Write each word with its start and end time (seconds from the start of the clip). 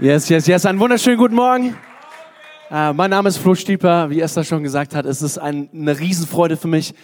Yes, 0.00 0.28
yes, 0.28 0.46
yes. 0.46 0.64
Einen 0.64 0.78
wunderschönen 0.78 1.18
guten 1.18 1.34
Morgen. 1.34 1.76
Äh, 2.70 2.92
mein 2.92 3.10
Name 3.10 3.30
ist 3.30 3.38
Flo 3.38 3.56
Stieper. 3.56 4.08
Wie 4.10 4.20
Esther 4.20 4.44
schon 4.44 4.62
gesagt 4.62 4.94
hat, 4.94 5.04
es 5.06 5.22
ist 5.22 5.38
ein, 5.38 5.68
eine 5.74 5.98
Riesenfreude 5.98 6.56
für 6.56 6.68
mich, 6.68 6.94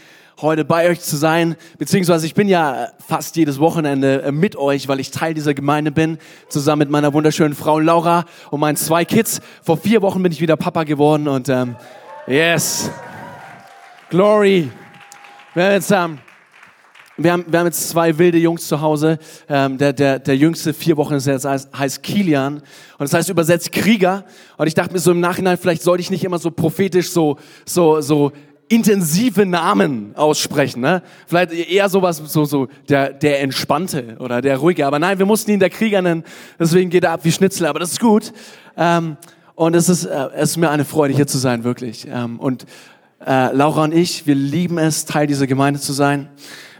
heute 0.40 0.64
bei 0.64 0.88
euch 0.88 1.00
zu 1.00 1.16
sein. 1.16 1.56
Beziehungsweise 1.76 2.24
ich 2.24 2.34
bin 2.34 2.46
ja 2.46 2.90
fast 3.04 3.34
jedes 3.34 3.58
Wochenende 3.58 4.22
äh, 4.22 4.30
mit 4.30 4.54
euch, 4.54 4.86
weil 4.86 5.00
ich 5.00 5.10
Teil 5.10 5.34
dieser 5.34 5.54
Gemeinde 5.54 5.90
bin, 5.90 6.18
zusammen 6.48 6.78
mit 6.78 6.90
meiner 6.90 7.12
wunderschönen 7.12 7.56
Frau 7.56 7.80
Laura 7.80 8.26
und 8.52 8.60
meinen 8.60 8.76
zwei 8.76 9.04
Kids. 9.04 9.40
Vor 9.64 9.76
vier 9.76 10.00
Wochen 10.00 10.22
bin 10.22 10.30
ich 10.30 10.40
wieder 10.40 10.56
Papa 10.56 10.84
geworden 10.84 11.26
und 11.26 11.48
ähm, 11.48 11.74
yes, 12.28 12.92
Glory. 14.08 14.70
Haben 15.56 15.72
jetzt 15.72 15.90
ähm, 15.90 16.18
wir 17.16 17.32
haben, 17.32 17.44
wir 17.48 17.60
haben 17.60 17.66
jetzt 17.66 17.88
zwei 17.88 18.18
wilde 18.18 18.38
Jungs 18.38 18.66
zu 18.66 18.80
Hause. 18.80 19.18
Ähm, 19.48 19.78
der, 19.78 19.92
der, 19.92 20.18
der 20.18 20.36
jüngste 20.36 20.74
vier 20.74 20.96
Wochen 20.96 21.14
ist 21.14 21.26
jetzt 21.26 21.44
heißt, 21.44 21.76
heißt 21.76 22.02
Kilian 22.02 22.56
und 22.56 22.62
das 22.98 23.14
heißt 23.14 23.28
übersetzt 23.28 23.70
Krieger. 23.72 24.24
Und 24.56 24.66
ich 24.66 24.74
dachte 24.74 24.92
mir 24.92 24.98
so 24.98 25.12
im 25.12 25.20
Nachhinein, 25.20 25.56
vielleicht 25.56 25.82
sollte 25.82 26.00
ich 26.00 26.10
nicht 26.10 26.24
immer 26.24 26.38
so 26.38 26.50
prophetisch 26.50 27.10
so 27.10 27.38
so 27.64 28.00
so 28.00 28.32
intensive 28.68 29.46
Namen 29.46 30.16
aussprechen, 30.16 30.80
ne? 30.80 31.02
Vielleicht 31.26 31.52
eher 31.52 31.88
sowas 31.88 32.16
so 32.16 32.44
so 32.44 32.68
der 32.88 33.12
der 33.12 33.42
entspannte 33.42 34.16
oder 34.18 34.42
der 34.42 34.56
ruhige. 34.56 34.86
Aber 34.86 34.98
nein, 34.98 35.18
wir 35.18 35.26
mussten 35.26 35.52
ihn 35.52 35.60
der 35.60 35.70
Krieger 35.70 36.02
nennen. 36.02 36.24
Deswegen 36.58 36.90
geht 36.90 37.04
er 37.04 37.12
ab 37.12 37.20
wie 37.22 37.32
Schnitzel. 37.32 37.66
Aber 37.66 37.78
das 37.78 37.92
ist 37.92 38.00
gut. 38.00 38.32
Ähm, 38.76 39.16
und 39.54 39.76
es 39.76 39.88
ist 39.88 40.04
äh, 40.04 40.28
es 40.34 40.50
ist 40.50 40.56
mir 40.56 40.70
eine 40.70 40.84
Freude 40.84 41.14
hier 41.14 41.28
zu 41.28 41.38
sein 41.38 41.62
wirklich. 41.62 42.08
Ähm, 42.10 42.40
und 42.40 42.66
äh, 43.24 43.54
Laura 43.54 43.84
und 43.84 43.94
ich, 43.94 44.26
wir 44.26 44.34
lieben 44.34 44.78
es 44.78 45.04
Teil 45.04 45.28
dieser 45.28 45.46
Gemeinde 45.46 45.78
zu 45.78 45.92
sein. 45.92 46.28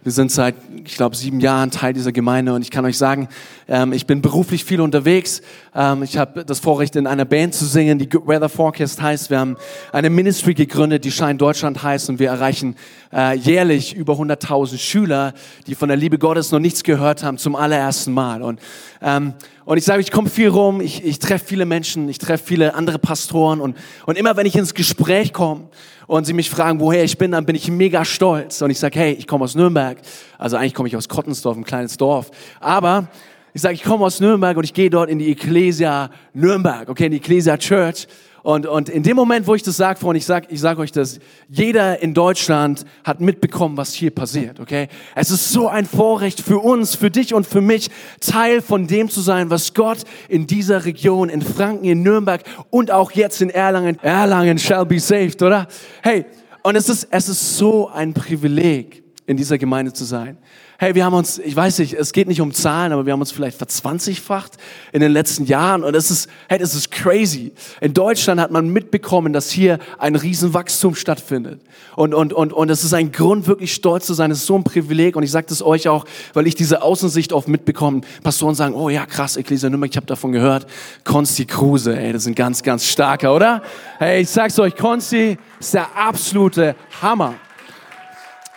Wir 0.05 0.13
sind 0.13 0.31
seit, 0.31 0.55
ich 0.85 0.97
glaube, 0.97 1.17
sieben 1.17 1.41
Jahren 1.41 1.71
Teil 1.71 1.95
dieser 1.95 2.13
Gemeinde 2.13 2.53
und 2.53 2.61
ich 2.61 2.71
kann 2.71 2.85
euch 2.85 2.99
sagen, 2.99 3.27
ähm, 3.67 3.95
ich 3.95 4.07
bin 4.07 4.21
beruflich 4.21 4.63
viel 4.63 4.83
unterwegs. 4.83 5.41
Ähm, 5.75 6.03
ich 6.03 6.19
habe 6.19 6.45
das 6.45 6.61
Vorrecht, 6.61 6.95
in 6.97 7.07
einer 7.07 7.25
Band 7.25 7.55
zu 7.55 7.65
singen, 7.65 7.99
die 7.99 8.07
Good 8.07 8.27
Weather 8.27 8.51
Forecast 8.51 9.01
heißt. 9.01 9.31
Wir 9.31 9.39
haben 9.39 9.57
eine 9.93 10.11
Ministry 10.11 10.53
gegründet, 10.53 11.07
die 11.07 11.11
Shine 11.11 11.37
Deutschland 11.37 11.83
heißt 11.83 12.11
und 12.11 12.19
wir 12.19 12.29
erreichen 12.29 12.77
äh, 13.15 13.35
jährlich 13.35 13.97
über 13.97 14.13
100.000 14.13 14.77
Schüler, 14.77 15.33
die 15.67 15.75
von 15.75 15.89
der 15.89 15.97
Liebe 15.97 16.19
Gottes 16.19 16.53
noch 16.53 16.61
nichts 16.61 16.83
gehört 16.83 17.25
haben, 17.25 17.39
zum 17.39 17.57
allerersten 17.57 18.13
Mal. 18.13 18.43
Und, 18.43 18.61
ähm, 19.01 19.33
und 19.65 19.79
ich 19.79 19.85
sage, 19.85 20.03
ich 20.03 20.11
komme 20.11 20.29
viel 20.29 20.49
rum, 20.49 20.83
ich, 20.83 21.03
ich 21.03 21.19
treffe 21.19 21.47
viele 21.47 21.65
Menschen, 21.65 22.11
ich 22.11 22.19
treffe 22.19 22.45
viele 22.45 22.75
andere 22.75 22.99
Pastoren 22.99 23.59
und, 23.59 23.75
und 24.05 24.19
immer 24.19 24.37
wenn 24.37 24.45
ich 24.45 24.55
ins 24.55 24.75
Gespräch 24.75 25.33
komme, 25.33 25.69
und 26.07 26.25
sie 26.25 26.33
mich 26.33 26.51
fragen, 26.51 26.81
woher 26.81 27.05
ich 27.05 27.17
bin, 27.19 27.33
dann 27.33 27.47
bin 27.47 27.57
ich 27.57 27.71
mega 27.71 28.05
stolz. 28.05 28.63
Und 28.63 28.71
ich 28.71 28.79
sage, 28.79 28.99
hey, 28.99 29.13
ich 29.13 29.27
komme 29.27 29.45
aus 29.45 29.55
Nürnberg. 29.55 29.99
Also 30.39 30.57
eigentlich 30.57 30.75
komme 30.75 30.89
ich 30.89 30.97
aus 30.97 31.09
Kottensdorf, 31.09 31.57
ein 31.57 31.65
kleines 31.65 31.97
Dorf. 31.97 32.31
Aber 32.61 33.09
ich 33.53 33.63
sage, 33.63 33.75
ich 33.75 33.83
komme 33.83 34.05
aus 34.05 34.21
Nürnberg 34.21 34.57
und 34.57 34.65
ich 34.65 34.75
gehe 34.75 34.91
dort 34.91 35.09
in 35.09 35.19
die 35.19 35.31
Ecclesia 35.31 36.11
Nürnberg, 36.33 36.89
okay, 36.89 37.07
in 37.07 37.13
die 37.13 37.19
Ecclesia 37.19 37.57
Church. 37.57 38.07
Und, 38.45 38.67
und 38.67 38.91
in 38.91 39.03
dem 39.03 39.17
Moment, 39.17 39.47
wo 39.47 39.55
ich 39.55 39.63
das 39.63 39.79
sage, 39.79 39.99
Freunde, 39.99 40.19
ich 40.19 40.27
sage 40.27 40.49
ich 40.51 40.61
sag 40.61 40.79
euch 40.79 40.93
das, 40.93 41.19
jeder 41.49 42.03
in 42.03 42.13
Deutschland 42.13 42.85
hat 43.03 43.19
mitbekommen, 43.19 43.79
was 43.79 43.95
hier 43.95 44.11
passiert, 44.11 44.61
okay? 44.61 44.89
Es 45.15 45.31
ist 45.31 45.49
so 45.49 45.67
ein 45.69 45.87
Vorrecht 45.87 46.43
für 46.43 46.59
uns, 46.59 46.95
für 46.95 47.11
dich 47.11 47.33
und 47.33 47.47
für 47.47 47.63
mich, 47.63 47.89
Teil 48.21 48.61
von 48.61 48.87
dem 48.87 49.09
zu 49.09 49.23
sein, 49.23 49.49
was 49.49 49.73
Gott 49.73 50.01
in 50.29 50.47
dieser 50.47 50.85
Region, 50.85 51.31
in 51.31 51.41
Franken, 51.41 51.87
in 51.87 52.03
Nürnberg 52.03 52.43
und 52.69 52.91
auch 52.91 53.13
jetzt 53.13 53.41
in 53.41 53.49
Erlangen, 53.49 53.99
Erlangen 54.03 54.59
shall 54.59 54.85
be 54.85 55.01
saved, 55.01 55.41
oder? 55.41 55.67
Hey, 56.03 56.27
und 56.63 56.77
es 56.77 56.91
ist, 56.91 57.09
es 57.11 57.31
ist 57.31 57.57
so 57.57 57.89
ein 57.89 58.13
Privileg, 58.13 59.05
in 59.27 59.39
dieser 59.39 59.57
Gemeinde 59.57 59.95
zu 59.95 60.05
sein. 60.05 60.37
Hey, 60.77 60.97
wir 60.97 61.05
haben 61.05 61.15
uns, 61.15 61.39
ich 61.39 61.55
weiß 61.55 61.79
nicht, 61.79 61.95
es 61.95 62.13
geht 62.13 62.27
nicht 62.27 62.41
um 62.41 62.53
Zahlen, 62.53 62.93
aber 62.93 63.07
wir 63.07 63.13
haben 63.13 63.21
uns 63.21 63.31
vielleicht 63.31 63.57
verzwanzigfacht 63.57 64.55
in 64.93 65.01
den 65.01 65.13
letzten 65.13 65.45
Jahren 65.45 65.85
und 65.85 65.95
es 65.95 66.11
ist, 66.11 66.29
hey, 66.49 66.59
das 66.59 66.75
ist 66.75 66.91
crazy. 66.91 67.53
In 67.81 67.95
Deutschland 67.95 68.41
hat 68.41 68.51
man 68.51 68.69
mitbekommen, 68.69 69.33
dass 69.33 69.51
hier 69.51 69.79
ein 69.99 70.17
Riesenwachstum 70.17 70.97
stattfindet. 70.97 71.61
Und, 71.95 72.13
und, 72.13 72.33
und, 72.33 72.53
und 72.53 72.71
es 72.71 72.83
ist 72.83 72.93
ein 72.93 73.13
Grund, 73.13 73.47
wirklich 73.47 73.73
stolz 73.73 74.07
zu 74.07 74.15
sein. 74.15 74.33
Es 74.33 74.39
ist 74.39 74.47
so 74.47 74.57
ein 74.57 74.65
Privileg 74.65 75.15
und 75.15 75.23
ich 75.23 75.31
sage 75.31 75.47
das 75.49 75.63
euch 75.63 75.87
auch, 75.87 76.07
weil 76.33 76.49
ich 76.49 76.57
diese 76.57 76.83
Außensicht 76.83 77.33
oft 77.33 77.47
mitbekomme. 77.47 78.01
Pastoren 78.25 78.57
sagen, 78.57 78.75
oh 78.75 78.89
ja, 78.89 79.07
krass, 79.07 79.37
Ecclesia 79.37 79.71
Nürnberg, 79.71 79.93
ich 79.93 79.97
habe 79.97 80.07
davon 80.07 80.33
gehört. 80.33 80.67
Konsti 81.05 81.45
Kruse, 81.45 81.97
ey, 81.97 82.13
das 82.13 82.27
ein 82.27 82.35
ganz, 82.35 82.65
ganz 82.65 82.85
starker, 82.85 83.33
oder? 83.33 83.63
Hey, 83.99 84.23
ich 84.23 84.31
sag's 84.31 84.59
euch, 84.59 84.75
Konsti 84.75 85.39
ist 85.61 85.73
der 85.73 85.97
absolute 85.97 86.75
Hammer. 87.01 87.35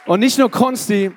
Und 0.07 0.21
nicht 0.21 0.39
nur 0.39 0.49
Konsti, 0.49 1.11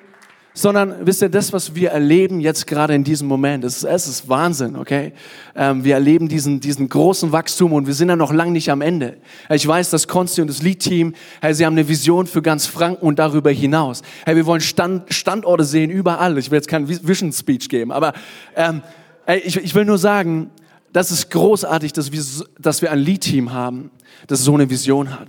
sondern 0.53 1.05
wisst 1.05 1.21
ihr, 1.21 1.29
das, 1.29 1.53
was 1.53 1.75
wir 1.75 1.91
erleben 1.91 2.41
jetzt 2.41 2.67
gerade 2.67 2.93
in 2.93 3.03
diesem 3.03 3.27
Moment, 3.27 3.63
es 3.63 3.77
ist, 3.77 3.83
es 3.85 4.07
ist 4.07 4.29
Wahnsinn, 4.29 4.75
okay? 4.75 5.13
Ähm, 5.55 5.83
wir 5.83 5.93
erleben 5.93 6.27
diesen, 6.27 6.59
diesen 6.59 6.89
großen 6.89 7.31
Wachstum 7.31 7.71
und 7.73 7.87
wir 7.87 7.93
sind 7.93 8.09
ja 8.09 8.15
noch 8.15 8.33
lang 8.33 8.51
nicht 8.51 8.69
am 8.69 8.81
Ende. 8.81 9.17
Ich 9.49 9.65
weiß, 9.65 9.89
dass 9.91 10.07
Konsti 10.07 10.41
und 10.41 10.49
das 10.49 10.61
Lead-Team, 10.61 11.13
hey, 11.41 11.53
sie 11.53 11.65
haben 11.65 11.73
eine 11.73 11.87
Vision 11.87 12.27
für 12.27 12.41
ganz 12.41 12.65
Franken 12.65 13.05
und 13.05 13.19
darüber 13.19 13.51
hinaus. 13.51 14.01
Hey, 14.25 14.35
wir 14.35 14.45
wollen 14.45 14.61
Stand, 14.61 15.13
Standorte 15.13 15.63
sehen 15.63 15.89
überall. 15.89 16.37
Ich 16.37 16.51
will 16.51 16.57
jetzt 16.57 16.67
keinen 16.67 16.87
Vision 16.87 17.31
Speech 17.31 17.69
geben, 17.69 17.91
aber 17.91 18.13
ähm, 18.55 18.81
hey, 19.25 19.39
ich, 19.39 19.55
ich 19.57 19.73
will 19.73 19.85
nur 19.85 19.97
sagen, 19.97 20.51
das 20.91 21.11
ist 21.11 21.31
großartig, 21.31 21.93
dass 21.93 22.11
wir, 22.11 22.21
dass 22.59 22.81
wir 22.81 22.91
ein 22.91 22.99
Lead-Team 22.99 23.53
haben, 23.53 23.91
das 24.27 24.43
so 24.43 24.53
eine 24.53 24.69
Vision 24.69 25.17
hat 25.17 25.27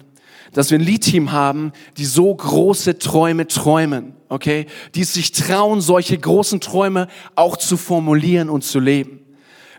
dass 0.53 0.71
wir 0.71 0.79
ein 0.79 0.85
Lead-Team 0.85 1.33
haben, 1.33 1.73
die 1.97 2.05
so 2.05 2.35
große 2.35 2.99
Träume 2.99 3.47
träumen, 3.47 4.15
okay? 4.29 4.67
Die 4.95 5.05
sich 5.05 5.33
trauen, 5.33 5.81
solche 5.81 6.19
großen 6.19 6.61
Träume 6.61 7.09
auch 7.35 7.57
zu 7.57 7.77
formulieren 7.77 8.49
und 8.49 8.65
zu 8.65 8.79
leben. 8.79 9.23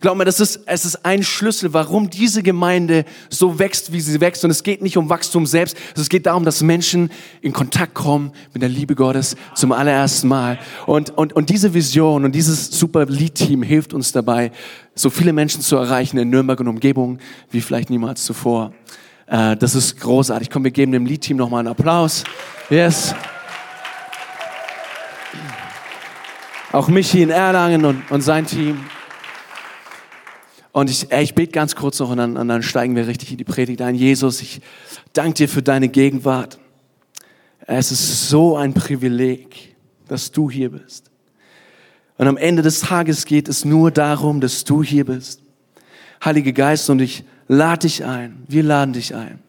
Glaub 0.04 0.18
mir, 0.18 0.26
das 0.26 0.42
ist, 0.42 0.64
es 0.66 0.84
ist 0.84 1.06
ein 1.06 1.24
Schlüssel, 1.24 1.74
warum 1.74 2.10
diese 2.10 2.44
Gemeinde 2.44 3.06
so 3.30 3.58
wächst, 3.58 3.94
wie 3.94 4.02
sie 4.02 4.20
wächst. 4.20 4.44
Und 4.44 4.52
es 4.52 4.64
geht 4.64 4.82
nicht 4.82 4.98
um 4.98 5.08
Wachstum 5.08 5.46
selbst. 5.46 5.78
Es 5.96 6.10
geht 6.10 6.26
darum, 6.26 6.44
dass 6.44 6.62
Menschen 6.62 7.10
in 7.40 7.54
Kontakt 7.54 7.94
kommen 7.94 8.34
mit 8.52 8.62
der 8.62 8.68
Liebe 8.68 8.96
Gottes 8.96 9.38
zum 9.56 9.72
allerersten 9.72 10.28
Mal. 10.28 10.60
Und, 10.88 11.12
und, 11.12 11.32
und 11.32 11.50
diese 11.50 11.74
Vision 11.74 12.26
und 12.26 12.34
dieses 12.34 12.68
super 12.78 13.06
Lead-Team 13.06 13.64
hilft 13.64 13.94
uns 13.94 14.12
dabei, 14.12 14.52
so 14.94 15.10
viele 15.10 15.32
Menschen 15.32 15.62
zu 15.62 15.78
erreichen 15.78 16.18
in 16.18 16.30
Nürnberg 16.30 16.60
und 16.60 16.68
Umgebung 16.68 17.20
wie 17.50 17.62
vielleicht 17.62 17.90
niemals 17.90 18.26
zuvor. 18.26 18.74
Äh, 19.34 19.58
das 19.58 19.74
ist 19.74 20.00
großartig. 20.00 20.52
Komm, 20.52 20.64
wir 20.64 20.70
geben 20.70 20.92
dem 20.92 21.08
Liedteam 21.08 21.38
nochmal 21.38 21.62
einen 21.62 21.70
Applaus. 21.70 22.24
Yes. 22.70 23.16
Auch 26.72 26.88
Michi 26.88 27.24
in 27.24 27.32
Erlangen 27.32 27.84
und, 27.84 28.12
und 28.12 28.22
sein 28.22 28.46
Team. 28.46 28.86
Und 30.72 30.92
ich, 30.92 31.12
ey, 31.12 31.24
ich 31.24 31.34
bete 31.34 31.52
ganz 31.52 31.76
kurz 31.76 32.00
noch 32.00 32.12
und 32.12 32.18
dann, 32.18 32.38
und 32.38 32.48
dann 32.48 32.62
steigen 32.62 32.96
wir 32.96 33.08
richtig 33.08 33.32
in 33.32 33.40
die 33.40 33.44
Predigt 33.44 33.82
ein. 33.82 33.96
Jesus, 33.96 34.40
ich 34.40 34.62
danke 35.14 35.34
dir 35.34 35.50
für 35.50 35.64
deine 35.64 35.90
Gegenwart. 35.90 36.60
Es 37.66 37.92
ist 37.92 38.30
so 38.30 38.56
ein 38.56 38.76
Privileg, 38.76 39.76
dass 40.08 40.32
du 40.32 40.52
hier 40.52 40.70
bist. 40.70 41.10
Und 42.20 42.28
am 42.28 42.38
Ende 42.38 42.62
des 42.62 42.82
Tages 42.82 43.26
geht 43.26 43.48
es 43.48 43.66
nur 43.66 43.90
darum, 43.90 44.42
dass 44.42 44.64
du 44.64 44.84
hier 44.84 45.06
bist. 45.06 45.42
Heilige 46.24 46.54
Geist, 46.54 46.88
und 46.92 47.02
ich 47.02 47.24
lade 47.48 47.88
dich 47.88 48.04
ein, 48.04 48.44
wir 48.48 48.64
laden 48.64 48.94
dich 48.94 49.16
ein, 49.16 49.40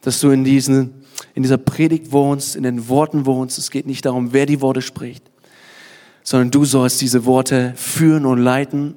dass 0.00 0.20
du 0.20 0.30
in, 0.30 0.44
diesen, 0.44 1.04
in 1.34 1.42
dieser 1.42 1.58
Predigt 1.58 2.12
wohnst, 2.12 2.56
in 2.56 2.62
den 2.62 2.88
Worten 2.88 3.26
wohnst. 3.26 3.58
Es 3.58 3.70
geht 3.70 3.86
nicht 3.86 4.04
darum, 4.04 4.32
wer 4.32 4.46
die 4.46 4.60
Worte 4.60 4.82
spricht, 4.82 5.24
sondern 6.22 6.50
du 6.50 6.64
sollst 6.64 7.00
diese 7.00 7.24
Worte 7.24 7.72
führen 7.76 8.26
und 8.26 8.38
leiten. 8.38 8.94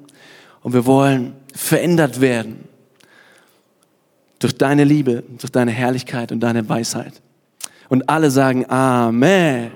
Und 0.62 0.74
wir 0.74 0.86
wollen 0.86 1.34
verändert 1.54 2.20
werden 2.20 2.68
durch 4.38 4.56
deine 4.56 4.84
Liebe, 4.84 5.24
durch 5.38 5.50
deine 5.50 5.70
Herrlichkeit 5.70 6.32
und 6.32 6.40
deine 6.40 6.68
Weisheit. 6.68 7.20
Und 7.88 8.08
alle 8.08 8.30
sagen 8.30 8.68
Amen. 8.68 9.70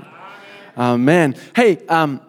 Amen. 0.74 1.34
Hey, 1.54 1.78
ähm, 1.88 2.20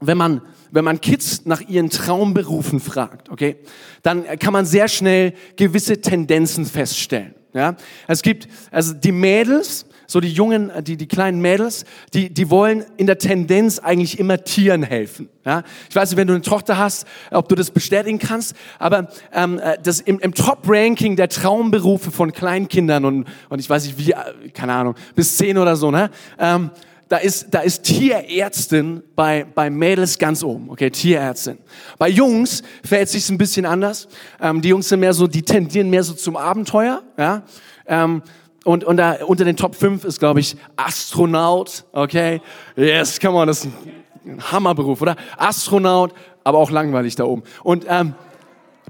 wenn 0.00 0.18
man 0.18 0.42
wenn 0.70 0.84
man 0.84 1.00
Kids 1.00 1.44
nach 1.44 1.60
ihren 1.60 1.90
Traumberufen 1.90 2.80
fragt, 2.80 3.30
okay, 3.30 3.56
dann 4.02 4.24
kann 4.38 4.52
man 4.52 4.66
sehr 4.66 4.88
schnell 4.88 5.34
gewisse 5.56 6.00
Tendenzen 6.00 6.66
feststellen. 6.66 7.34
Ja, 7.54 7.76
es 8.06 8.22
gibt 8.22 8.46
also 8.70 8.92
die 8.92 9.10
Mädels, 9.10 9.86
so 10.06 10.20
die 10.20 10.30
jungen, 10.30 10.70
die 10.82 10.96
die 10.98 11.08
kleinen 11.08 11.40
Mädels, 11.40 11.84
die 12.12 12.32
die 12.32 12.50
wollen 12.50 12.84
in 12.98 13.06
der 13.06 13.18
Tendenz 13.18 13.78
eigentlich 13.78 14.18
immer 14.18 14.44
Tieren 14.44 14.82
helfen. 14.82 15.30
Ja, 15.46 15.62
ich 15.88 15.96
weiß 15.96 16.10
nicht, 16.10 16.18
wenn 16.18 16.26
du 16.26 16.34
eine 16.34 16.42
Tochter 16.42 16.76
hast, 16.76 17.06
ob 17.30 17.48
du 17.48 17.54
das 17.54 17.70
bestätigen 17.70 18.18
kannst, 18.18 18.54
aber 18.78 19.08
ähm, 19.32 19.58
äh, 19.58 19.78
das 19.82 20.00
im, 20.00 20.18
im 20.18 20.34
Top-Ranking 20.34 21.16
der 21.16 21.30
Traumberufe 21.30 22.10
von 22.10 22.32
Kleinkindern 22.32 23.06
und 23.06 23.26
und 23.48 23.58
ich 23.60 23.68
weiß 23.68 23.86
nicht 23.86 23.98
wie, 23.98 24.12
äh, 24.12 24.50
keine 24.52 24.74
Ahnung, 24.74 24.94
bis 25.14 25.38
zehn 25.38 25.56
oder 25.56 25.74
so, 25.74 25.90
ne? 25.90 26.10
Ähm, 26.38 26.70
da 27.08 27.16
ist, 27.16 27.48
da 27.50 27.60
ist 27.60 27.84
Tierärztin 27.84 29.02
bei, 29.16 29.46
bei 29.54 29.70
Mädels 29.70 30.18
ganz 30.18 30.42
oben, 30.42 30.70
okay, 30.70 30.90
Tierärztin. 30.90 31.58
Bei 31.98 32.08
Jungs 32.08 32.62
verhält 32.84 33.08
sich 33.08 33.28
ein 33.30 33.38
bisschen 33.38 33.64
anders. 33.64 34.08
Ähm, 34.40 34.60
die 34.60 34.68
Jungs 34.68 34.88
sind 34.88 35.00
mehr 35.00 35.14
so, 35.14 35.26
die 35.26 35.42
tendieren 35.42 35.88
mehr 35.88 36.02
so 36.02 36.14
zum 36.14 36.36
Abenteuer, 36.36 37.02
ja. 37.16 37.42
Ähm, 37.86 38.22
und, 38.64 38.84
und 38.84 38.98
da 38.98 39.24
unter 39.24 39.44
den 39.46 39.56
Top 39.56 39.74
5 39.74 40.04
ist, 40.04 40.18
glaube 40.18 40.40
ich, 40.40 40.56
Astronaut, 40.76 41.84
okay. 41.92 42.42
Yes, 42.76 43.18
come 43.18 43.38
on, 43.38 43.46
das 43.46 43.64
ist 43.64 43.70
ein 44.26 44.52
Hammerberuf, 44.52 45.00
oder? 45.00 45.16
Astronaut, 45.38 46.12
aber 46.44 46.58
auch 46.58 46.70
langweilig 46.70 47.16
da 47.16 47.24
oben. 47.24 47.42
Und, 47.62 47.86
ähm, 47.88 48.14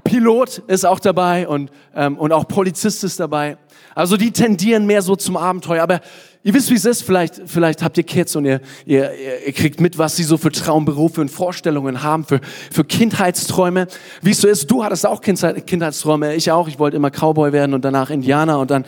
Pilot 0.03 0.59
ist 0.67 0.85
auch 0.85 0.99
dabei 0.99 1.47
und, 1.47 1.71
ähm, 1.95 2.17
und 2.17 2.31
auch 2.31 2.47
Polizist 2.47 3.03
ist 3.03 3.19
dabei. 3.19 3.57
Also 3.95 4.17
die 4.17 4.31
tendieren 4.31 4.85
mehr 4.85 5.01
so 5.01 5.15
zum 5.15 5.37
Abenteuer. 5.37 5.83
Aber 5.83 5.99
ihr 6.43 6.53
wisst, 6.53 6.69
wie 6.69 6.75
es 6.75 6.85
ist. 6.85 7.03
Vielleicht, 7.03 7.41
vielleicht 7.45 7.83
habt 7.83 7.97
ihr 7.97 8.03
Kids 8.03 8.35
und 8.35 8.45
ihr, 8.45 8.61
ihr, 8.85 9.11
ihr 9.45 9.53
kriegt 9.53 9.81
mit, 9.81 9.97
was 9.97 10.15
sie 10.15 10.23
so 10.23 10.37
für 10.37 10.51
Traumberufe 10.51 11.21
und 11.21 11.29
Vorstellungen 11.29 12.03
haben, 12.03 12.25
für, 12.25 12.39
für 12.71 12.83
Kindheitsträume. 12.83 13.87
Wie 14.21 14.31
es 14.31 14.41
so 14.41 14.47
ist, 14.47 14.69
du 14.71 14.83
hattest 14.83 15.05
auch 15.05 15.21
Kindheitsträume, 15.21 16.35
ich 16.35 16.51
auch. 16.51 16.67
Ich 16.67 16.79
wollte 16.79 16.97
immer 16.97 17.11
Cowboy 17.11 17.51
werden 17.51 17.73
und 17.73 17.83
danach 17.83 18.09
Indianer 18.09 18.59
und 18.59 18.71
dann 18.71 18.85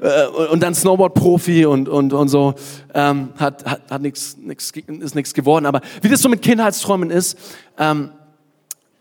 äh, 0.00 0.26
und 0.26 0.62
dann 0.62 0.74
Snowboard-Profi 0.74 1.66
und, 1.66 1.88
und, 1.88 2.12
und 2.12 2.28
so. 2.28 2.54
Ähm, 2.94 3.30
hat 3.36 3.64
hat, 3.64 3.90
hat 3.90 4.02
nix, 4.02 4.36
nix, 4.36 4.70
ist 4.70 5.14
nichts 5.14 5.34
geworden. 5.34 5.66
Aber 5.66 5.80
wie 6.02 6.08
das 6.08 6.20
so 6.20 6.28
mit 6.28 6.42
Kindheitsträumen 6.42 7.10
ist, 7.10 7.38
ähm, 7.78 8.10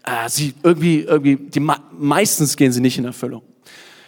äh, 0.04 0.30
sie 0.30 0.54
irgendwie, 0.64 1.02
irgendwie, 1.02 1.36
die, 1.36 1.60
meistens 1.92 2.56
gehen 2.56 2.72
sie 2.72 2.82
nicht 2.82 2.98
in 2.98 3.06
Erfüllung. 3.06 3.42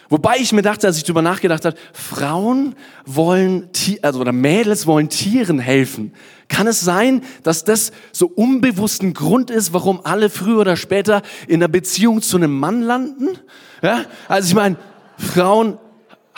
Wobei 0.08 0.36
ich 0.38 0.52
mir 0.52 0.62
dachte, 0.62 0.86
als 0.86 0.96
ich 0.96 1.04
darüber 1.04 1.22
nachgedacht 1.22 1.64
habe, 1.64 1.76
Frauen 1.92 2.74
wollen, 3.04 3.68
also 4.00 4.20
oder 4.20 4.32
Mädels 4.32 4.86
wollen 4.86 5.10
Tieren 5.10 5.58
helfen. 5.58 6.12
Kann 6.48 6.66
es 6.66 6.80
sein, 6.80 7.22
dass 7.42 7.64
das 7.64 7.92
so 8.12 8.26
unbewussten 8.26 9.12
Grund 9.12 9.50
ist, 9.50 9.74
warum 9.74 10.00
alle 10.04 10.30
früher 10.30 10.60
oder 10.60 10.76
später 10.76 11.22
in 11.46 11.56
einer 11.56 11.68
Beziehung 11.68 12.22
zu 12.22 12.38
einem 12.38 12.58
Mann 12.58 12.82
landen? 12.82 13.38
Ja? 13.82 14.04
Also 14.28 14.48
ich 14.48 14.54
meine, 14.54 14.76
Frauen 15.18 15.78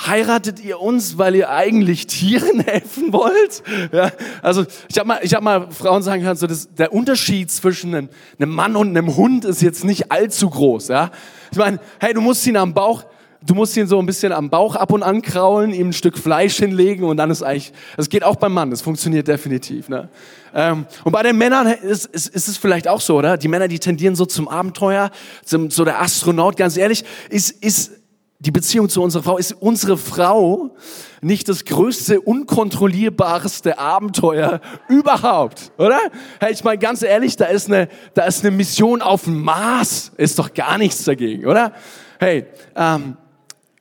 heiratet 0.07 0.61
ihr 0.65 0.81
uns, 0.81 1.19
weil 1.19 1.37
ihr 1.37 1.51
eigentlich 1.51 2.07
Tieren 2.07 2.61
helfen 2.67 3.13
wollt? 3.13 3.63
Ja, 3.93 4.11
also 4.43 4.65
ich 4.89 4.99
habe 4.99 5.09
mal, 5.09 5.21
ich 5.23 5.35
hab 5.35 5.43
mal 5.43 5.71
Frauen 5.71 6.03
sagen 6.03 6.23
hören, 6.23 6.37
so 6.37 6.47
das, 6.47 6.73
der 6.75 6.93
Unterschied 6.93 7.51
zwischen 7.51 7.95
einem, 7.95 8.09
einem 8.39 8.51
Mann 8.51 8.77
und 8.77 8.89
einem 8.89 9.17
Hund 9.17 9.45
ist 9.45 9.63
jetzt 9.63 9.85
nicht 9.85 10.11
allzu 10.11 10.51
groß. 10.51 10.89
Ja, 10.89 11.11
ich 11.53 11.59
meine, 11.59 11.79
hey, 11.99 12.15
du 12.15 12.21
musst 12.21 12.47
ihn 12.47 12.57
am 12.57 12.75
Bauch, 12.75 13.05
du 13.47 13.55
musst 13.55 13.77
ihn 13.77 13.87
so 13.87 13.99
ein 13.99 14.07
bisschen 14.07 14.33
am 14.33 14.51
Bauch 14.51 14.77
ab 14.77 14.93
und 14.93 15.03
an 15.03 15.23
kraulen, 15.23 15.73
ihm 15.73 15.89
ein 15.89 15.93
Stück 15.93 16.19
Fleisch 16.19 16.57
hinlegen 16.57 17.05
und 17.05 17.17
dann 17.17 17.31
ist 17.31 17.43
eigentlich, 17.43 17.73
das 17.97 18.09
geht 18.09 18.23
auch 18.23 18.37
beim 18.37 18.53
Mann, 18.53 18.71
das 18.71 18.83
funktioniert 18.83 19.29
definitiv. 19.29 19.89
Ne? 19.89 20.09
Ähm, 20.55 20.87
und 21.05 21.13
bei 21.13 21.23
den 21.23 21.39
Männern 21.39 21.67
ist, 21.67 22.07
ist, 22.07 22.29
ist 22.29 22.49
es 22.49 22.57
vielleicht 22.57 22.89
auch 22.89 23.01
so, 23.01 23.17
oder? 23.17 23.37
Die 23.37 23.49
Männer, 23.49 23.69
die 23.69 23.79
tendieren 23.79 24.15
so 24.15 24.27
zum 24.27 24.49
Abenteuer, 24.49 25.11
zum, 25.45 25.71
so 25.71 25.85
der 25.85 26.01
Astronaut, 26.01 26.57
ganz 26.57 26.77
ehrlich, 26.77 27.05
ist, 27.31 27.51
ist 27.63 27.93
die 28.41 28.51
Beziehung 28.51 28.89
zu 28.89 29.03
unserer 29.03 29.23
Frau, 29.23 29.37
ist 29.37 29.53
unsere 29.53 29.99
Frau 29.99 30.75
nicht 31.21 31.49
das 31.51 31.67
größte, 31.67 32.21
unkontrollierbarste 32.23 33.79
Abenteuer 33.79 34.61
überhaupt, 34.89 35.73
oder? 35.77 35.99
Hey, 36.41 36.53
ich 36.53 36.65
meine 36.65 36.79
ganz 36.79 37.03
ehrlich, 37.03 37.37
da 37.37 37.47
ist 37.47 37.69
eine, 37.69 37.89
da 38.15 38.25
ist 38.25 38.43
eine 38.43 38.51
Mission 38.51 39.03
auf 39.03 39.25
dem 39.25 39.43
Mars, 39.43 40.13
ist 40.17 40.39
doch 40.39 40.55
gar 40.55 40.79
nichts 40.79 41.05
dagegen, 41.05 41.47
oder? 41.47 41.73
Hey, 42.19 42.47
ähm, 42.75 43.19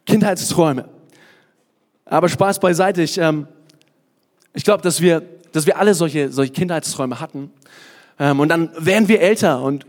Kindheitsträume. 0.10 0.90
Aber 2.06 2.30
Spaß 2.30 2.60
beiseite, 2.60 3.04
ich, 3.04 3.20
ähm, 3.20 3.48
ich 4.54 4.64
glaube, 4.64 4.82
dass 4.82 5.02
wir, 5.02 5.22
dass 5.52 5.68
wir 5.68 5.78
alle 5.78 5.94
solche, 5.94 6.32
solche 6.32 6.52
Kindheitsträume 6.52 7.20
hatten. 7.20 7.52
Ähm, 8.18 8.40
und 8.40 8.50
dann 8.50 8.72
werden 8.78 9.08
wir 9.08 9.22
älter 9.22 9.62
und, 9.62 9.86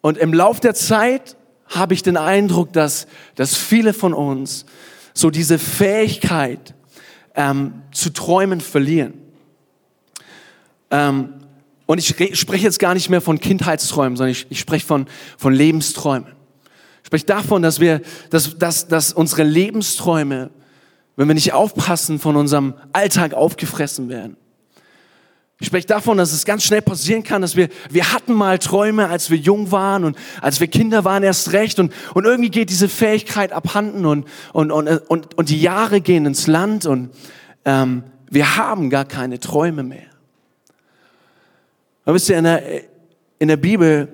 und 0.00 0.16
im 0.16 0.32
Lauf 0.32 0.60
der 0.60 0.74
Zeit 0.74 1.36
habe 1.66 1.92
ich 1.92 2.02
den 2.02 2.16
Eindruck, 2.16 2.72
dass, 2.72 3.06
dass 3.34 3.54
viele 3.54 3.92
von 3.92 4.14
uns 4.14 4.64
so 5.12 5.28
diese 5.28 5.58
Fähigkeit 5.58 6.74
ähm, 7.34 7.82
zu 7.92 8.10
träumen 8.10 8.62
verlieren. 8.62 9.14
Ähm, 10.90 11.34
und 11.84 11.98
ich 11.98 12.38
spreche 12.38 12.64
jetzt 12.64 12.78
gar 12.78 12.94
nicht 12.94 13.10
mehr 13.10 13.20
von 13.20 13.38
Kindheitsträumen, 13.38 14.16
sondern 14.16 14.32
ich, 14.32 14.46
ich 14.48 14.60
spreche 14.60 14.86
von, 14.86 15.06
von 15.36 15.52
Lebensträumen. 15.52 16.37
Ich 17.08 17.22
spreche 17.22 17.24
davon, 17.24 17.62
dass 17.62 17.80
wir, 17.80 18.02
dass, 18.28 18.58
dass, 18.58 18.86
dass 18.86 19.14
unsere 19.14 19.42
Lebensträume, 19.42 20.50
wenn 21.16 21.26
wir 21.26 21.34
nicht 21.34 21.54
aufpassen, 21.54 22.18
von 22.18 22.36
unserem 22.36 22.74
Alltag 22.92 23.32
aufgefressen 23.32 24.10
werden. 24.10 24.36
Ich 25.58 25.68
spreche 25.68 25.86
davon, 25.86 26.18
dass 26.18 26.34
es 26.34 26.44
ganz 26.44 26.64
schnell 26.64 26.82
passieren 26.82 27.22
kann, 27.22 27.40
dass 27.40 27.56
wir, 27.56 27.70
wir 27.88 28.12
hatten 28.12 28.34
mal 28.34 28.58
Träume, 28.58 29.08
als 29.08 29.30
wir 29.30 29.38
jung 29.38 29.72
waren 29.72 30.04
und 30.04 30.18
als 30.42 30.60
wir 30.60 30.66
Kinder 30.66 31.06
waren 31.06 31.22
erst 31.22 31.52
recht 31.52 31.78
und, 31.78 31.94
und 32.12 32.26
irgendwie 32.26 32.50
geht 32.50 32.68
diese 32.68 32.90
Fähigkeit 32.90 33.52
abhanden 33.52 34.04
und, 34.04 34.26
und, 34.52 34.70
und, 34.70 34.86
und, 34.86 35.38
und 35.38 35.48
die 35.48 35.62
Jahre 35.62 36.02
gehen 36.02 36.26
ins 36.26 36.46
Land 36.46 36.84
und 36.84 37.08
ähm, 37.64 38.04
wir 38.30 38.56
haben 38.58 38.90
gar 38.90 39.06
keine 39.06 39.40
Träume 39.40 39.82
mehr. 39.82 40.10
Aber 42.04 42.16
wisst 42.16 42.28
ihr, 42.28 42.36
in 42.36 42.44
der, 42.44 42.82
in 43.38 43.48
der 43.48 43.56
Bibel, 43.56 44.08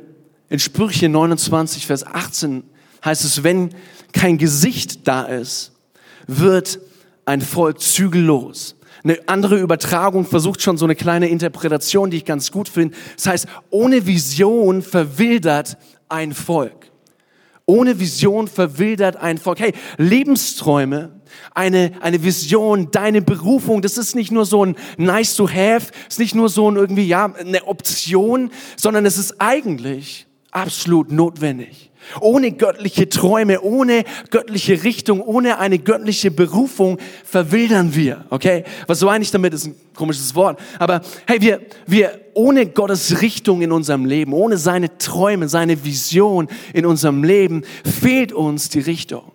in 0.49 0.61
Sprüche 0.61 1.09
29, 1.09 1.89
Vers 1.89 2.07
18 2.07 2.63
heißt 3.05 3.25
es, 3.25 3.43
wenn 3.43 3.71
kein 4.13 4.39
Gesicht 4.39 5.07
da 5.07 5.25
ist, 5.25 5.73
wird 6.27 6.81
ein 7.25 7.41
Volk 7.41 7.81
zügellos. 7.81 8.77
Eine 9.03 9.19
andere 9.27 9.59
Übertragung 9.59 10.25
versucht 10.25 10.63
schon 10.63 10.79
so 10.79 10.87
eine 10.87 10.95
kleine 10.95 11.29
Interpretation, 11.29 12.11
die 12.11 12.19
ich 12.19 12.25
ganz 12.25 12.51
gut 12.51 12.69
finde. 12.69 12.97
Das 13.17 13.27
heißt, 13.27 13.47
ohne 13.71 14.07
Vision 14.07 14.81
verwildert 14.81 15.77
ein 16.09 16.33
Volk. 16.33 16.91
Ohne 17.67 17.99
Vision 17.99 18.49
verwildert 18.49 19.17
ein 19.17 19.39
Volk. 19.39 19.59
Hey, 19.59 19.73
Lebensträume, 19.97 21.21
eine, 21.55 21.93
eine 22.01 22.23
Vision, 22.23 22.91
deine 22.91 23.23
Berufung, 23.23 23.83
das 23.83 23.99
ist 23.99 24.15
nicht 24.15 24.31
nur 24.31 24.47
so 24.47 24.65
ein 24.65 24.77
nice 24.97 25.37
to 25.37 25.49
have, 25.49 25.91
ist 26.09 26.19
nicht 26.19 26.35
nur 26.35 26.49
so 26.49 26.71
ein 26.71 26.77
irgendwie, 26.77 27.07
ja, 27.07 27.27
eine 27.35 27.67
Option, 27.67 28.51
sondern 28.77 29.07
es 29.07 29.19
ist 29.19 29.37
eigentlich 29.39 30.27
absolut 30.51 31.11
notwendig. 31.11 31.91
Ohne 32.21 32.53
göttliche 32.53 33.09
Träume, 33.09 33.61
ohne 33.61 34.05
göttliche 34.31 34.85
Richtung, 34.85 35.21
ohne 35.21 35.59
eine 35.59 35.79
göttliche 35.79 36.31
Berufung 36.31 36.99
verwildern 37.25 37.95
wir, 37.95 38.25
okay? 38.31 38.65
Was 38.87 39.01
so 39.01 39.09
eigentlich 39.09 39.31
damit 39.31 39.55
ist 39.55 39.67
ein 39.67 39.75
komisches 39.95 40.35
Wort. 40.35 40.61
Aber 40.79 41.01
hey, 41.27 41.41
wir, 41.41 41.61
wir, 41.87 42.21
ohne 42.35 42.67
Gottes 42.67 43.21
Richtung 43.23 43.63
in 43.63 43.73
unserem 43.73 44.05
Leben, 44.05 44.33
ohne 44.33 44.59
seine 44.59 44.99
Träume, 44.99 45.49
seine 45.49 45.85
Vision 45.85 46.49
in 46.73 46.87
unserem 46.87 47.25
Leben, 47.25 47.63
fehlt 47.85 48.33
uns 48.33 48.69
die 48.69 48.81
Richtung. 48.81 49.33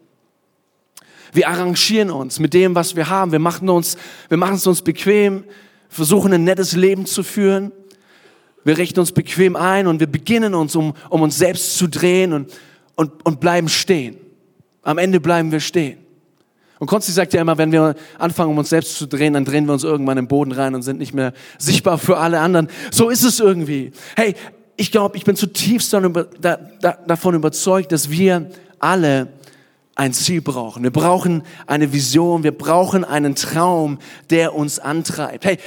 Wir 1.32 1.48
arrangieren 1.48 2.10
uns 2.10 2.40
mit 2.40 2.54
dem, 2.54 2.76
was 2.76 2.96
wir 2.96 3.10
haben. 3.10 3.32
Wir 3.32 3.40
machen 3.40 3.70
uns, 3.70 3.98
wir 4.30 4.38
machen 4.38 4.56
es 4.56 4.66
uns 4.66 4.82
bequem, 4.82 5.44
versuchen 5.88 6.34
ein 6.34 6.44
nettes 6.44 6.74
Leben 6.74 7.06
zu 7.06 7.24
führen. 7.24 7.72
Wir 8.64 8.78
richten 8.78 9.00
uns 9.00 9.12
bequem 9.12 9.56
ein 9.56 9.88
und 9.88 10.00
wir 10.00 10.08
beginnen 10.08 10.54
uns, 10.54 10.76
um, 10.76 10.94
um 11.10 11.22
uns 11.22 11.38
selbst 11.38 11.78
zu 11.78 11.88
drehen 11.88 12.34
und, 12.34 12.52
und, 12.96 13.26
und 13.26 13.40
bleiben 13.40 13.70
stehen. 13.70 14.18
Am 14.82 14.98
Ende 14.98 15.20
bleiben 15.20 15.52
wir 15.52 15.60
stehen. 15.60 16.00
Und 16.80 16.88
Konsti 16.88 17.12
sagt 17.12 17.34
ja 17.34 17.42
immer, 17.42 17.58
wenn 17.58 17.72
wir 17.72 17.96
anfangen, 18.18 18.52
um 18.52 18.58
uns 18.58 18.70
selbst 18.70 18.96
zu 18.96 19.06
drehen, 19.06 19.34
dann 19.34 19.44
drehen 19.44 19.66
wir 19.66 19.74
uns 19.74 19.84
irgendwann 19.84 20.18
im 20.18 20.28
Boden 20.28 20.54
rein 20.54 20.76
und 20.76 20.82
sind 20.82 20.98
nicht 20.98 21.14
mehr 21.14 21.34
sichtbar 21.58 21.98
für 21.98 22.18
alle 22.18 22.40
anderen. 22.40 22.70
So 22.90 23.10
ist 23.10 23.24
es 23.24 23.42
irgendwie. 23.42 23.92
Hey, 24.16 24.36
ich 24.78 24.92
glaube, 24.92 25.18
ich 25.18 25.26
bin 25.26 25.36
zutiefst 25.36 25.94
davon 25.94 27.36
überzeugt, 27.36 27.92
dass 27.92 28.10
wir 28.10 28.50
alle 28.80 29.28
ein 29.96 30.14
Ziel 30.14 30.42
brauchen. 30.42 30.84
Wir 30.84 30.92
brauchen 30.92 31.44
eine 31.68 31.92
Vision, 31.92 32.44
wir 32.44 32.58
brauchen 32.58 33.04
einen 33.04 33.36
Traum, 33.36 34.00
der 34.30 34.56
uns 34.56 34.80
antreibt. 34.80 35.44
Hey, 35.44 35.58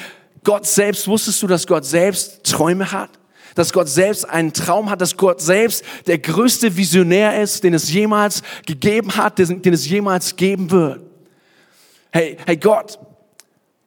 Gott 0.44 0.66
selbst, 0.66 1.06
wusstest 1.06 1.42
du, 1.42 1.46
dass 1.46 1.66
Gott 1.66 1.84
selbst 1.84 2.44
Träume 2.44 2.90
hat? 2.90 3.10
Dass 3.54 3.72
Gott 3.72 3.88
selbst 3.88 4.28
einen 4.28 4.52
Traum 4.52 4.88
hat, 4.88 5.00
dass 5.00 5.16
Gott 5.16 5.40
selbst 5.40 5.84
der 6.06 6.18
größte 6.18 6.76
Visionär 6.76 7.42
ist, 7.42 7.64
den 7.64 7.74
es 7.74 7.92
jemals 7.92 8.42
gegeben 8.66 9.14
hat, 9.16 9.38
den, 9.38 9.60
den 9.60 9.74
es 9.74 9.88
jemals 9.88 10.36
geben 10.36 10.70
wird. 10.70 11.00
Hey, 12.10 12.36
hey 12.46 12.56
Gott, 12.56 12.98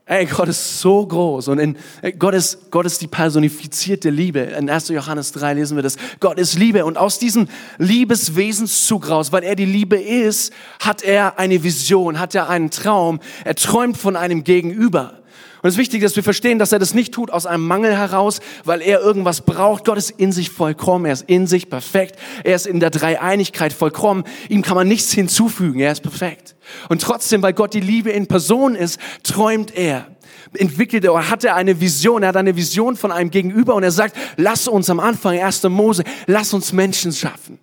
Hey, 0.08 0.28
Gott 0.28 0.50
ist 0.50 0.82
so 0.82 1.04
groß 1.04 1.48
und 1.48 1.58
in, 1.58 1.78
Gott, 2.20 2.36
ist, 2.36 2.70
Gott 2.70 2.86
ist 2.86 3.02
die 3.02 3.08
personifizierte 3.08 4.12
Liebe. 4.12 4.40
In 4.40 4.70
1. 4.70 4.90
Johannes 4.90 5.32
3 5.32 5.56
lesen 5.56 5.76
wir 5.78 5.82
das. 5.82 5.98
Gott 6.20 6.38
ist 6.38 6.60
Liebe 6.60 6.86
und 6.86 6.96
aus 6.96 7.18
diesem 7.18 7.48
Liebeswesenszug 7.80 9.10
raus, 9.10 9.32
weil 9.32 9.44
er 9.44 9.56
die 9.56 9.66
Liebe 9.66 10.00
ist, 10.00 10.54
hat 10.80 11.02
er 11.02 11.40
eine 11.40 11.64
Vision, 11.64 12.20
hat 12.20 12.36
er 12.36 12.50
einen 12.50 12.70
Traum. 12.70 13.20
Er 13.46 13.56
träumt 13.56 13.98
von 13.98 14.16
einem 14.16 14.44
Gegenüber. 14.44 15.24
Und 15.66 15.70
es 15.70 15.78
ist 15.78 15.80
wichtig, 15.80 16.04
dass 16.04 16.16
wir 16.16 16.22
verstehen, 16.22 16.60
dass 16.60 16.74
er 16.74 16.78
das 16.78 16.94
nicht 16.94 17.12
tut 17.12 17.32
aus 17.32 17.48
einem 17.48 17.66
Mangel 17.66 17.98
heraus, 17.98 18.40
weil 18.66 18.84
er 18.84 19.02
irgendwas 19.02 19.42
braucht. 19.42 19.86
Gott 19.86 19.98
ist 19.98 20.12
in 20.12 20.32
sich 20.32 20.52
vollkommen, 20.52 21.06
er 21.06 21.14
ist 21.14 21.24
in 21.24 21.48
sich 21.48 21.72
perfekt, 21.72 22.20
er 22.44 22.56
ist 22.56 22.68
in 22.68 22.80
der 22.80 22.92
Dreieinigkeit 22.92 23.74
vollkommen. 23.74 24.26
Ihm 24.48 24.62
kann 24.62 24.76
man 24.76 24.88
nichts 24.88 25.12
hinzufügen, 25.12 25.80
er 25.80 25.92
ist 25.92 26.04
perfekt. 26.04 26.56
Und 26.88 27.02
trotzdem, 27.02 27.42
weil 27.42 27.54
Gott 27.54 27.74
die 27.74 27.80
Liebe 27.80 28.12
in 28.12 28.28
Person 28.28 28.76
ist, 28.76 29.00
träumt 29.24 29.76
er 29.76 30.06
entwickelt 30.54 31.04
er 31.04 31.16
oder 31.16 31.32
hat 31.32 31.44
er 31.44 31.56
eine 31.56 31.82
Vision, 31.82 32.22
er 32.22 32.30
hat 32.30 32.38
eine 32.38 32.56
Vision 32.56 32.96
von 32.96 33.12
einem 33.12 33.32
Gegenüber 33.32 33.74
und 33.74 33.82
er 33.82 33.92
sagt, 33.92 34.16
lass 34.38 34.68
uns 34.68 34.88
am 34.92 35.00
Anfang, 35.00 35.40
1. 35.40 35.64
Mose, 35.64 36.04
lass 36.28 36.54
uns 36.54 36.74
Menschen 36.74 37.12
schaffen. 37.12 37.58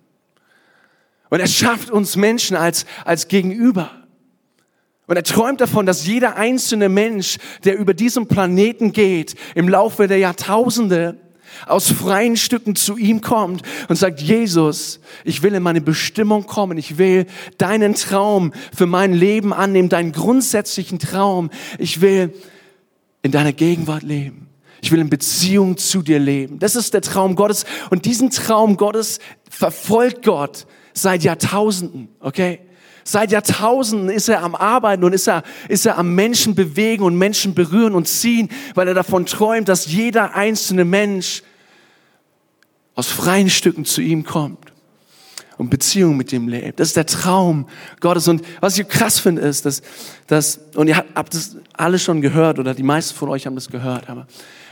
Und 1.29 1.39
er 1.39 1.47
schafft 1.47 1.89
uns 1.89 2.17
Menschen 2.17 2.57
als, 2.57 2.85
als 3.05 3.29
Gegenüber. 3.29 4.02
Und 5.07 5.17
er 5.17 5.23
träumt 5.23 5.59
davon, 5.59 5.85
dass 5.85 6.07
jeder 6.07 6.37
einzelne 6.37 6.87
Mensch, 6.87 7.37
der 7.65 7.77
über 7.77 7.93
diesen 7.93 8.27
Planeten 8.27 8.93
geht, 8.93 9.35
im 9.53 9.67
Laufe 9.67 10.07
der 10.07 10.17
Jahrtausende 10.17 11.17
aus 11.67 11.91
freien 11.91 12.37
Stücken 12.37 12.75
zu 12.75 12.97
ihm 12.97 13.21
kommt 13.21 13.61
und 13.89 13.95
sagt, 13.95 14.21
Jesus, 14.21 14.99
ich 15.23 15.43
will 15.43 15.53
in 15.53 15.63
meine 15.63 15.81
Bestimmung 15.81 16.45
kommen, 16.45 16.77
ich 16.77 16.97
will 16.97 17.25
deinen 17.57 17.95
Traum 17.95 18.53
für 18.75 18.85
mein 18.85 19.13
Leben 19.13 19.53
annehmen, 19.53 19.89
deinen 19.89 20.13
grundsätzlichen 20.13 20.99
Traum. 20.99 21.49
Ich 21.77 22.01
will 22.01 22.33
in 23.21 23.31
deiner 23.31 23.53
Gegenwart 23.53 24.03
leben. 24.03 24.47
Ich 24.81 24.91
will 24.91 24.99
in 24.99 25.09
Beziehung 25.09 25.77
zu 25.77 26.01
dir 26.01 26.19
leben. 26.19 26.59
Das 26.59 26.75
ist 26.75 26.93
der 26.93 27.01
Traum 27.01 27.35
Gottes. 27.35 27.65
Und 27.89 28.05
diesen 28.05 28.31
Traum 28.31 28.75
Gottes 28.75 29.19
verfolgt 29.49 30.25
Gott 30.25 30.65
seit 30.93 31.23
Jahrtausenden, 31.23 32.09
okay? 32.19 32.59
Seit 33.03 33.31
Jahrtausenden 33.31 34.09
ist 34.09 34.29
er 34.29 34.43
am 34.43 34.55
Arbeiten 34.55 35.03
und 35.03 35.13
ist 35.13 35.27
er, 35.27 35.43
ist 35.67 35.85
er 35.85 35.97
am 35.97 36.15
Menschen 36.15 36.55
bewegen 36.55 37.03
und 37.03 37.17
Menschen 37.17 37.53
berühren 37.53 37.95
und 37.95 38.07
ziehen, 38.07 38.49
weil 38.75 38.87
er 38.87 38.93
davon 38.93 39.25
träumt, 39.25 39.67
dass 39.69 39.87
jeder 39.87 40.35
einzelne 40.35 40.85
Mensch 40.85 41.43
aus 42.95 43.07
freien 43.07 43.49
Stücken 43.49 43.85
zu 43.85 44.01
ihm 44.01 44.23
kommt 44.23 44.71
und 45.57 45.69
Beziehung 45.69 46.17
mit 46.17 46.31
ihm 46.33 46.47
lebt. 46.47 46.79
Das 46.79 46.89
ist 46.89 46.97
der 46.97 47.05
Traum 47.05 47.67
Gottes. 47.99 48.27
Und 48.27 48.43
was 48.59 48.77
ich 48.77 48.87
krass 48.87 49.19
finde, 49.19 49.41
ist, 49.41 49.65
dass, 49.65 49.81
dass 50.27 50.59
und 50.75 50.87
ihr 50.87 50.97
habt 50.97 51.33
das 51.33 51.57
alle 51.73 51.99
schon 51.99 52.21
gehört 52.21 52.59
oder 52.59 52.73
die 52.73 52.83
meisten 52.83 53.15
von 53.15 53.29
euch 53.29 53.45
haben 53.45 53.55
das 53.55 53.69
gehört, 53.69 54.09
aber, 54.09 54.27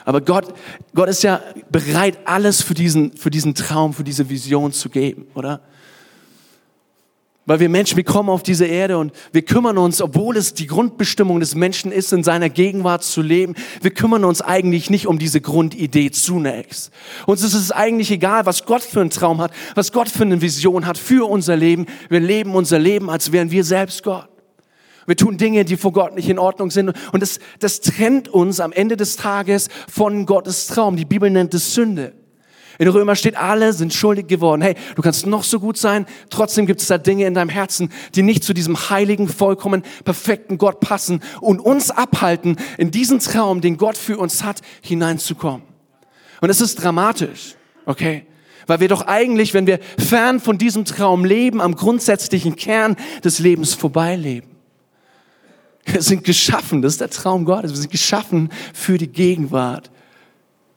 aber 0.06 0.22
Gott, 0.22 0.54
Gott 0.96 1.10
ist 1.10 1.24
ja 1.24 1.42
bereit, 1.70 2.20
alles 2.26 2.62
für 2.62 2.74
diesen, 2.74 3.16
für 3.16 3.30
diesen 3.30 3.56
Traum, 3.56 3.94
für 3.94 4.04
diese 4.04 4.30
Vision 4.30 4.72
zu 4.72 4.90
geben, 4.90 5.28
oder? 5.36 5.62
Weil 7.52 7.60
wir 7.60 7.68
Menschen, 7.68 7.98
wir 7.98 8.06
kommen 8.06 8.30
auf 8.30 8.44
diese 8.44 8.66
Erde 8.66 8.98
und 8.98 9.12
wir 9.34 9.42
kümmern 9.42 9.78
uns, 9.78 10.02
obwohl 10.02 10.38
es 10.38 10.54
die 10.54 10.68
Grundbestimmung 10.68 11.42
des 11.42 11.54
Menschen 11.54 11.92
ist, 11.92 12.14
in 12.14 12.24
seiner 12.24 12.48
Gegenwart 12.48 13.04
zu 13.04 13.22
leben, 13.22 13.56
wir 13.82 13.92
kümmern 13.92 14.24
uns 14.24 14.42
eigentlich 14.42 14.90
nicht 14.90 15.06
um 15.06 15.20
diese 15.20 15.42
Grundidee 15.42 16.12
zunächst. 16.12 16.94
Uns 17.26 17.44
ist 17.44 17.54
es 17.54 17.74
eigentlich 17.74 18.10
egal, 18.10 18.46
was 18.46 18.64
Gott 18.64 18.82
für 18.84 19.02
einen 19.02 19.10
Traum 19.10 19.42
hat, 19.42 19.52
was 19.76 19.92
Gott 19.92 20.08
für 20.08 20.24
eine 20.24 20.42
Vision 20.42 20.86
hat 20.86 20.98
für 20.98 21.30
unser 21.30 21.58
Leben. 21.58 21.88
Wir 22.08 22.22
leben 22.22 22.56
unser 22.56 22.80
Leben, 22.80 23.10
als 23.10 23.34
wären 23.34 23.52
wir 23.52 23.66
selbst 23.66 24.02
Gott. 24.04 24.30
Wir 25.06 25.18
tun 25.18 25.38
Dinge, 25.38 25.66
die 25.66 25.76
vor 25.76 25.92
Gott 25.92 26.16
nicht 26.16 26.30
in 26.30 26.40
Ordnung 26.40 26.72
sind. 26.72 26.94
Und 27.12 27.22
das, 27.22 27.40
das 27.60 27.82
trennt 27.82 28.30
uns 28.30 28.62
am 28.62 28.72
Ende 28.72 28.96
des 28.96 29.18
Tages 29.18 29.68
von 29.90 30.26
Gottes 30.26 30.68
Traum. 30.68 30.96
Die 30.96 31.04
Bibel 31.04 31.30
nennt 31.30 31.54
es 31.54 31.74
Sünde. 31.74 32.14
In 32.80 32.88
Römer 32.88 33.16
steht, 33.16 33.36
alle 33.36 33.74
sind 33.74 33.94
schuldig 33.94 34.28
geworden. 34.28 34.62
Hey, 34.62 34.76
du 34.96 35.02
kannst 35.02 35.26
noch 35.26 35.44
so 35.44 35.60
gut 35.60 35.78
sein, 35.78 36.06
trotzdem 36.30 36.66
gibt 36.66 36.82
es 36.82 36.88
da 36.88 36.98
Dinge 36.98 37.26
in 37.26 37.34
deinem 37.34 37.50
Herzen, 37.50 37.92
die 38.16 38.22
nicht 38.22 38.44
zu 38.44 38.54
diesem 38.54 38.90
heiligen, 38.90 39.28
vollkommen 39.28 39.84
perfekten 40.04 40.58
Gott 40.58 40.80
passen 40.80 41.22
und 41.42 41.60
uns 41.60 41.92
abhalten, 41.92 42.58
in 42.78 42.92
diesen 42.92 43.20
Traum, 43.20 43.62
den 43.62 43.78
Gott 43.78 43.98
für 43.98 44.18
uns 44.18 44.44
hat, 44.44 44.62
hineinzukommen. 44.82 45.64
Und 46.42 46.50
es 46.50 46.60
ist 46.60 46.76
dramatisch, 46.76 47.56
okay? 47.86 48.26
Weil 48.68 48.80
wir 48.80 48.88
doch 48.88 49.08
eigentlich, 49.08 49.54
wenn 49.54 49.68
wir 49.68 49.80
fern 49.98 50.40
von 50.40 50.58
diesem 50.58 50.86
Traum 50.86 51.26
leben, 51.26 51.62
am 51.62 51.76
grundsätzlichen 51.76 52.56
Kern 52.56 52.96
des 53.24 53.40
Lebens 53.40 53.74
vorbeileben. 53.74 54.50
Wir 55.86 56.02
sind 56.02 56.24
geschaffen, 56.24 56.82
das 56.82 56.94
ist 56.94 57.02
der 57.02 57.10
Traum 57.10 57.46
Gottes, 57.46 57.72
wir 57.72 57.78
sind 57.78 57.92
geschaffen 57.92 58.50
für 58.74 58.98
die 58.98 59.08
Gegenwart, 59.08 59.92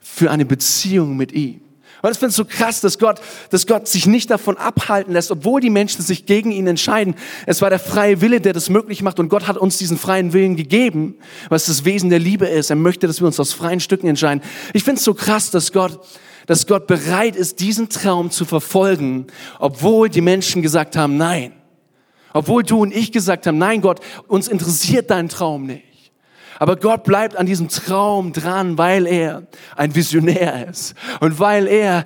für 0.00 0.30
eine 0.30 0.44
Beziehung 0.44 1.16
mit 1.16 1.32
ihm. 1.32 1.60
Und 2.04 2.11
ich 2.11 2.18
finde 2.18 2.32
es 2.32 2.37
so 2.37 2.44
krass, 2.44 2.82
dass 2.82 2.99
Gott, 2.99 3.18
dass 3.49 3.66
Gott 3.66 3.88
sich 3.88 4.04
nicht 4.04 4.30
davon 4.30 4.58
abhalten 4.58 5.14
lässt, 5.14 5.30
obwohl 5.30 5.62
die 5.62 5.70
Menschen 5.70 6.02
sich 6.02 6.26
gegen 6.26 6.50
ihn 6.50 6.66
entscheiden. 6.66 7.14
Es 7.46 7.62
war 7.62 7.70
der 7.70 7.78
freie 7.78 8.20
Wille, 8.20 8.42
der 8.42 8.52
das 8.52 8.68
möglich 8.68 9.00
macht 9.00 9.18
und 9.20 9.30
Gott 9.30 9.46
hat 9.49 9.56
uns 9.56 9.78
diesen 9.78 9.96
freien 9.96 10.34
Willen 10.34 10.54
gegeben, 10.54 11.16
was 11.49 11.64
das 11.64 11.87
Wesen 11.87 12.11
der 12.11 12.18
Liebe 12.18 12.44
ist. 12.44 12.68
Er 12.68 12.76
möchte, 12.76 13.06
dass 13.06 13.23
wir 13.23 13.26
uns 13.26 13.40
aus 13.40 13.54
freien 13.54 13.80
Stücken 13.80 14.06
entscheiden. 14.06 14.42
Ich 14.75 14.84
finde 14.84 14.99
es 14.99 15.04
so 15.04 15.14
krass, 15.14 15.50
dass 15.50 15.73
Gott, 15.73 15.99
dass 16.46 16.66
Gott 16.66 16.87
bereit 16.87 17.37
ist, 17.37 17.61
diesen 17.61 17.88
Traum 17.88 18.30
zu 18.30 18.44
verfolgen, 18.44 19.28
obwohl 19.58 20.11
die 20.11 20.20
Menschen 20.20 20.61
gesagt 20.61 20.96
haben, 20.96 21.16
nein. 21.16 21.54
Obwohl 22.34 22.64
du 22.64 22.82
und 22.82 22.94
ich 22.94 23.12
gesagt 23.12 23.46
haben, 23.46 23.56
nein 23.56 23.80
Gott, 23.80 24.00
uns 24.28 24.49
interessiert 24.49 25.11
dein 25.11 25.30
Traum 25.30 25.64
nicht. 25.64 25.93
Aber 26.58 26.76
Gott 26.76 27.04
bleibt 27.04 27.37
an 27.37 27.46
diesem 27.46 27.68
Traum 27.68 28.32
dran, 28.32 28.78
weil 28.78 29.06
er 29.06 29.46
ein 29.76 29.94
Visionär 29.94 30.68
ist 30.68 30.94
und 31.20 31.38
weil 31.38 31.66
er 31.66 32.04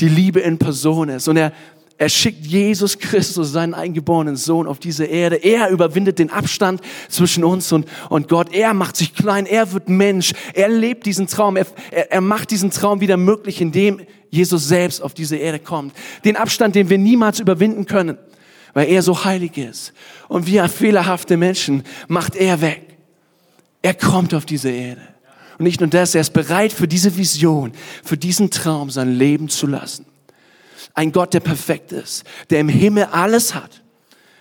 die 0.00 0.08
Liebe 0.08 0.40
in 0.40 0.58
Person 0.58 1.08
ist. 1.08 1.28
Und 1.28 1.36
er, 1.36 1.52
er 1.96 2.08
schickt 2.08 2.46
Jesus 2.46 2.98
Christus, 2.98 3.50
seinen 3.50 3.74
eingeborenen 3.74 4.36
Sohn, 4.36 4.68
auf 4.68 4.78
diese 4.78 5.04
Erde. 5.04 5.36
Er 5.36 5.68
überwindet 5.70 6.20
den 6.20 6.30
Abstand 6.30 6.80
zwischen 7.08 7.42
uns 7.42 7.72
und, 7.72 7.86
und 8.08 8.28
Gott. 8.28 8.54
Er 8.54 8.72
macht 8.72 8.96
sich 8.96 9.14
klein. 9.14 9.46
Er 9.46 9.72
wird 9.72 9.88
Mensch. 9.88 10.32
Er 10.54 10.68
lebt 10.68 11.06
diesen 11.06 11.26
Traum. 11.26 11.56
Er, 11.56 11.66
er, 11.90 12.12
er 12.12 12.20
macht 12.20 12.52
diesen 12.52 12.70
Traum 12.70 13.00
wieder 13.00 13.16
möglich, 13.16 13.60
indem 13.60 14.00
Jesus 14.30 14.68
selbst 14.68 15.02
auf 15.02 15.12
diese 15.12 15.36
Erde 15.36 15.58
kommt. 15.58 15.92
Den 16.24 16.36
Abstand, 16.36 16.76
den 16.76 16.88
wir 16.88 16.98
niemals 16.98 17.40
überwinden 17.40 17.86
können, 17.86 18.16
weil 18.74 18.88
er 18.88 19.02
so 19.02 19.24
heilig 19.24 19.58
ist. 19.58 19.92
Und 20.28 20.46
wir 20.46 20.68
fehlerhafte 20.68 21.36
Menschen 21.36 21.82
macht 22.06 22.36
er 22.36 22.60
weg. 22.60 22.97
Er 23.82 23.94
kommt 23.94 24.34
auf 24.34 24.44
diese 24.44 24.70
Erde. 24.70 25.02
Und 25.58 25.64
nicht 25.64 25.80
nur 25.80 25.88
das, 25.88 26.14
er 26.14 26.20
ist 26.20 26.32
bereit 26.32 26.72
für 26.72 26.86
diese 26.86 27.16
Vision, 27.16 27.72
für 28.04 28.16
diesen 28.16 28.50
Traum 28.50 28.90
sein 28.90 29.12
Leben 29.12 29.48
zu 29.48 29.66
lassen. 29.66 30.06
Ein 30.94 31.12
Gott, 31.12 31.34
der 31.34 31.40
perfekt 31.40 31.92
ist, 31.92 32.24
der 32.50 32.60
im 32.60 32.68
Himmel 32.68 33.04
alles 33.04 33.54
hat. 33.54 33.82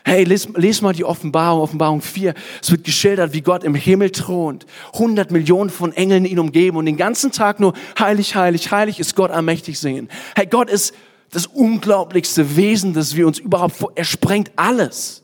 Hey, 0.06 0.24
les, 0.24 0.48
les 0.56 0.82
mal 0.82 0.94
die 0.94 1.04
Offenbarung, 1.04 1.62
Offenbarung 1.62 2.02
4. 2.02 2.34
Es 2.62 2.72
wird 2.72 2.86
geschildert, 2.86 3.34
wie 3.34 3.42
Gott 3.42 3.64
im 3.64 3.76
Himmel 3.76 4.12
thront. 4.12 4.66
100 4.94 5.32
Millionen 5.32 5.70
von 5.70 5.92
Engeln 5.92 6.24
ihn 6.24 6.40
umgeben 6.40 6.78
und 6.78 6.86
den 6.86 6.96
ganzen 6.96 7.32
Tag 7.32 7.60
nur 7.60 7.74
heilig, 8.00 8.36
heilig, 8.36 8.72
heilig 8.72 9.00
ist 9.00 9.16
Gott 9.16 9.32
allmächtig 9.32 9.78
singen. 9.78 10.08
Hey, 10.36 10.46
Gott 10.46 10.70
ist 10.70 10.94
das 11.32 11.46
unglaublichste 11.46 12.56
Wesen, 12.56 12.94
das 12.94 13.16
wir 13.16 13.28
uns 13.28 13.38
überhaupt 13.38 13.76
vor, 13.76 13.92
er 13.96 14.06
sprengt 14.06 14.52
alles. 14.56 15.24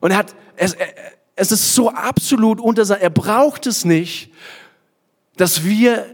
Und 0.00 0.12
er 0.12 0.16
hat, 0.16 0.34
er, 0.56 0.70
es 1.36 1.52
ist 1.52 1.74
so 1.74 1.90
absolut 1.90 2.60
unter 2.60 2.84
sein, 2.84 3.00
er 3.00 3.10
braucht 3.10 3.66
es 3.66 3.84
nicht, 3.84 4.30
dass 5.36 5.64
wir 5.64 6.06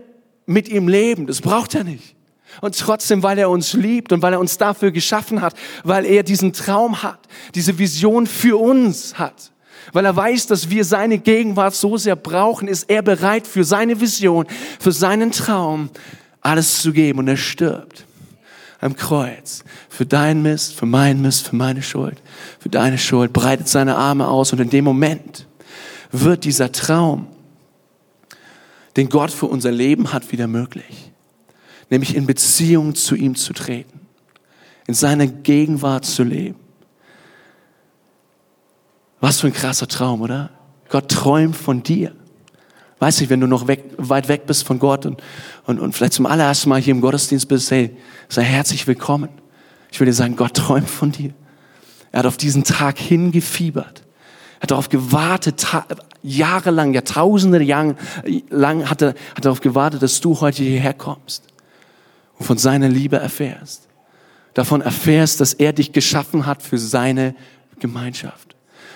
mit 0.46 0.68
ihm 0.68 0.88
leben. 0.88 1.28
Das 1.28 1.40
braucht 1.40 1.74
er 1.74 1.84
nicht. 1.84 2.16
Und 2.60 2.78
trotzdem, 2.78 3.22
weil 3.22 3.38
er 3.38 3.48
uns 3.48 3.72
liebt 3.72 4.12
und 4.12 4.20
weil 4.20 4.34
er 4.34 4.40
uns 4.40 4.58
dafür 4.58 4.90
geschaffen 4.90 5.40
hat, 5.40 5.54
weil 5.84 6.04
er 6.04 6.22
diesen 6.22 6.52
Traum 6.52 7.02
hat, 7.02 7.20
diese 7.54 7.78
Vision 7.78 8.26
für 8.26 8.60
uns 8.60 9.18
hat, 9.18 9.52
weil 9.92 10.04
er 10.04 10.14
weiß, 10.14 10.48
dass 10.48 10.68
wir 10.68 10.84
seine 10.84 11.18
Gegenwart 11.18 11.74
so 11.74 11.96
sehr 11.96 12.16
brauchen, 12.16 12.68
ist 12.68 12.90
er 12.90 13.00
bereit 13.00 13.46
für 13.46 13.64
seine 13.64 14.00
Vision, 14.00 14.46
für 14.78 14.92
seinen 14.92 15.32
Traum 15.32 15.88
alles 16.42 16.82
zu 16.82 16.92
geben 16.92 17.20
und 17.20 17.28
er 17.28 17.38
stirbt 17.38 18.04
am 18.82 18.96
Kreuz. 18.96 19.64
Für 19.88 20.04
dein 20.04 20.42
Mist, 20.42 20.74
für 20.74 20.86
mein 20.86 21.22
Mist, 21.22 21.48
für 21.48 21.56
meine 21.56 21.82
Schuld, 21.82 22.20
für 22.58 22.68
deine 22.68 22.98
Schuld, 22.98 23.32
breitet 23.32 23.68
seine 23.68 23.96
Arme 23.96 24.28
aus 24.28 24.52
und 24.52 24.60
in 24.60 24.70
dem 24.70 24.84
Moment 24.84 25.46
wird 26.10 26.44
dieser 26.44 26.70
Traum, 26.72 27.28
den 28.96 29.08
Gott 29.08 29.30
für 29.30 29.46
unser 29.46 29.70
Leben 29.70 30.12
hat, 30.12 30.32
wieder 30.32 30.46
möglich. 30.46 31.12
Nämlich 31.88 32.14
in 32.14 32.26
Beziehung 32.26 32.94
zu 32.94 33.14
ihm 33.14 33.36
zu 33.36 33.52
treten, 33.52 34.00
in 34.86 34.94
seiner 34.94 35.26
Gegenwart 35.26 36.04
zu 36.04 36.24
leben. 36.24 36.58
Was 39.20 39.40
für 39.40 39.46
ein 39.46 39.52
krasser 39.52 39.86
Traum, 39.86 40.20
oder? 40.20 40.50
Gott 40.88 41.08
träumt 41.08 41.56
von 41.56 41.82
dir. 41.82 42.12
Weiß 43.02 43.18
nicht, 43.18 43.30
wenn 43.30 43.40
du 43.40 43.48
noch 43.48 43.66
weg, 43.66 43.82
weit 43.96 44.28
weg 44.28 44.46
bist 44.46 44.64
von 44.64 44.78
Gott 44.78 45.06
und, 45.06 45.20
und, 45.66 45.80
und 45.80 45.92
vielleicht 45.92 46.12
zum 46.12 46.24
allerersten 46.24 46.68
Mal 46.68 46.80
hier 46.80 46.92
im 46.92 47.00
Gottesdienst 47.00 47.48
bist, 47.48 47.68
hey, 47.72 47.96
sei 48.28 48.44
herzlich 48.44 48.86
willkommen. 48.86 49.28
Ich 49.90 49.98
will 49.98 50.06
dir 50.06 50.12
sagen, 50.12 50.36
Gott 50.36 50.54
träumt 50.54 50.88
von 50.88 51.10
dir. 51.10 51.34
Er 52.12 52.20
hat 52.20 52.26
auf 52.26 52.36
diesen 52.36 52.62
Tag 52.62 53.00
hingefiebert. 53.00 54.04
Er 54.58 54.62
hat 54.62 54.70
darauf 54.70 54.88
gewartet, 54.88 55.66
jahrelang, 56.22 56.94
Jahrtausende 56.94 57.58
lang 58.50 58.88
hat 58.88 59.02
er, 59.02 59.14
hat 59.34 59.44
darauf 59.44 59.60
gewartet, 59.60 60.00
dass 60.00 60.20
du 60.20 60.40
heute 60.40 60.62
hierher 60.62 60.94
kommst 60.94 61.48
und 62.38 62.46
von 62.46 62.56
seiner 62.56 62.88
Liebe 62.88 63.16
erfährst. 63.16 63.88
Davon 64.54 64.80
erfährst, 64.80 65.40
dass 65.40 65.54
er 65.54 65.72
dich 65.72 65.90
geschaffen 65.90 66.46
hat 66.46 66.62
für 66.62 66.78
seine 66.78 67.34
Gemeinschaft 67.80 68.51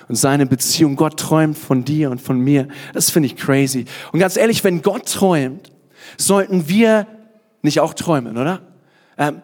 und 0.08 0.14
seine 0.16 0.46
Beziehung. 0.46 0.96
Gott 0.96 1.18
träumt 1.18 1.58
von 1.58 1.84
dir 1.84 2.10
und 2.10 2.20
von 2.20 2.38
mir. 2.38 2.68
Das 2.92 3.10
finde 3.10 3.28
ich 3.28 3.36
crazy. 3.36 3.86
Und 4.12 4.20
ganz 4.20 4.36
ehrlich, 4.36 4.62
wenn 4.64 4.82
Gott 4.82 5.12
träumt, 5.12 5.72
sollten 6.16 6.68
wir 6.68 7.06
nicht 7.62 7.80
auch 7.80 7.94
träumen, 7.94 8.36
oder? 8.36 8.60
Ähm, 9.18 9.42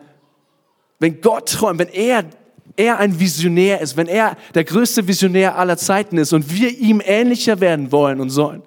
wenn 0.98 1.20
Gott 1.20 1.48
träumt, 1.48 1.80
wenn 1.80 1.88
er, 1.88 2.24
er 2.76 2.98
ein 2.98 3.18
Visionär 3.18 3.80
ist, 3.80 3.96
wenn 3.96 4.06
er 4.06 4.36
der 4.54 4.64
größte 4.64 5.08
Visionär 5.08 5.58
aller 5.58 5.76
Zeiten 5.76 6.16
ist 6.18 6.32
und 6.32 6.54
wir 6.54 6.70
ihm 6.70 7.02
ähnlicher 7.04 7.60
werden 7.60 7.90
wollen 7.90 8.20
und 8.20 8.30
sollen, 8.30 8.62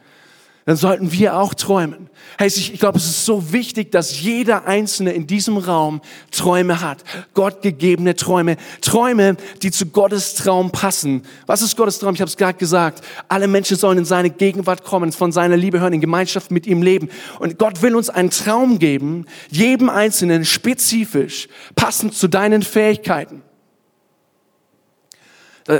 dann 0.65 0.77
sollten 0.77 1.11
wir 1.11 1.37
auch 1.37 1.53
träumen. 1.53 2.09
Hey, 2.39 2.47
ich, 2.47 2.73
ich 2.73 2.79
glaube, 2.79 2.97
es 2.97 3.05
ist 3.05 3.23
so 3.23 3.53
wichtig, 3.53 3.91
dass 3.91 4.19
jeder 4.19 4.65
Einzelne 4.65 5.13
in 5.13 5.27
diesem 5.27 5.57
Raum 5.57 6.01
Träume 6.31 6.81
hat. 6.81 7.03
Gottgegebene 7.35 8.15
Träume. 8.15 8.57
Träume, 8.81 9.37
die 9.61 9.69
zu 9.69 9.85
Gottes 9.85 10.33
Traum 10.33 10.71
passen. 10.71 11.21
Was 11.45 11.61
ist 11.61 11.77
Gottes 11.77 11.99
Traum? 11.99 12.15
Ich 12.15 12.21
habe 12.21 12.29
es 12.29 12.35
gerade 12.35 12.57
gesagt. 12.57 13.03
Alle 13.27 13.47
Menschen 13.47 13.77
sollen 13.77 13.99
in 13.99 14.05
seine 14.05 14.31
Gegenwart 14.31 14.83
kommen, 14.83 15.11
von 15.11 15.31
seiner 15.31 15.55
Liebe 15.55 15.79
hören, 15.79 15.93
in 15.93 16.01
Gemeinschaft 16.01 16.49
mit 16.49 16.65
ihm 16.65 16.81
leben. 16.81 17.09
Und 17.37 17.59
Gott 17.59 17.83
will 17.83 17.95
uns 17.95 18.09
einen 18.09 18.31
Traum 18.31 18.79
geben, 18.79 19.27
jedem 19.51 19.87
Einzelnen 19.87 20.45
spezifisch, 20.45 21.47
passend 21.75 22.15
zu 22.15 22.27
deinen 22.27 22.63
Fähigkeiten, 22.63 23.43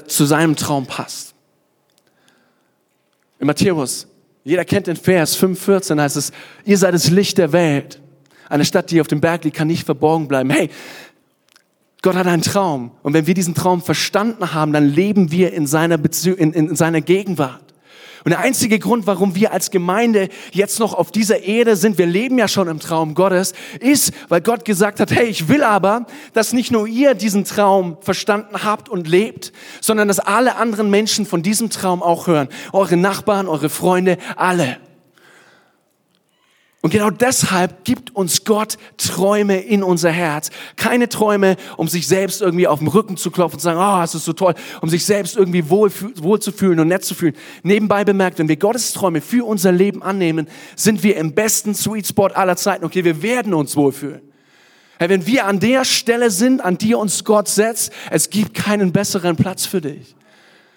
zu 0.06 0.26
seinem 0.26 0.56
Traum 0.56 0.86
passt. 0.86 1.34
In 3.40 3.48
Matthäus 3.48 4.08
jeder 4.46 4.64
kennt 4.64 4.86
den 4.88 4.96
Vers 4.96 5.38
5,14 5.38 6.00
heißt 6.00 6.16
es, 6.16 6.32
ihr 6.66 6.78
seid 6.78 6.94
das 6.94 7.10
Licht 7.10 7.40
der 7.40 7.52
Welt. 7.52 8.00
Eine 8.48 8.64
Stadt, 8.64 8.92
die 8.92 9.02
auf 9.02 9.08
dem 9.08 9.20
Berg 9.20 9.44
liegt, 9.44 9.58
kann 9.58 9.68
nicht 9.68 9.86
verborgen 9.86 10.28
bleiben. 10.28 10.52
Hey, 10.52 10.70
Gott 12.04 12.14
hat 12.14 12.28
einen 12.28 12.44
Traum. 12.44 12.92
Und 13.02 13.14
wenn 13.14 13.26
wir 13.26 13.34
diesen 13.34 13.56
Traum 13.56 13.82
verstanden 13.82 14.54
haben, 14.54 14.72
dann 14.72 14.88
leben 14.88 15.32
wir 15.32 15.52
in 15.52 15.66
seiner, 15.66 15.98
Bezieh 15.98 16.30
in, 16.30 16.54
in 16.54 16.76
seiner 16.76 17.02
Gegenwart. 17.02 17.65
Und 18.26 18.32
der 18.32 18.40
einzige 18.40 18.80
Grund, 18.80 19.06
warum 19.06 19.36
wir 19.36 19.54
als 19.54 19.70
Gemeinde 19.70 20.30
jetzt 20.52 20.80
noch 20.80 20.96
auf 20.96 21.12
dieser 21.12 21.44
Erde 21.44 21.76
sind, 21.76 22.00
wir 22.00 22.08
leben 22.08 22.40
ja 22.40 22.48
schon 22.48 22.68
im 22.68 22.80
Traum 22.80 23.14
Gottes, 23.14 23.54
ist, 23.80 24.14
weil 24.30 24.42
Gott 24.42 24.66
gesagt 24.66 25.00
hat, 25.00 25.12
hey, 25.12 25.28
ich 25.28 25.48
will 25.48 25.62
aber, 25.62 26.08
dass 26.34 26.52
nicht 26.52 26.72
nur 26.72 26.88
ihr 26.88 27.14
diesen 27.14 27.46
Traum 27.46 27.98
verstanden 28.02 28.64
habt 28.64 28.90
und 28.90 29.08
lebt, 29.08 29.54
sondern 29.80 30.08
dass 30.08 30.18
alle 30.18 30.56
anderen 30.56 30.90
Menschen 30.90 31.28
von 31.28 31.44
diesem 31.44 31.70
Traum 31.70 32.02
auch 32.02 32.26
hören. 32.26 32.50
Eure 32.74 32.98
Nachbarn, 32.98 33.48
eure 33.48 33.70
Freunde, 33.70 34.18
alle. 34.36 34.78
Und 36.86 36.92
genau 36.92 37.10
deshalb 37.10 37.84
gibt 37.84 38.16
uns 38.16 38.44
Gott 38.44 38.78
Träume 38.98 39.60
in 39.60 39.82
unser 39.82 40.12
Herz. 40.12 40.52
Keine 40.76 41.10
Träume, 41.10 41.58
um 41.78 41.88
sich 41.88 42.06
selbst 42.06 42.44
irgendwie 42.44 42.68
auf 42.68 42.78
den 42.78 42.88
Rücken 42.88 43.18
zu 43.18 43.32
klopfen 43.32 43.56
und 43.56 43.60
zu 43.60 43.64
sagen, 43.64 43.80
oh, 43.80 44.04
es 44.04 44.14
ist 44.14 44.26
so 44.26 44.34
toll, 44.34 44.54
um 44.82 44.90
sich 44.90 45.04
selbst 45.04 45.36
irgendwie 45.36 45.68
wohl, 45.72 45.92
wohl 46.18 46.40
zu 46.40 46.52
fühlen 46.52 46.80
und 46.80 46.90
nett 46.90 47.04
zu 47.04 47.16
fühlen. 47.16 47.34
Nebenbei 47.64 48.04
bemerkt, 48.06 48.38
wenn 48.38 48.50
wir 48.50 48.58
Gottes 48.58 48.94
Träume 48.94 49.22
für 49.22 49.48
unser 49.48 49.72
Leben 49.72 50.04
annehmen, 50.04 50.48
sind 50.76 51.02
wir 51.02 51.18
im 51.18 51.34
besten 51.34 51.74
Sweet 51.74 52.06
Spot 52.06 52.28
aller 52.28 52.56
Zeiten. 52.56 52.86
Okay, 52.86 53.04
wir 53.04 53.24
werden 53.24 53.56
uns 53.56 53.76
wohlfühlen. 53.76 54.22
Hey, 55.00 55.10
wenn 55.10 55.26
wir 55.26 55.48
an 55.48 55.60
der 55.60 55.86
Stelle 55.86 56.30
sind, 56.30 56.64
an 56.64 56.78
die 56.78 56.94
uns 56.94 57.24
Gott 57.24 57.48
setzt, 57.48 57.92
es 58.12 58.30
gibt 58.30 58.54
keinen 58.54 58.92
besseren 58.92 59.38
Platz 59.38 59.66
für 59.66 59.82
dich. 59.82 60.16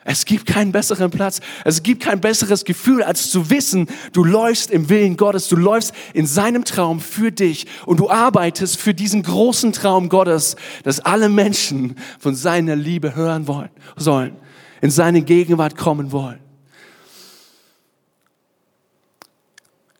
Es 0.05 0.25
gibt 0.25 0.47
keinen 0.47 0.73
besseren 0.73 1.11
Platz. 1.11 1.41
Es 1.65 1.83
gibt 1.83 2.03
kein 2.03 2.21
besseres 2.21 2.65
Gefühl, 2.65 3.03
als 3.03 3.31
zu 3.31 3.51
wissen, 3.51 3.89
du 4.13 4.25
läufst 4.25 4.71
im 4.71 4.89
Willen 4.89 5.17
Gottes. 5.17 5.49
Du 5.49 5.57
läufst 5.57 5.93
in 6.15 6.27
seinem 6.27 6.65
Traum 6.65 7.01
für 7.01 7.31
dich 7.31 7.67
und 7.85 8.01
du 8.01 8.09
arbeitest 8.09 8.79
für 8.79 8.95
diesen 8.95 9.23
großen 9.23 9.73
Traum 9.73 10.09
Gottes, 10.09 10.57
dass 10.85 11.01
alle 11.01 11.29
Menschen 11.29 11.97
von 12.19 12.35
seiner 12.35 12.77
Liebe 12.77 13.15
hören 13.15 13.47
wollen, 13.49 13.71
sollen, 13.97 14.37
in 14.81 14.91
seine 14.91 15.23
Gegenwart 15.23 15.77
kommen 15.77 16.11
wollen. 16.13 16.41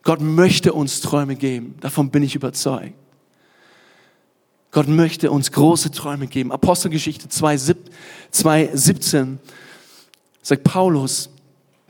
Gott 0.03 0.21
möchte 0.21 0.73
uns 0.73 1.01
Träume 1.01 1.35
geben. 1.35 1.75
Davon 1.81 2.09
bin 2.09 2.23
ich 2.23 2.33
überzeugt. 2.33 2.95
Gott 4.71 4.87
möchte 4.87 5.29
uns 5.29 5.51
große 5.51 5.91
Träume 5.91 6.27
geben. 6.27 6.51
Apostelgeschichte 6.51 7.27
2, 7.27 7.75
2 8.31 8.69
17 8.73 9.39
sagt 10.41 10.63
Paulus, 10.63 11.29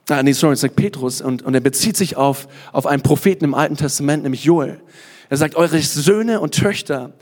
ah, 0.09 0.23
nee, 0.23 0.31
sorry, 0.31 0.55
sagt 0.55 0.75
Petrus, 0.75 1.21
und, 1.21 1.41
und 1.41 1.53
er 1.53 1.61
bezieht 1.61 1.97
sich 1.97 2.17
auf, 2.17 2.47
auf 2.71 2.85
einen 2.85 3.01
Propheten 3.01 3.45
im 3.45 3.53
Alten 3.53 3.77
Testament, 3.77 4.23
nämlich 4.23 4.43
Joel. 4.43 4.79
Er 5.29 5.37
sagt, 5.37 5.55
eure 5.55 5.79
Söhne 5.79 6.39
und 6.41 6.55
Töchter 6.55 7.13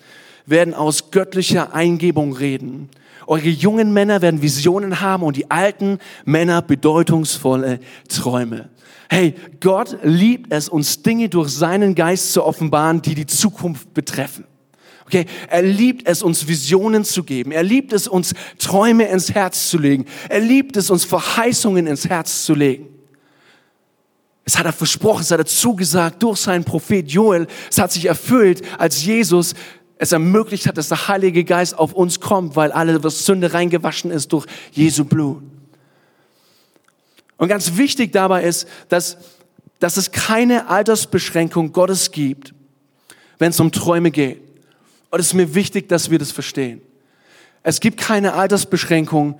werden 0.45 0.73
aus 0.73 1.11
göttlicher 1.11 1.73
Eingebung 1.73 2.33
reden. 2.33 2.89
Eure 3.27 3.49
jungen 3.49 3.91
Männer 3.91 4.21
werden 4.21 4.41
Visionen 4.41 5.01
haben 5.01 5.23
und 5.23 5.35
die 5.35 5.51
alten 5.51 5.99
Männer 6.23 6.61
bedeutungsvolle 6.61 7.79
Träume. 8.07 8.69
Hey, 9.09 9.35
Gott 9.59 9.97
liebt 10.03 10.51
es, 10.53 10.69
uns 10.69 11.01
Dinge 11.01 11.27
durch 11.27 11.49
seinen 11.49 11.95
Geist 11.95 12.33
zu 12.33 12.43
offenbaren, 12.43 13.01
die 13.01 13.15
die 13.15 13.25
Zukunft 13.25 13.93
betreffen. 13.93 14.45
Okay, 15.07 15.25
er 15.47 15.61
liebt 15.61 16.05
es, 16.05 16.21
uns 16.21 16.49
Visionen 16.49 17.05
zu 17.05 17.23
geben. 17.23 17.53
Er 17.53 17.63
liebt 17.63 17.93
es, 17.93 18.09
uns 18.09 18.33
Träume 18.59 19.07
ins 19.07 19.33
Herz 19.33 19.69
zu 19.69 19.77
legen. 19.77 20.03
Er 20.27 20.41
liebt 20.41 20.75
es, 20.75 20.89
uns 20.89 21.05
Verheißungen 21.05 21.87
ins 21.87 22.09
Herz 22.09 22.43
zu 22.43 22.53
legen. 22.53 22.89
Es 24.43 24.59
hat 24.59 24.65
er 24.65 24.73
versprochen, 24.73 25.21
es 25.21 25.31
hat 25.31 25.39
er 25.39 25.45
zugesagt 25.45 26.21
durch 26.23 26.41
seinen 26.41 26.65
Prophet 26.65 27.09
Joel. 27.09 27.47
Es 27.69 27.77
hat 27.77 27.93
sich 27.93 28.05
erfüllt, 28.05 28.61
als 28.77 29.05
Jesus 29.05 29.53
es 29.97 30.11
ermöglicht 30.11 30.67
hat, 30.67 30.77
dass 30.77 30.89
der 30.89 31.07
Heilige 31.07 31.45
Geist 31.45 31.79
auf 31.79 31.93
uns 31.93 32.19
kommt, 32.19 32.57
weil 32.57 32.73
alle 32.73 33.01
was 33.01 33.25
Sünde 33.25 33.53
reingewaschen 33.53 34.11
ist 34.11 34.33
durch 34.33 34.45
Jesu 34.73 35.05
Blut. 35.05 35.41
Und 37.37 37.47
ganz 37.47 37.77
wichtig 37.77 38.11
dabei 38.11 38.43
ist, 38.43 38.67
dass, 38.89 39.17
dass 39.79 39.95
es 39.95 40.11
keine 40.11 40.67
Altersbeschränkung 40.67 41.71
Gottes 41.71 42.11
gibt, 42.11 42.53
wenn 43.39 43.51
es 43.51 43.59
um 43.61 43.71
Träume 43.71 44.11
geht. 44.11 44.46
Und 45.09 45.19
es 45.19 45.27
ist 45.27 45.33
mir 45.33 45.55
wichtig, 45.55 45.87
dass 45.89 46.09
wir 46.09 46.19
das 46.19 46.31
verstehen. 46.31 46.81
Es 47.63 47.79
gibt 47.79 47.99
keine 47.99 48.33
Altersbeschränkung 48.33 49.39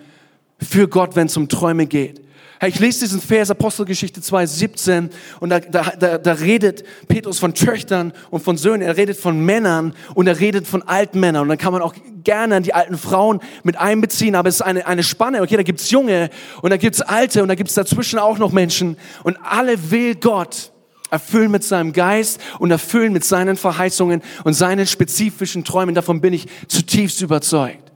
für 0.60 0.88
Gott, 0.88 1.16
wenn 1.16 1.28
es 1.28 1.38
um 1.38 1.50
Träume 1.50 1.86
geht. 1.86 2.22
Hey, 2.60 2.70
ich 2.70 2.80
lese 2.80 3.02
diesen 3.02 3.22
Vers 3.22 3.52
Apostelgeschichte 3.52 4.20
2, 4.20 4.48
17 4.48 5.10
und 5.40 5.50
da, 5.50 5.60
da, 5.60 5.94
da, 5.98 6.18
da 6.18 6.34
redet 6.34 6.84
Petrus 7.08 7.38
von 7.38 7.54
Töchtern 7.54 8.14
und 8.32 8.44
von 8.44 8.58
Söhnen, 8.58 8.82
er 8.82 8.98
redet 8.98 9.16
von 9.16 9.40
Männern 9.46 9.94
und 10.16 10.26
er 10.26 10.40
redet 10.40 10.66
von 10.66 10.82
alten 10.82 11.20
Männern 11.20 11.44
und 11.44 11.50
dann 11.50 11.60
kann 11.60 11.72
man 11.72 11.84
auch 11.84 11.94
gerne 12.24 12.60
die 12.62 12.74
alten 12.74 12.98
Frauen 12.98 13.42
mit 13.62 13.78
einbeziehen, 13.78 14.34
aber 14.34 14.50
es 14.50 14.56
ist 14.56 14.62
eine, 14.62 14.88
eine 14.88 15.04
Spanne, 15.04 15.44
okay, 15.44 15.56
da 15.56 15.62
gibt's 15.62 15.92
Junge 15.92 16.32
und 16.64 16.72
da 16.72 16.78
gibt's 16.78 17.00
Alte 17.02 17.44
und 17.44 17.50
da 17.50 17.54
gibt's 17.54 17.76
dazwischen 17.76 18.18
auch 18.18 18.40
noch 18.40 18.52
Menschen 18.52 18.98
und 19.24 19.38
alle 19.44 19.92
will 19.92 20.16
Gott 20.16 20.72
erfüllen 21.10 21.52
mit 21.52 21.64
seinem 21.64 21.94
Geist 21.94 22.40
und 22.60 22.72
erfüllen 22.72 23.14
mit 23.14 23.24
seinen 23.24 23.58
Verheißungen 23.58 24.22
und 24.44 24.54
seinen 24.54 24.88
spezifischen 24.88 25.64
Träumen. 25.64 25.96
Davon 25.96 26.22
bin 26.22 26.34
ich 26.34 26.48
zutiefst 26.68 27.22
überzeugt. 27.22 27.88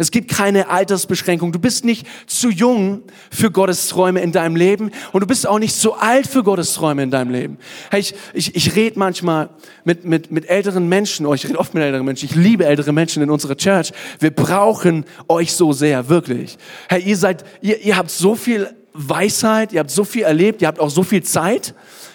Es 0.00 0.10
gibt 0.10 0.30
keine 0.30 0.70
Altersbeschränkung. 0.70 1.52
Du 1.52 1.58
bist 1.58 1.84
nicht 1.84 2.06
zu 2.26 2.48
jung 2.48 3.02
für 3.30 3.50
Gottes 3.50 3.88
Träume 3.88 4.22
in 4.22 4.32
deinem 4.32 4.56
Leben 4.56 4.92
und 5.12 5.20
du 5.20 5.26
bist 5.26 5.46
auch 5.46 5.58
nicht 5.58 5.76
zu 5.76 5.92
alt 5.92 6.26
für 6.26 6.42
Gottes 6.42 6.72
Träume 6.72 7.02
in 7.02 7.10
deinem 7.10 7.30
Leben. 7.30 7.58
Hey, 7.90 8.00
ich, 8.00 8.14
ich, 8.32 8.56
ich 8.56 8.74
rede 8.76 8.98
manchmal 8.98 9.50
mit, 9.84 10.06
mit, 10.06 10.30
mit 10.30 10.48
älteren 10.48 10.88
Menschen, 10.88 11.26
oh, 11.26 11.34
ich 11.34 11.46
rede 11.46 11.58
oft 11.58 11.74
mit 11.74 11.82
älteren 11.82 12.06
Menschen, 12.06 12.24
ich 12.24 12.34
liebe 12.34 12.64
ältere 12.64 12.94
Menschen 12.94 13.22
in 13.22 13.28
unserer 13.28 13.58
Church. 13.58 13.92
Wir 14.18 14.30
brauchen 14.30 15.04
euch 15.28 15.52
so 15.52 15.74
sehr, 15.74 16.08
wirklich. 16.08 16.56
Hey, 16.88 17.02
ihr 17.02 17.18
seid, 17.18 17.44
ihr, 17.60 17.78
ihr 17.82 17.98
habt 17.98 18.10
so 18.10 18.34
viel 18.34 18.74
Weisheit, 18.94 19.74
ihr 19.74 19.80
habt 19.80 19.90
so 19.90 20.04
viel 20.04 20.22
erlebt, 20.22 20.62
ihr 20.62 20.68
habt 20.68 20.80
auch 20.80 20.88
so 20.88 21.02
viel 21.02 21.22
Zeit. 21.22 21.74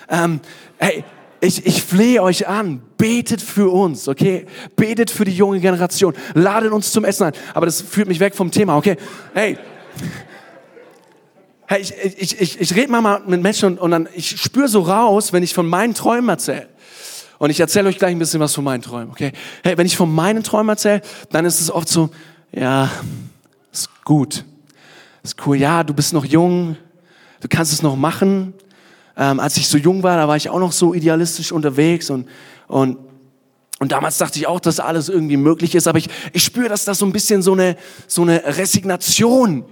Ähm, 0.10 0.40
hey, 0.78 1.04
ich, 1.42 1.66
ich 1.66 1.84
flehe 1.84 2.22
euch 2.24 2.48
an, 2.48 2.82
betet 2.98 3.42
für 3.42 3.72
uns, 3.72 4.08
okay? 4.08 4.46
Betet 4.76 5.12
für 5.12 5.26
die 5.26 5.36
junge 5.36 5.60
Generation, 5.60 6.14
ladet 6.34 6.72
uns 6.72 6.92
zum 6.92 7.06
Essen 7.06 7.26
ein. 7.26 7.34
Aber 7.54 7.66
das 7.66 7.82
führt 7.82 8.08
mich 8.08 8.20
weg 8.20 8.36
vom 8.36 8.52
Thema, 8.52 8.78
okay? 8.78 8.98
Hey, 9.34 9.58
hey 11.68 11.82
ich, 11.82 11.94
ich, 12.18 12.42
ich, 12.42 12.62
ich 12.62 12.76
rede 12.76 12.92
mal 12.92 13.22
mit 13.28 13.42
Menschen 13.42 13.74
und, 13.74 13.80
und 13.80 13.92
dann, 13.92 14.10
ich 14.16 14.42
spüre 14.42 14.68
so 14.68 14.82
raus, 14.82 15.34
wenn 15.34 15.44
ich 15.44 15.54
von 15.54 15.68
meinen 15.68 15.94
Träumen 15.94 16.30
erzähle. 16.30 16.68
Und 17.38 17.50
ich 17.50 17.60
erzähle 17.60 17.90
euch 17.90 17.98
gleich 17.98 18.12
ein 18.12 18.20
bisschen 18.20 18.40
was 18.40 18.54
von 18.54 18.64
meinen 18.64 18.82
Träumen, 18.82 19.12
okay? 19.12 19.34
Hey, 19.64 19.78
wenn 19.78 19.86
ich 19.86 19.98
von 19.98 20.14
meinen 20.14 20.44
Träumen 20.44 20.70
erzähle, 20.70 21.02
dann 21.32 21.46
ist 21.46 21.60
es 21.60 21.70
oft 21.70 21.90
so, 21.90 22.10
ja, 22.52 22.90
ist 23.72 23.90
gut. 24.06 24.46
Ist 25.22 25.36
cool, 25.46 25.58
ja, 25.58 25.84
du 25.84 25.94
bist 25.94 26.14
noch 26.14 26.24
jung, 26.24 26.78
du 27.42 27.48
kannst 27.50 27.74
es 27.74 27.82
noch 27.82 27.96
machen, 27.96 28.54
ähm, 29.18 29.40
als 29.40 29.58
ich 29.58 29.68
so 29.68 29.78
jung 29.78 30.04
war, 30.04 30.18
da 30.18 30.28
war 30.28 30.36
ich 30.36 30.50
auch 30.50 30.60
noch 30.60 30.72
so 30.72 30.94
idealistisch 30.94 31.52
unterwegs 31.52 32.10
und, 32.10 32.28
und, 32.68 32.98
und 33.80 33.92
damals 33.92 34.18
dachte 34.18 34.40
ich 34.40 34.48
auch, 34.48 34.60
dass 34.60 34.80
alles 34.80 35.10
irgendwie 35.10 35.38
möglich 35.38 35.76
ist, 35.76 35.88
aber 35.88 35.98
ich, 35.98 36.10
ich 36.34 36.44
spüre, 36.44 36.70
dass 36.70 36.86
das 36.86 37.00
so 37.00 37.06
ein 37.06 37.12
bisschen 37.12 37.42
so 37.42 37.54
eine, 37.54 37.76
so 38.08 38.22
eine 38.22 38.44
Resignation 38.58 39.66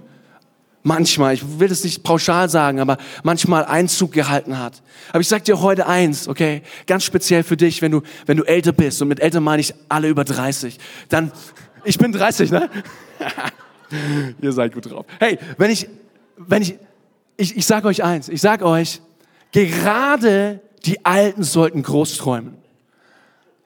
manchmal, 0.84 1.34
ich 1.34 1.58
will 1.58 1.68
das 1.68 1.82
nicht 1.82 2.04
pauschal 2.04 2.48
sagen, 2.48 2.78
aber 2.78 2.98
manchmal 3.24 3.64
Einzug 3.64 4.12
gehalten 4.12 4.58
hat. 4.58 4.82
Aber 5.10 5.20
ich 5.20 5.28
sag 5.28 5.44
dir 5.44 5.60
heute 5.60 5.86
eins, 5.86 6.28
okay, 6.28 6.62
ganz 6.86 7.04
speziell 7.04 7.42
für 7.42 7.56
dich, 7.56 7.82
wenn 7.82 7.90
du, 7.90 8.02
wenn 8.26 8.36
du 8.36 8.44
älter 8.44 8.72
bist, 8.72 9.02
und 9.02 9.08
mit 9.08 9.18
älter 9.18 9.40
meine 9.40 9.60
ich 9.60 9.74
alle 9.88 10.08
über 10.08 10.24
30, 10.24 10.78
dann, 11.08 11.32
ich 11.84 11.98
bin 11.98 12.12
30, 12.12 12.50
ne? 12.52 12.70
Ihr 14.40 14.52
seid 14.52 14.74
gut 14.74 14.90
drauf. 14.90 15.06
Hey, 15.18 15.38
wenn 15.56 15.70
ich, 15.70 15.88
wenn 16.36 16.62
ich, 16.62 16.78
ich, 17.36 17.56
ich 17.56 17.66
sage 17.66 17.88
euch 17.88 18.04
eins, 18.04 18.28
ich 18.28 18.40
sage 18.40 18.66
euch, 18.66 19.00
Gerade 19.54 20.60
die 20.84 21.04
Alten 21.04 21.44
sollten 21.44 21.84
groß 21.84 22.16
träumen. 22.16 22.56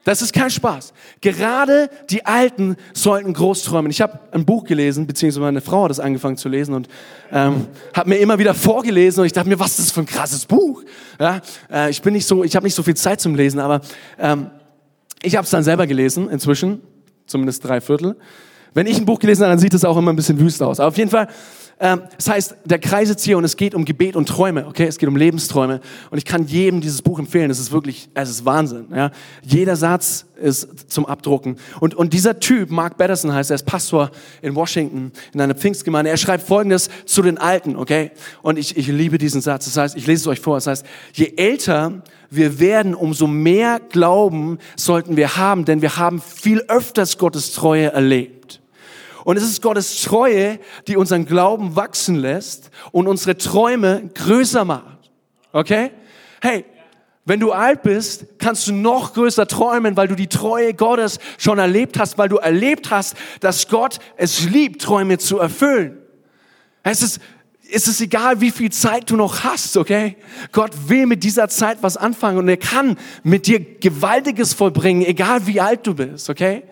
Das 0.05 0.21
ist 0.21 0.35
kein 0.35 0.51
Spaß. 0.51 0.93
Gerade 1.23 1.89
die 2.11 2.27
Alten 2.27 2.77
sollten 2.93 3.33
groß 3.33 3.63
träumen. 3.63 3.91
Ich 3.91 4.03
habe 4.03 4.21
ein 4.33 4.45
Buch 4.45 4.65
gelesen, 4.65 5.07
beziehungsweise 5.07 5.41
meine 5.41 5.63
Frau 5.63 5.85
hat 5.85 5.91
es 5.91 5.99
angefangen 5.99 6.37
zu 6.37 6.51
lesen 6.51 6.75
und 6.75 6.89
ähm, 7.33 7.69
hat 7.95 8.07
mir 8.07 8.17
immer 8.17 8.39
wieder 8.39 8.53
vorgelesen 8.53 9.21
und 9.21 9.27
ich 9.27 9.33
dachte 9.33 9.49
mir, 9.49 9.59
was 9.59 9.71
ist 9.71 9.79
das 9.79 9.91
für 9.91 10.01
ein 10.01 10.07
krasses 10.07 10.45
Buch? 10.45 10.83
Ja, 11.19 11.41
äh, 11.73 11.91
ich 11.91 12.03
bin 12.03 12.13
nicht 12.13 12.27
so, 12.27 12.45
ich 12.45 12.55
habe 12.55 12.67
nicht 12.67 12.75
so 12.75 12.83
viel 12.83 12.97
Zeit 12.97 13.23
zum 13.23 13.35
Lesen, 13.35 13.59
aber 13.59 13.81
ähm, 14.19 14.51
ich 15.23 15.37
habe 15.37 15.45
es 15.45 15.51
dann 15.51 15.63
selber 15.63 15.87
gelesen 15.87 16.29
inzwischen, 16.29 16.83
zumindest 17.27 17.65
drei 17.65 17.81
Viertel. 17.81 18.17
Wenn 18.75 18.87
ich 18.87 18.99
ein 18.99 19.07
Buch 19.07 19.19
gelesen 19.19 19.43
habe, 19.43 19.53
dann 19.53 19.59
sieht 19.59 19.73
es 19.73 19.87
auch 19.87 19.97
immer 19.97 20.13
ein 20.13 20.17
bisschen 20.17 20.39
wüst 20.39 20.63
aus. 20.63 20.81
Aber 20.81 20.89
auf 20.89 20.99
jeden 20.99 21.11
Fall 21.11 21.29
das 21.79 22.29
heißt, 22.29 22.57
der 22.65 22.81
Kreisezieher 22.81 23.39
und 23.39 23.45
es 23.45 23.57
geht 23.57 23.75
um 23.75 23.85
Gebet 23.85 24.17
und 24.17 24.29
Träume, 24.29 24.67
okay? 24.67 24.87
Es 24.87 24.99
geht 24.99 25.09
um 25.09 25.15
Lebensträume. 25.15 25.81
Und 26.11 26.19
ich 26.19 26.25
kann 26.25 26.45
jedem 26.47 26.81
dieses 26.81 27.03
Buch 27.03 27.21
empfehlen. 27.21 27.53
Es 27.53 27.61
ist 27.61 27.71
wirklich, 27.71 28.09
es 28.15 28.31
ist 28.31 28.45
Wahnsinn, 28.45 28.87
ja? 28.93 29.13
Jeder 29.43 29.77
Satz 29.77 30.27
ist 30.43 30.91
zum 30.91 31.07
Abdrucken. 31.07 31.57
Und, 31.79 31.95
und 31.95 32.13
dieser 32.13 32.41
Typ, 32.41 32.71
Mark 32.71 32.97
Batterson 32.97 33.33
heißt, 33.33 33.51
er 33.51 33.55
ist 33.55 33.67
Pastor 33.67 34.11
in 34.43 34.57
Washington, 34.57 35.13
in 35.33 35.41
einer 35.41 35.55
Pfingstgemeinde. 35.55 36.11
Er 36.11 36.17
schreibt 36.17 36.47
Folgendes 36.47 36.91
zu 37.07 37.23
den 37.23 37.39
Alten, 37.39 37.77
okay? 37.77 38.11
Und 38.43 38.59
ich, 38.59 38.77
ich 38.77 38.89
liebe 38.89 39.19
diesen 39.19 39.41
Satz. 39.41 39.67
Das 39.67 39.77
heißt, 39.77 39.97
ich 39.97 40.07
lese 40.07 40.23
es 40.23 40.27
euch 40.27 40.41
vor. 40.41 40.57
Das 40.57 40.67
heißt, 40.67 40.87
je 41.13 41.33
älter 41.37 42.03
wir 42.31 42.61
werden, 42.61 42.95
umso 42.95 43.27
mehr 43.27 43.81
Glauben 43.81 44.59
sollten 44.77 45.17
wir 45.17 45.37
haben, 45.37 45.65
denn 45.65 45.81
wir 45.81 45.97
haben 45.97 46.21
viel 46.21 46.63
öfters 46.69 47.19
Gottes 47.19 47.53
Treue 47.53 47.93
erlebt. 47.93 48.61
Und 49.29 49.37
es 49.37 49.43
ist 49.43 49.61
Gottes 49.61 50.01
Treue, 50.01 50.59
die 50.87 50.97
unseren 50.97 51.27
Glauben 51.27 51.77
wachsen 51.77 52.17
lässt 52.17 52.71
und 52.93 53.07
unsere 53.07 53.37
Träume 53.37 54.09
größer 54.15 54.65
macht. 54.65 55.11
Okay? 55.53 55.91
Hey, 56.41 56.65
wenn 57.27 57.39
du 57.39 57.53
alt 57.53 57.83
bist, 57.83 58.25
kannst 58.39 58.67
du 58.69 58.73
noch 58.73 59.13
größer 59.13 59.47
träumen, 59.47 59.99
weil 59.99 60.09
du 60.09 60.15
die 60.15 60.29
Treue 60.29 60.73
Gottes 60.73 61.19
schon 61.37 61.59
erlebt 61.59 61.99
hast, 61.99 62.17
weil 62.17 62.31
du 62.31 62.39
erlebt 62.39 62.91
hast, 62.91 63.19
dass 63.41 63.69
Gott 63.69 63.99
es 64.17 64.49
liebt, 64.49 64.81
Träume 64.81 65.19
zu 65.19 65.39
erfüllen. 65.39 65.99
Es 66.83 67.03
ist, 67.03 67.21
es 67.71 67.87
ist 67.87 68.01
egal, 68.01 68.41
wie 68.41 68.51
viel 68.51 68.73
Zeit 68.73 69.11
du 69.11 69.17
noch 69.17 69.45
hast, 69.45 69.77
okay? 69.77 70.17
Gott 70.53 70.71
will 70.89 71.05
mit 71.05 71.23
dieser 71.23 71.51
Zeit 71.51 71.83
was 71.83 71.99
anfangen 71.99 72.39
und 72.39 72.49
er 72.49 72.57
kann 72.57 72.97
mit 73.25 73.47
dir 73.47 73.61
Gewaltiges 73.61 74.55
vollbringen, 74.55 75.05
egal 75.05 75.47
wie 75.47 75.61
alt 75.61 75.87
du 75.87 75.93
bist, 75.93 76.31
okay? 76.31 76.63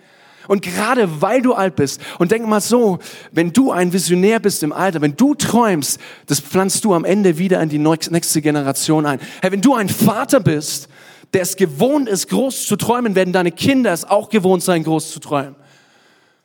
Und 0.49 0.63
gerade 0.63 1.21
weil 1.21 1.43
du 1.43 1.55
alt 1.55 1.77
bist, 1.77 2.01
und 2.19 2.31
denk 2.31 2.47
mal 2.47 2.61
so, 2.61 2.99
wenn 3.33 3.53
du 3.53 3.73
ein 3.73 3.93
Visionär 3.93 4.41
bist 4.41 4.63
im 4.63 4.73
Alter, 4.73 5.01
wenn 5.01 5.17
du 5.17 5.35
träumst, 5.35 6.01
das 6.27 6.41
pflanzt 6.41 6.85
du 6.85 6.95
am 6.95 7.05
Ende 7.05 7.39
wieder 7.39 7.61
in 7.63 7.69
die 7.69 7.79
nächste 7.79 8.43
Generation 8.43 9.07
ein. 9.07 9.21
Hey, 9.43 9.53
wenn 9.53 9.61
du 9.61 9.75
ein 9.75 9.89
Vater 9.89 10.41
bist, 10.41 10.89
der 11.33 11.43
es 11.43 11.57
gewohnt 11.57 12.09
ist, 12.09 12.29
groß 12.29 12.67
zu 12.67 12.77
träumen, 12.77 13.15
werden 13.15 13.33
deine 13.33 13.53
Kinder 13.53 13.93
es 13.93 14.05
auch 14.05 14.29
gewohnt 14.29 14.63
sein, 14.63 14.85
groß 14.85 15.11
zu 15.11 15.21
träumen. 15.21 15.57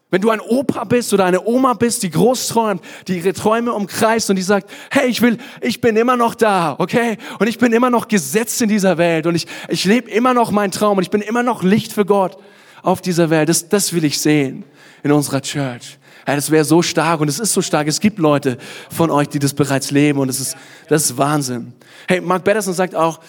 Wenn 0.09 0.21
du 0.21 0.29
ein 0.29 0.41
Opa 0.41 0.83
bist 0.83 1.13
oder 1.13 1.23
eine 1.23 1.45
Oma 1.45 1.73
bist, 1.73 2.03
die 2.03 2.09
groß 2.09 2.49
träumt, 2.49 2.81
die 3.07 3.17
ihre 3.17 3.31
Träume 3.31 3.71
umkreist 3.71 4.29
und 4.29 4.35
die 4.35 4.41
sagt, 4.41 4.69
hey, 4.89 5.07
ich 5.07 5.21
will, 5.21 5.37
ich 5.61 5.79
bin 5.79 5.95
immer 5.95 6.17
noch 6.17 6.35
da, 6.35 6.75
okay? 6.79 7.17
Und 7.39 7.47
ich 7.47 7.57
bin 7.57 7.71
immer 7.71 7.89
noch 7.89 8.09
gesetzt 8.09 8.61
in 8.61 8.67
dieser 8.67 8.97
Welt 8.97 9.25
und 9.25 9.35
ich, 9.35 9.47
ich 9.69 9.85
lebe 9.85 10.11
immer 10.11 10.33
noch 10.33 10.51
meinen 10.51 10.71
Traum 10.71 10.97
und 10.97 11.03
ich 11.03 11.11
bin 11.11 11.21
immer 11.21 11.43
noch 11.43 11.63
Licht 11.63 11.93
für 11.93 12.05
Gott 12.05 12.37
auf 12.81 13.01
dieser 13.01 13.29
Welt. 13.29 13.49
Das, 13.49 13.69
das 13.69 13.93
will 13.93 14.03
ich 14.03 14.19
sehen 14.19 14.63
in 15.03 15.11
unserer 15.11 15.41
Church. 15.41 15.97
Ja, 16.27 16.35
das 16.35 16.51
wäre 16.51 16.63
so 16.63 16.81
stark 16.81 17.19
und 17.19 17.27
es 17.27 17.39
ist 17.39 17.53
so 17.53 17.61
stark. 17.61 17.87
Es 17.87 17.99
gibt 17.99 18.19
Leute 18.19 18.57
von 18.89 19.09
euch, 19.09 19.27
die 19.27 19.39
das 19.39 19.53
bereits 19.53 19.91
leben 19.91 20.19
und 20.19 20.29
es 20.29 20.39
ist, 20.39 20.55
das 20.87 21.05
ist 21.05 21.17
Wahnsinn. 21.17 21.73
Hey, 22.07 22.21
Mark 22.21 22.43
Batterson 22.43 22.73
sagt 22.73 22.95
auch, 22.95 23.19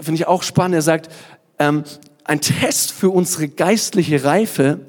finde 0.00 0.20
ich 0.20 0.26
auch 0.26 0.42
spannend, 0.42 0.74
er 0.74 0.82
sagt, 0.82 1.10
ähm, 1.58 1.84
ein 2.24 2.40
Test 2.40 2.92
für 2.92 3.10
unsere 3.10 3.48
geistliche 3.48 4.24
Reife 4.24 4.80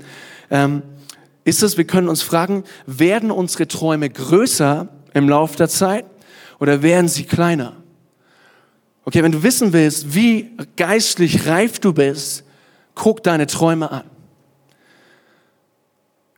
ähm, 0.50 0.84
ist 1.44 1.64
es, 1.64 1.78
wir 1.78 1.86
können 1.86 2.10
uns 2.10 2.22
fragen, 2.22 2.64
werden 2.86 3.30
unsere 3.30 3.68
Träume 3.68 4.10
größer 4.10 4.88
im 5.14 5.30
Laufe 5.30 5.58
der 5.58 5.70
Zeit 5.70 6.06
oder 6.60 6.82
werden 6.82 7.08
sie 7.08 7.24
kleiner? 7.24 7.74
Okay, 9.04 9.22
wenn 9.22 9.32
du 9.32 9.44
wissen 9.44 9.72
willst, 9.72 10.16
wie 10.16 10.50
geistlich 10.76 11.46
reif 11.46 11.80
du 11.80 11.94
bist, 11.94 12.45
Guck 12.96 13.22
deine 13.24 13.46
Träume 13.46 13.92
an. 13.92 14.04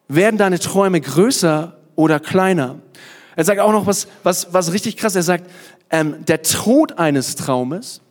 Werden 0.08 0.38
deine 0.38 0.60
Träume 0.60 1.00
größer 1.00 1.78
oder 1.96 2.20
kleiner? 2.20 2.80
Er 3.36 3.46
sagt 3.46 3.60
auch 3.60 3.72
noch 3.72 3.86
was, 3.86 4.08
was, 4.24 4.54
was 4.54 4.74
richtig 4.74 4.98
krass. 4.98 5.16
Er 5.16 5.24
sagt, 5.24 5.50
ähm, 5.90 6.26
der 6.26 6.42
Tod 6.42 6.98
eines 6.98 7.36
Traumes, 7.36 8.02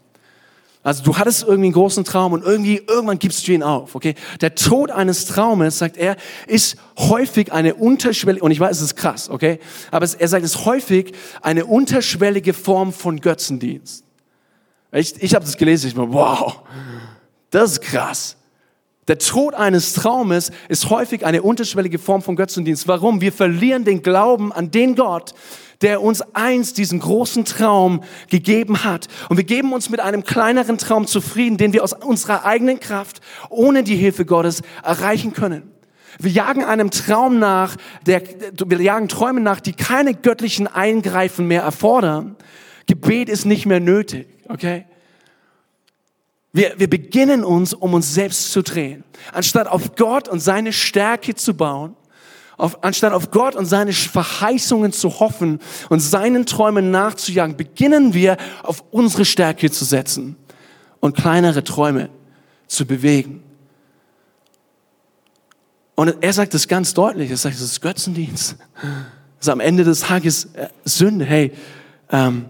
also 0.86 1.02
du 1.02 1.18
hattest 1.18 1.42
irgendwie 1.42 1.66
einen 1.66 1.72
großen 1.72 2.04
Traum 2.04 2.32
und 2.32 2.44
irgendwie, 2.44 2.80
irgendwann 2.86 3.18
gibst 3.18 3.48
du 3.48 3.52
ihn 3.52 3.64
auf, 3.64 3.96
okay? 3.96 4.14
Der 4.40 4.54
Tod 4.54 4.92
eines 4.92 5.26
Traumes, 5.26 5.78
sagt 5.78 5.96
er, 5.96 6.16
ist 6.46 6.76
häufig 6.96 7.52
eine 7.52 7.74
unterschwellige, 7.74 8.44
und 8.44 8.52
ich 8.52 8.60
weiß, 8.60 8.76
es 8.76 8.82
ist 8.84 8.96
krass, 8.96 9.28
okay? 9.28 9.58
Aber 9.90 10.04
es, 10.04 10.14
er 10.14 10.28
sagt, 10.28 10.44
es 10.44 10.54
ist 10.54 10.64
häufig 10.64 11.12
eine 11.42 11.66
unterschwellige 11.66 12.54
Form 12.54 12.92
von 12.92 13.20
Götzendienst. 13.20 14.04
Ich, 14.92 15.20
ich 15.20 15.34
habe 15.34 15.44
das 15.44 15.56
gelesen, 15.56 15.88
ich 15.88 15.96
war, 15.96 16.12
wow, 16.12 16.60
das 17.50 17.72
ist 17.72 17.80
krass. 17.80 18.35
Der 19.08 19.18
Tod 19.18 19.54
eines 19.54 19.92
Traumes 19.92 20.50
ist 20.68 20.90
häufig 20.90 21.24
eine 21.24 21.42
unterschwellige 21.42 21.98
Form 21.98 22.22
von 22.22 22.34
Götzendienst. 22.34 22.88
Warum? 22.88 23.20
Wir 23.20 23.32
verlieren 23.32 23.84
den 23.84 24.02
Glauben 24.02 24.52
an 24.52 24.72
den 24.72 24.96
Gott, 24.96 25.32
der 25.80 26.02
uns 26.02 26.22
einst 26.34 26.78
diesen 26.78 26.98
großen 26.98 27.44
Traum 27.44 28.02
gegeben 28.30 28.82
hat. 28.82 29.06
Und 29.28 29.36
wir 29.36 29.44
geben 29.44 29.72
uns 29.72 29.90
mit 29.90 30.00
einem 30.00 30.24
kleineren 30.24 30.76
Traum 30.78 31.06
zufrieden, 31.06 31.56
den 31.56 31.72
wir 31.72 31.84
aus 31.84 31.92
unserer 31.92 32.44
eigenen 32.44 32.80
Kraft, 32.80 33.20
ohne 33.48 33.84
die 33.84 33.96
Hilfe 33.96 34.24
Gottes, 34.24 34.62
erreichen 34.82 35.32
können. 35.32 35.70
Wir 36.18 36.32
jagen 36.32 36.64
einem 36.64 36.90
Traum 36.90 37.38
nach, 37.38 37.76
der, 38.06 38.22
wir 38.66 38.80
jagen 38.80 39.08
Träume 39.08 39.40
nach, 39.40 39.60
die 39.60 39.74
keine 39.74 40.14
göttlichen 40.14 40.66
Eingreifen 40.66 41.46
mehr 41.46 41.62
erfordern. 41.62 42.36
Gebet 42.86 43.28
ist 43.28 43.44
nicht 43.44 43.66
mehr 43.66 43.80
nötig, 43.80 44.26
okay? 44.48 44.86
Wir, 46.56 46.72
wir 46.78 46.88
beginnen 46.88 47.44
uns, 47.44 47.74
um 47.74 47.92
uns 47.92 48.14
selbst 48.14 48.50
zu 48.50 48.62
drehen. 48.62 49.04
Anstatt 49.34 49.66
auf 49.66 49.94
Gott 49.94 50.26
und 50.26 50.40
seine 50.40 50.72
Stärke 50.72 51.34
zu 51.34 51.52
bauen, 51.52 51.94
auf, 52.56 52.82
anstatt 52.82 53.12
auf 53.12 53.30
Gott 53.30 53.54
und 53.54 53.66
seine 53.66 53.92
Verheißungen 53.92 54.90
zu 54.90 55.20
hoffen 55.20 55.60
und 55.90 56.00
seinen 56.00 56.46
Träumen 56.46 56.90
nachzujagen, 56.90 57.58
beginnen 57.58 58.14
wir 58.14 58.38
auf 58.62 58.82
unsere 58.90 59.26
Stärke 59.26 59.70
zu 59.70 59.84
setzen 59.84 60.34
und 61.00 61.14
kleinere 61.14 61.62
Träume 61.62 62.08
zu 62.68 62.86
bewegen. 62.86 63.42
Und 65.94 66.16
er 66.22 66.32
sagt 66.32 66.54
es 66.54 66.68
ganz 66.68 66.94
deutlich, 66.94 67.30
er 67.30 67.36
sagt, 67.36 67.56
es 67.56 67.60
ist 67.60 67.82
Götzendienst. 67.82 68.56
Es 69.38 69.46
ist 69.46 69.48
am 69.50 69.60
Ende 69.60 69.84
des 69.84 70.00
Tages 70.00 70.46
äh, 70.54 70.68
Sünde. 70.86 71.26
Hey, 71.26 71.52
ähm, 72.10 72.46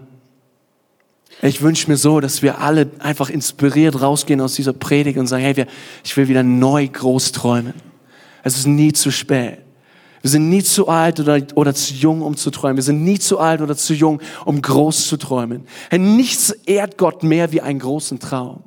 ich 1.41 1.61
wünsche 1.61 1.89
mir 1.89 1.97
so, 1.97 2.19
dass 2.19 2.41
wir 2.41 2.59
alle 2.59 2.89
einfach 2.99 3.29
inspiriert 3.29 4.01
rausgehen 4.01 4.41
aus 4.41 4.55
dieser 4.55 4.73
Predigt 4.73 5.17
und 5.19 5.27
sagen, 5.27 5.43
hey, 5.43 5.55
wir, 5.55 5.67
ich 6.03 6.17
will 6.17 6.27
wieder 6.27 6.43
neu 6.43 6.87
groß 6.87 7.31
träumen. 7.31 7.73
Es 8.43 8.57
ist 8.57 8.65
nie 8.65 8.93
zu 8.93 9.11
spät. 9.11 9.59
Wir 10.21 10.31
sind 10.31 10.49
nie 10.49 10.63
zu 10.63 10.87
alt 10.87 11.19
oder, 11.19 11.39
oder 11.55 11.75
zu 11.75 11.93
jung, 11.93 12.21
um 12.21 12.35
zu 12.35 12.49
träumen. 12.49 12.77
Wir 12.77 12.83
sind 12.83 13.03
nie 13.03 13.19
zu 13.19 13.39
alt 13.39 13.61
oder 13.61 13.77
zu 13.77 13.93
jung, 13.93 14.19
um 14.45 14.61
groß 14.61 15.07
zu 15.07 15.17
träumen. 15.17 15.65
Hey, 15.89 15.99
nichts 15.99 16.49
ehrt 16.65 16.97
Gott 16.97 17.23
mehr 17.23 17.51
wie 17.51 17.61
einen 17.61 17.79
großen 17.79 18.19
Traum. 18.19 18.63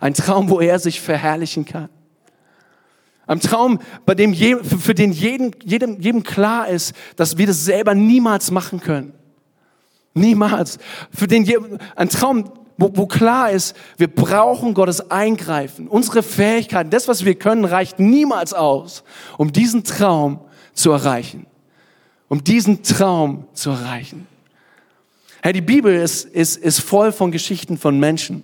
Ein 0.00 0.14
Traum, 0.14 0.48
wo 0.48 0.60
er 0.60 0.78
sich 0.78 1.00
verherrlichen 1.00 1.64
kann. 1.64 1.90
Ein 3.26 3.40
Traum, 3.40 3.78
bei 4.04 4.14
dem 4.14 4.32
je, 4.32 4.56
für 4.62 4.94
den 4.94 5.12
jedem, 5.12 5.52
jedem, 5.62 6.00
jedem 6.00 6.22
klar 6.22 6.68
ist, 6.68 6.94
dass 7.16 7.38
wir 7.38 7.46
das 7.46 7.64
selber 7.64 7.94
niemals 7.94 8.50
machen 8.50 8.80
können. 8.80 9.12
Niemals. 10.14 10.78
Für 11.12 11.26
den, 11.26 11.78
ein 11.96 12.08
Traum, 12.08 12.50
wo, 12.76 12.90
wo 12.94 13.06
klar 13.06 13.50
ist, 13.50 13.76
wir 13.96 14.08
brauchen 14.08 14.74
Gottes 14.74 15.10
Eingreifen. 15.10 15.88
Unsere 15.88 16.22
Fähigkeiten, 16.22 16.90
das, 16.90 17.08
was 17.08 17.24
wir 17.24 17.34
können, 17.34 17.64
reicht 17.64 17.98
niemals 17.98 18.54
aus, 18.54 19.04
um 19.36 19.52
diesen 19.52 19.84
Traum 19.84 20.40
zu 20.72 20.92
erreichen. 20.92 21.46
Um 22.28 22.42
diesen 22.42 22.82
Traum 22.82 23.46
zu 23.52 23.70
erreichen. 23.70 24.26
Hey, 25.42 25.52
die 25.52 25.60
Bibel 25.60 25.94
ist, 25.94 26.24
ist, 26.24 26.56
ist 26.56 26.80
voll 26.80 27.12
von 27.12 27.30
Geschichten 27.30 27.76
von 27.76 27.98
Menschen, 27.98 28.42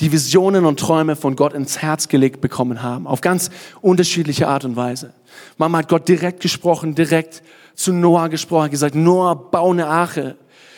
die 0.00 0.12
Visionen 0.12 0.64
und 0.64 0.80
Träume 0.80 1.16
von 1.16 1.36
Gott 1.36 1.52
ins 1.52 1.80
Herz 1.80 2.08
gelegt 2.08 2.40
bekommen 2.40 2.82
haben, 2.82 3.06
auf 3.06 3.20
ganz 3.20 3.50
unterschiedliche 3.80 4.48
Art 4.48 4.64
und 4.64 4.76
Weise. 4.76 5.14
Mama 5.56 5.78
hat 5.78 5.88
Gott 5.88 6.08
direkt 6.08 6.40
gesprochen, 6.40 6.94
direkt 6.94 7.42
zu 7.74 7.92
Noah 7.92 8.28
gesprochen, 8.28 8.64
hat 8.64 8.70
gesagt, 8.70 8.94
Noah, 8.94 9.50
bau 9.50 9.70
eine 9.70 9.86
Arche. 9.86 10.36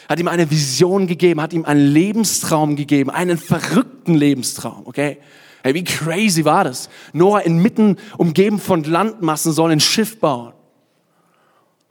Hat 0.09 0.21
ihm 0.21 0.29
eine 0.29 0.51
Vision 0.51 1.07
gegeben, 1.07 1.41
hat 1.41 1.53
ihm 1.53 1.65
einen 1.65 1.89
Lebenstraum 1.89 2.77
gegeben, 2.77 3.11
einen 3.11 3.39
verrückten 3.39 4.15
Lebenstraum, 4.15 4.83
okay? 4.85 5.19
Hey, 5.65 5.75
wie 5.75 5.83
crazy 5.83 6.45
war 6.45 6.63
das? 6.63 6.89
Noah 7.13 7.41
inmitten, 7.41 7.97
umgeben 8.17 8.61
von 8.61 8.85
Landmassen, 8.85 9.53
soll 9.53 9.73
ein 9.73 9.81
Schiff 9.81 10.21
bauen. 10.21 10.53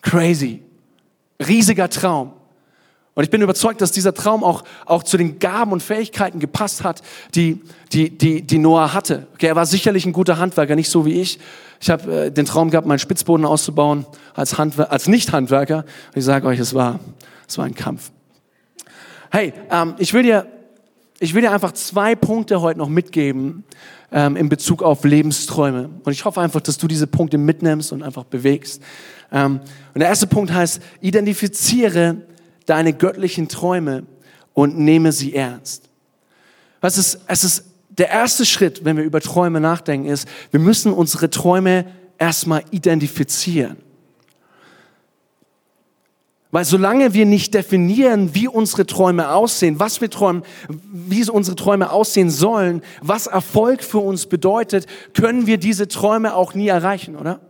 Crazy. 0.02 0.62
Riesiger 1.46 1.90
Traum. 1.90 2.32
Und 3.16 3.24
ich 3.24 3.30
bin 3.30 3.42
überzeugt, 3.42 3.80
dass 3.80 3.94
dieser 3.94 4.14
Traum 4.14 4.44
auch, 4.44 4.66
auch 4.86 5.02
zu 5.02 5.16
den 5.18 5.40
Gaben 5.40 5.72
und 5.72 5.82
Fähigkeiten 5.82 6.40
gepasst 6.40 6.84
hat, 6.84 7.02
die, 7.34 7.62
die, 7.94 8.10
die, 8.10 8.42
die 8.42 8.58
Noah 8.58 8.94
hatte. 8.94 9.28
Okay, 9.34 9.48
er 9.48 9.56
war 9.56 9.66
sicherlich 9.66 10.06
ein 10.06 10.12
guter 10.12 10.38
Handwerker, 10.38 10.76
nicht 10.76 10.90
so 10.90 11.06
wie 11.06 11.22
ich. 11.22 11.40
Ich 11.80 11.90
habe 11.90 12.26
äh, 12.26 12.32
den 12.32 12.46
Traum 12.46 12.72
gehabt, 12.72 12.86
meinen 12.86 13.00
Spitzboden 13.00 13.46
auszubauen 13.46 14.06
als, 14.34 14.58
Handwer 14.58 14.92
als 14.92 15.08
Nicht-Handwerker. 15.08 15.86
Ich 16.14 16.26
sage 16.26 16.46
euch, 16.46 16.60
es 16.60 16.74
war, 16.74 17.00
es 17.48 17.58
war 17.58 17.64
ein 17.64 17.74
Kampf. 17.74 18.12
Hey, 19.32 19.54
ähm, 19.72 19.96
ich, 19.98 20.14
will 20.14 20.24
dir, 20.24 20.46
ich 21.20 21.34
will 21.34 21.42
dir 21.42 21.54
einfach 21.54 21.72
zwei 21.72 22.16
Punkte 22.16 22.60
heute 22.60 22.80
noch 22.80 22.90
mitgeben 22.90 23.64
ähm, 24.12 24.36
in 24.36 24.50
Bezug 24.50 24.84
auf 24.84 25.06
Lebensträume. 25.06 25.90
Und 26.04 26.12
ich 26.12 26.26
hoffe 26.26 26.42
einfach, 26.42 26.60
dass 26.60 26.78
du 26.78 26.88
diese 26.90 27.08
Punkte 27.08 27.38
mitnimmst 27.38 27.94
und 27.94 28.04
einfach 28.04 28.26
bewegst. 28.26 28.84
Ähm, 29.32 29.62
und 29.94 30.00
der 30.00 30.10
erste 30.10 30.28
Punkt 30.28 30.52
heißt, 30.52 30.82
identifiziere 31.00 32.18
deine 32.66 32.94
göttlichen 32.94 33.48
Träume 33.48 34.04
und 34.54 34.78
nehme 34.78 35.12
sie 35.12 35.36
ernst. 35.36 35.90
Was 36.82 36.98
ist, 36.98 37.20
es 37.28 37.44
ist 37.44 37.66
der 37.90 38.10
erste 38.10 38.46
Schritt, 38.46 38.84
wenn 38.84 38.98
wir 38.98 39.04
über 39.04 39.22
Träume 39.22 39.60
nachdenken, 39.60 40.08
ist, 40.08 40.28
wir 40.52 40.60
müssen 40.60 40.92
unsere 40.92 41.30
Träume 41.30 41.86
erstmal 42.18 42.64
identifizieren. 42.72 43.78
Weil 46.52 46.64
solange 46.64 47.14
wir 47.14 47.26
nicht 47.26 47.54
definieren, 47.54 48.34
wie 48.34 48.48
unsere 48.48 48.86
Träume 48.86 49.30
aussehen, 49.32 49.78
was 49.78 50.00
wir 50.00 50.10
träumen, 50.10 50.44
wie 50.70 51.30
unsere 51.30 51.58
Träume 51.58 51.92
aussehen 51.92 52.30
sollen, 52.30 52.82
was 53.02 53.28
Erfolg 53.28 53.84
für 53.84 53.98
uns 53.98 54.26
bedeutet, 54.28 54.86
können 55.14 55.48
wir 55.48 55.58
diese 55.58 55.90
Träume 55.90 56.34
auch 56.34 56.54
nie 56.54 56.70
erreichen, 56.70 57.18
oder? 57.18 57.42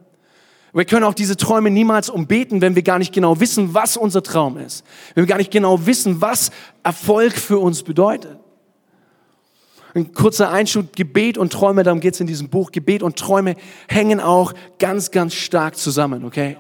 Wir 0.76 0.84
können 0.84 1.06
auch 1.06 1.14
diese 1.14 1.38
Träume 1.38 1.72
niemals 1.72 2.10
umbeten, 2.10 2.60
wenn 2.60 2.76
wir 2.76 2.84
gar 2.84 3.00
nicht 3.00 3.14
genau 3.14 3.40
wissen, 3.40 3.74
was 3.74 3.96
unser 3.96 4.22
Traum 4.22 4.58
ist. 4.58 4.84
Wenn 5.14 5.24
wir 5.24 5.28
gar 5.30 5.38
nicht 5.38 5.52
genau 5.52 5.86
wissen, 5.86 6.20
was 6.20 6.52
Erfolg 6.84 7.32
für 7.32 7.60
uns 7.60 7.84
bedeutet. 7.84 8.38
Ein 9.96 10.12
kurzer 10.14 10.52
Einschub, 10.52 10.94
Gebet 10.94 11.38
und 11.38 11.54
Träume, 11.54 11.84
darum 11.84 12.02
geht 12.02 12.16
es 12.16 12.20
in 12.20 12.28
diesem 12.28 12.50
Buch. 12.50 12.74
Gebet 12.74 13.02
und 13.02 13.16
Träume 13.16 13.56
hängen 13.88 14.20
auch 14.20 14.54
ganz, 14.78 15.10
ganz 15.10 15.34
stark 15.34 15.78
zusammen, 15.78 16.26
okay? 16.26 16.58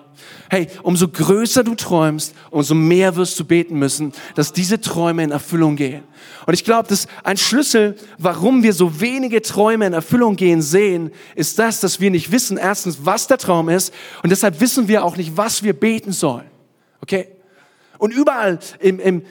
Hey, 0.49 0.67
umso 0.83 1.09
größer 1.09 1.65
du 1.65 1.75
träumst, 1.75 2.33
umso 2.49 2.75
mehr 2.75 3.17
wirst 3.17 3.37
du 3.37 3.43
beten 3.43 3.77
müssen, 3.77 4.13
dass 4.35 4.53
diese 4.53 4.79
Träume 4.79 5.21
in 5.21 5.31
Erfüllung 5.31 5.75
gehen. 5.75 6.03
Und 6.45 6.53
ich 6.53 6.63
glaube, 6.63 6.87
dass 6.87 7.07
ein 7.25 7.35
Schlüssel, 7.35 7.97
warum 8.17 8.63
wir 8.63 8.71
so 8.71 9.01
wenige 9.01 9.41
Träume 9.41 9.85
in 9.85 9.91
Erfüllung 9.91 10.37
gehen 10.37 10.61
sehen, 10.61 11.11
ist 11.35 11.59
das, 11.59 11.81
dass 11.81 11.99
wir 11.99 12.11
nicht 12.11 12.31
wissen, 12.31 12.55
erstens, 12.55 12.99
was 13.01 13.27
der 13.27 13.37
Traum 13.37 13.67
ist, 13.67 13.93
und 14.23 14.29
deshalb 14.29 14.61
wissen 14.61 14.87
wir 14.87 15.03
auch 15.03 15.17
nicht, 15.17 15.35
was 15.35 15.61
wir 15.61 15.73
beten 15.73 16.13
sollen. 16.13 16.45
Okay? 17.01 17.27
Und 17.97 18.13
überall 18.13 18.59
im, 18.79 19.01
im, 19.01 19.23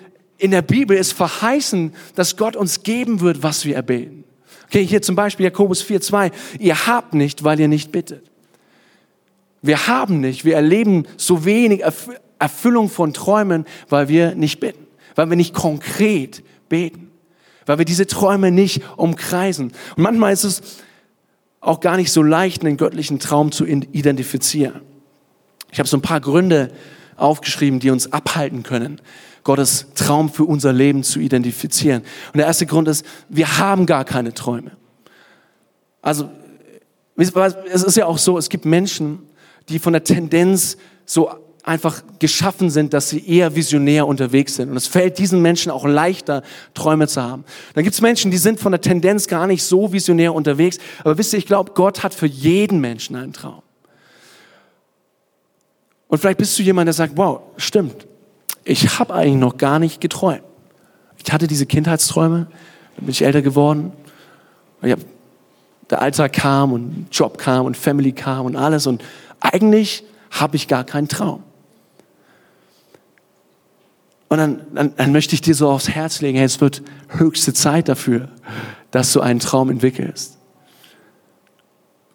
in 0.44 0.50
der 0.50 0.60
Bibel 0.60 0.94
ist 0.94 1.14
verheißen, 1.14 1.94
dass 2.16 2.36
Gott 2.36 2.54
uns 2.54 2.82
geben 2.82 3.20
wird, 3.20 3.42
was 3.42 3.64
wir 3.64 3.76
erbeten. 3.76 4.24
Okay, 4.66 4.84
hier 4.84 5.00
zum 5.00 5.16
Beispiel 5.16 5.44
Jakobus 5.44 5.82
4,2. 5.82 6.32
Ihr 6.58 6.86
habt 6.86 7.14
nicht, 7.14 7.44
weil 7.44 7.58
ihr 7.58 7.68
nicht 7.68 7.92
bittet. 7.92 8.30
Wir 9.62 9.86
haben 9.86 10.20
nicht, 10.20 10.44
wir 10.44 10.56
erleben 10.56 11.06
so 11.16 11.46
wenig 11.46 11.82
Erfüllung 12.38 12.90
von 12.90 13.14
Träumen, 13.14 13.64
weil 13.88 14.08
wir 14.08 14.34
nicht 14.34 14.60
bitten, 14.60 14.86
weil 15.14 15.30
wir 15.30 15.36
nicht 15.36 15.54
konkret 15.54 16.44
beten, 16.68 17.10
weil 17.64 17.78
wir 17.78 17.86
diese 17.86 18.06
Träume 18.06 18.50
nicht 18.50 18.82
umkreisen. 18.98 19.72
Und 19.96 20.02
manchmal 20.02 20.34
ist 20.34 20.44
es 20.44 20.60
auch 21.62 21.80
gar 21.80 21.96
nicht 21.96 22.12
so 22.12 22.22
leicht, 22.22 22.66
einen 22.66 22.76
göttlichen 22.76 23.18
Traum 23.18 23.50
zu 23.50 23.64
identifizieren. 23.64 24.82
Ich 25.72 25.78
habe 25.78 25.88
so 25.88 25.96
ein 25.96 26.02
paar 26.02 26.20
Gründe 26.20 26.70
aufgeschrieben, 27.16 27.80
die 27.80 27.88
uns 27.88 28.12
abhalten 28.12 28.62
können, 28.62 29.00
Gottes 29.44 29.86
Traum 29.94 30.30
für 30.30 30.44
unser 30.44 30.72
Leben 30.72 31.02
zu 31.02 31.20
identifizieren. 31.20 32.02
Und 32.32 32.38
der 32.38 32.46
erste 32.46 32.66
Grund 32.66 32.88
ist, 32.88 33.04
wir 33.28 33.58
haben 33.58 33.86
gar 33.86 34.04
keine 34.04 34.34
Träume. 34.34 34.72
Also 36.02 36.28
es 37.16 37.30
ist 37.82 37.96
ja 37.96 38.06
auch 38.06 38.18
so, 38.18 38.36
es 38.38 38.48
gibt 38.48 38.64
Menschen, 38.64 39.20
die 39.68 39.78
von 39.78 39.92
der 39.92 40.02
Tendenz 40.02 40.76
so 41.06 41.30
einfach 41.62 42.02
geschaffen 42.18 42.68
sind, 42.68 42.92
dass 42.92 43.08
sie 43.08 43.26
eher 43.26 43.54
visionär 43.54 44.06
unterwegs 44.06 44.56
sind. 44.56 44.70
Und 44.70 44.76
es 44.76 44.86
fällt 44.86 45.18
diesen 45.18 45.40
Menschen 45.40 45.70
auch 45.70 45.86
leichter, 45.86 46.42
Träume 46.74 47.08
zu 47.08 47.22
haben. 47.22 47.44
Dann 47.72 47.84
gibt 47.84 47.94
es 47.94 48.02
Menschen, 48.02 48.30
die 48.30 48.36
sind 48.36 48.60
von 48.60 48.72
der 48.72 48.82
Tendenz 48.82 49.28
gar 49.28 49.46
nicht 49.46 49.62
so 49.62 49.92
visionär 49.92 50.34
unterwegs. 50.34 50.78
Aber 51.00 51.16
wisst 51.16 51.32
ihr, 51.32 51.38
ich 51.38 51.46
glaube, 51.46 51.72
Gott 51.74 52.02
hat 52.02 52.12
für 52.12 52.26
jeden 52.26 52.80
Menschen 52.80 53.16
einen 53.16 53.32
Traum. 53.32 53.62
Und 56.08 56.18
vielleicht 56.18 56.38
bist 56.38 56.58
du 56.58 56.62
jemand, 56.62 56.86
der 56.86 56.92
sagt, 56.92 57.16
wow, 57.16 57.40
stimmt, 57.56 58.06
ich 58.64 58.98
habe 58.98 59.14
eigentlich 59.14 59.36
noch 59.36 59.56
gar 59.56 59.78
nicht 59.78 60.00
geträumt. 60.00 60.42
Ich 61.24 61.32
hatte 61.32 61.46
diese 61.46 61.66
Kindheitsträume, 61.66 62.46
dann 62.96 63.04
bin 63.04 63.10
ich 63.10 63.22
älter 63.22 63.42
geworden. 63.42 63.92
Hab, 64.82 65.00
der 65.90 66.02
Alltag 66.02 66.32
kam 66.32 66.72
und 66.72 67.06
Job 67.10 67.38
kam 67.38 67.66
und 67.66 67.76
Family 67.76 68.12
kam 68.12 68.46
und 68.46 68.56
alles. 68.56 68.86
Und 68.86 69.02
eigentlich 69.40 70.04
habe 70.30 70.56
ich 70.56 70.68
gar 70.68 70.84
keinen 70.84 71.08
Traum. 71.08 71.42
Und 74.28 74.38
dann, 74.38 74.60
dann, 74.74 74.96
dann 74.96 75.12
möchte 75.12 75.34
ich 75.34 75.42
dir 75.42 75.54
so 75.54 75.68
aufs 75.68 75.88
Herz 75.88 76.20
legen, 76.20 76.36
hey, 76.36 76.46
es 76.46 76.60
wird 76.60 76.82
höchste 77.08 77.52
Zeit 77.52 77.88
dafür, 77.88 78.28
dass 78.90 79.12
du 79.12 79.20
einen 79.20 79.40
Traum 79.40 79.70
entwickelst. 79.70 80.38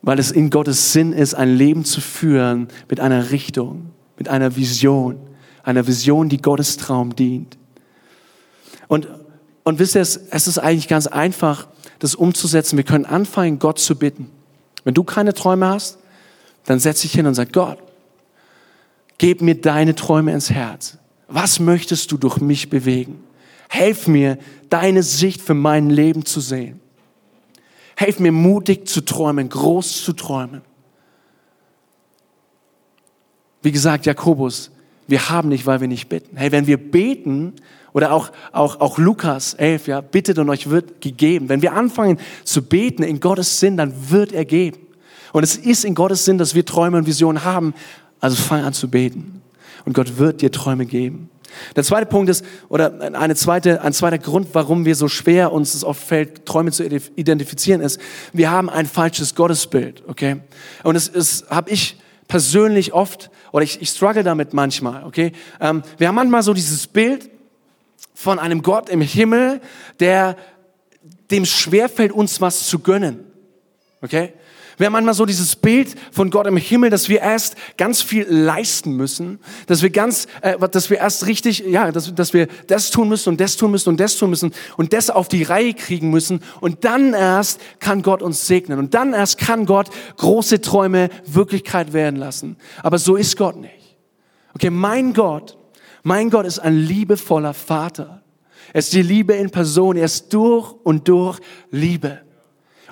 Weil 0.01 0.19
es 0.19 0.31
in 0.31 0.49
Gottes 0.49 0.91
Sinn 0.91 1.13
ist, 1.13 1.33
ein 1.33 1.55
Leben 1.55 1.85
zu 1.85 2.01
führen 2.01 2.67
mit 2.89 2.99
einer 2.99 3.31
Richtung, 3.31 3.91
mit 4.17 4.27
einer 4.27 4.55
Vision, 4.55 5.17
einer 5.63 5.87
Vision, 5.87 6.29
die 6.29 6.41
Gottes 6.41 6.77
Traum 6.77 7.15
dient. 7.15 7.57
Und, 8.87 9.07
und 9.63 9.79
wisst 9.79 9.95
ihr, 9.95 10.01
es, 10.01 10.17
es 10.17 10.47
ist 10.47 10.57
eigentlich 10.57 10.87
ganz 10.87 11.07
einfach, 11.07 11.67
das 11.99 12.15
umzusetzen. 12.15 12.77
Wir 12.77 12.83
können 12.83 13.05
anfangen, 13.05 13.59
Gott 13.59 13.79
zu 13.79 13.95
bitten. 13.95 14.29
Wenn 14.83 14.93
du 14.93 15.03
keine 15.03 15.33
Träume 15.33 15.67
hast, 15.67 15.99
dann 16.65 16.79
setz 16.79 17.01
dich 17.01 17.11
hin 17.11 17.27
und 17.27 17.35
sag, 17.35 17.53
Gott, 17.53 17.77
gib 19.17 19.41
mir 19.41 19.55
deine 19.55 19.95
Träume 19.95 20.33
ins 20.33 20.49
Herz. 20.49 20.97
Was 21.27 21.59
möchtest 21.59 22.11
du 22.11 22.17
durch 22.17 22.39
mich 22.39 22.69
bewegen? 22.69 23.23
Helf 23.69 24.07
mir, 24.07 24.39
deine 24.69 25.03
Sicht 25.03 25.41
für 25.41 25.53
mein 25.53 25.89
Leben 25.89 26.25
zu 26.25 26.39
sehen. 26.39 26.79
Helf 27.95 28.19
mir, 28.19 28.31
mutig 28.31 28.87
zu 28.87 29.01
träumen, 29.01 29.49
groß 29.49 30.03
zu 30.03 30.13
träumen. 30.13 30.61
Wie 33.61 33.71
gesagt, 33.71 34.05
Jakobus, 34.05 34.71
wir 35.09 35.29
haben 35.29 35.49
nicht, 35.49 35.65
weil 35.65 35.81
wir 35.81 35.87
nicht 35.87 36.09
bitten. 36.09 36.37
Hey, 36.37 36.51
wenn 36.51 36.67
wir 36.67 36.77
beten, 36.77 37.53
oder 37.93 38.11
auch, 38.11 38.31
auch, 38.51 38.79
auch 38.79 38.97
Lukas 38.97 39.55
11, 39.55 39.87
ja, 39.87 40.01
bittet 40.01 40.37
und 40.37 40.49
euch 40.49 40.69
wird 40.69 41.01
gegeben. 41.01 41.49
Wenn 41.49 41.61
wir 41.61 41.73
anfangen 41.73 42.19
zu 42.43 42.61
beten 42.61 43.03
in 43.03 43.19
Gottes 43.19 43.59
Sinn, 43.59 43.77
dann 43.77 43.93
wird 44.11 44.31
er 44.31 44.45
geben. 44.45 44.79
Und 45.33 45.43
es 45.43 45.55
ist 45.55 45.85
in 45.85 45.95
Gottes 45.95 46.25
Sinn, 46.25 46.37
dass 46.37 46.55
wir 46.55 46.65
Träume 46.65 46.97
und 46.97 47.07
Visionen 47.07 47.43
haben. 47.43 47.73
Also 48.19 48.35
fang 48.35 48.63
an 48.63 48.73
zu 48.73 48.89
beten. 48.89 49.41
Und 49.85 49.93
Gott 49.93 50.17
wird 50.17 50.41
dir 50.41 50.51
Träume 50.51 50.85
geben. 50.85 51.29
Der 51.75 51.83
zweite 51.83 52.05
Punkt 52.05 52.29
ist, 52.29 52.45
oder 52.67 52.93
eine 53.15 53.35
zweite, 53.35 53.81
ein 53.81 53.93
zweiter 53.93 54.19
Grund, 54.19 54.49
warum 54.53 54.85
wir 54.85 54.95
so 54.95 55.07
schwer 55.07 55.51
uns 55.51 55.73
es 55.73 55.83
oft 55.83 56.01
fällt, 56.01 56.45
Träume 56.45 56.71
zu 56.71 56.83
identifizieren, 56.85 57.81
ist, 57.81 57.99
wir 58.33 58.51
haben 58.51 58.69
ein 58.69 58.85
falsches 58.85 59.33
Gottesbild, 59.33 60.03
okay? 60.07 60.41
Und 60.83 60.95
es 60.95 61.07
ist, 61.07 61.49
habe 61.49 61.71
ich 61.71 61.97
persönlich 62.29 62.93
oft, 62.93 63.29
oder 63.51 63.63
ich, 63.63 63.81
ich 63.81 63.89
struggle 63.89 64.23
damit 64.23 64.53
manchmal, 64.53 65.03
okay? 65.03 65.33
Ähm, 65.59 65.83
wir 65.97 66.07
haben 66.07 66.15
manchmal 66.15 66.43
so 66.43 66.53
dieses 66.53 66.87
Bild 66.87 67.29
von 68.13 68.39
einem 68.39 68.61
Gott 68.61 68.87
im 68.87 69.01
Himmel, 69.01 69.59
der 69.99 70.37
dem 71.31 71.43
schwerfällt, 71.45 72.13
uns 72.13 72.39
was 72.39 72.67
zu 72.67 72.79
gönnen, 72.79 73.25
okay? 74.01 74.33
Wir 74.79 74.85
haben 74.85 74.93
manchmal 74.93 75.13
so 75.13 75.25
dieses 75.25 75.57
Bild 75.57 75.93
von 76.09 76.29
Gott 76.29 76.47
im 76.47 76.55
Himmel, 76.55 76.89
dass 76.89 77.09
wir 77.09 77.19
erst 77.19 77.57
ganz 77.77 78.01
viel 78.01 78.25
leisten 78.29 78.95
müssen, 78.95 79.39
dass 79.67 79.81
wir 79.81 79.89
ganz, 79.89 80.27
äh, 80.41 80.57
dass 80.57 80.89
wir 80.89 80.99
erst 80.99 81.27
richtig, 81.27 81.59
ja, 81.59 81.91
dass, 81.91 82.15
dass 82.15 82.33
wir 82.33 82.47
das 82.67 82.89
tun 82.89 83.09
müssen 83.09 83.27
und 83.27 83.41
das 83.41 83.57
tun 83.57 83.71
müssen 83.71 83.89
und 83.89 83.99
das 83.99 84.15
tun 84.15 84.29
müssen 84.29 84.53
und 84.77 84.93
das 84.93 85.09
auf 85.09 85.27
die 85.27 85.43
Reihe 85.43 85.73
kriegen 85.73 86.11
müssen 86.11 86.39
und 86.61 86.85
dann 86.85 87.13
erst 87.13 87.59
kann 87.79 88.03
Gott 88.03 88.21
uns 88.21 88.47
segnen 88.47 88.79
und 88.79 88.93
dann 88.93 89.11
erst 89.11 89.37
kann 89.37 89.65
Gott 89.65 89.89
große 90.15 90.61
Träume 90.61 91.09
Wirklichkeit 91.25 91.91
werden 91.91 92.15
lassen. 92.15 92.55
Aber 92.81 92.99
so 92.99 93.17
ist 93.17 93.35
Gott 93.35 93.57
nicht. 93.57 93.97
Okay, 94.55 94.69
mein 94.69 95.13
Gott, 95.13 95.57
mein 96.03 96.29
Gott 96.29 96.45
ist 96.45 96.59
ein 96.59 96.77
liebevoller 96.77 97.53
Vater. 97.53 98.23
Er 98.71 98.79
ist 98.79 98.93
die 98.93 99.01
Liebe 99.01 99.33
in 99.33 99.49
Person. 99.49 99.97
Er 99.97 100.05
ist 100.05 100.33
durch 100.33 100.71
und 100.83 101.09
durch 101.09 101.39
Liebe. 101.69 102.21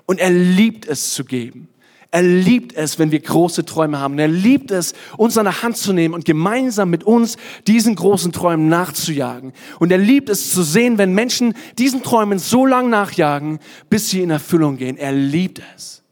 Und 0.06 0.20
er 0.20 0.32
liebt 0.32 0.86
es 0.86 1.14
zu 1.14 1.24
geben. 1.24 1.70
Er 2.10 2.22
liebt 2.22 2.76
es, 2.76 3.00
wenn 3.00 3.12
wir 3.12 3.20
große 3.20 3.66
Träume 3.66 4.00
haben. 4.00 4.18
Er 4.18 4.30
liebt 4.30 4.72
es, 4.72 4.94
uns 5.18 5.38
an 5.38 5.44
der 5.46 5.62
Hand 5.62 5.78
zu 5.78 5.92
nehmen 5.92 6.14
und 6.14 6.24
gemeinsam 6.24 6.90
mit 6.90 7.04
uns 7.04 7.38
diesen 7.68 7.96
großen 7.96 8.32
Träumen 8.32 8.70
nachzujagen. 8.70 9.52
Und 9.80 9.92
er 9.92 9.98
liebt 9.98 10.30
es 10.30 10.52
zu 10.52 10.64
sehen, 10.64 10.98
wenn 10.98 11.14
Menschen 11.14 11.54
diesen 11.78 12.04
Träumen 12.04 12.40
so 12.40 12.66
lang 12.66 12.90
nachjagen, 12.90 13.60
bis 13.90 14.10
sie 14.10 14.22
in 14.22 14.30
Erfüllung 14.30 14.78
gehen. 14.78 14.98
Er 14.98 15.12
liebt 15.12 15.62
es. 15.76 16.04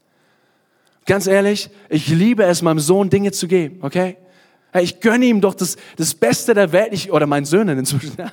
Ganz 1.06 1.26
ehrlich, 1.26 1.70
ich 1.88 2.08
liebe 2.08 2.44
es, 2.44 2.62
meinem 2.62 2.80
Sohn 2.80 3.08
Dinge 3.08 3.32
zu 3.32 3.46
geben, 3.46 3.78
okay? 3.80 4.16
Ich 4.80 5.00
gönne 5.00 5.24
ihm 5.24 5.40
doch 5.40 5.54
das, 5.54 5.76
das 5.96 6.14
Beste 6.14 6.52
der 6.52 6.72
Welt, 6.72 6.88
ich, 6.92 7.10
oder 7.10 7.26
meinen 7.26 7.46
Söhnen 7.46 7.78
inzwischen. 7.78 8.16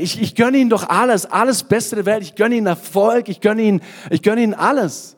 Ich, 0.00 0.20
ich 0.20 0.34
gönne 0.34 0.56
ihm 0.56 0.68
doch 0.68 0.88
alles, 0.88 1.26
alles 1.26 1.62
Beste 1.62 1.96
der 1.96 2.06
Welt. 2.06 2.22
Ich 2.22 2.34
gönne 2.34 2.56
ihm 2.56 2.66
Erfolg, 2.66 3.28
ich 3.28 3.40
gönne 3.40 3.62
ihm, 3.62 3.80
ich 4.10 4.22
gönne 4.22 4.42
ihm 4.42 4.54
alles. 4.54 5.15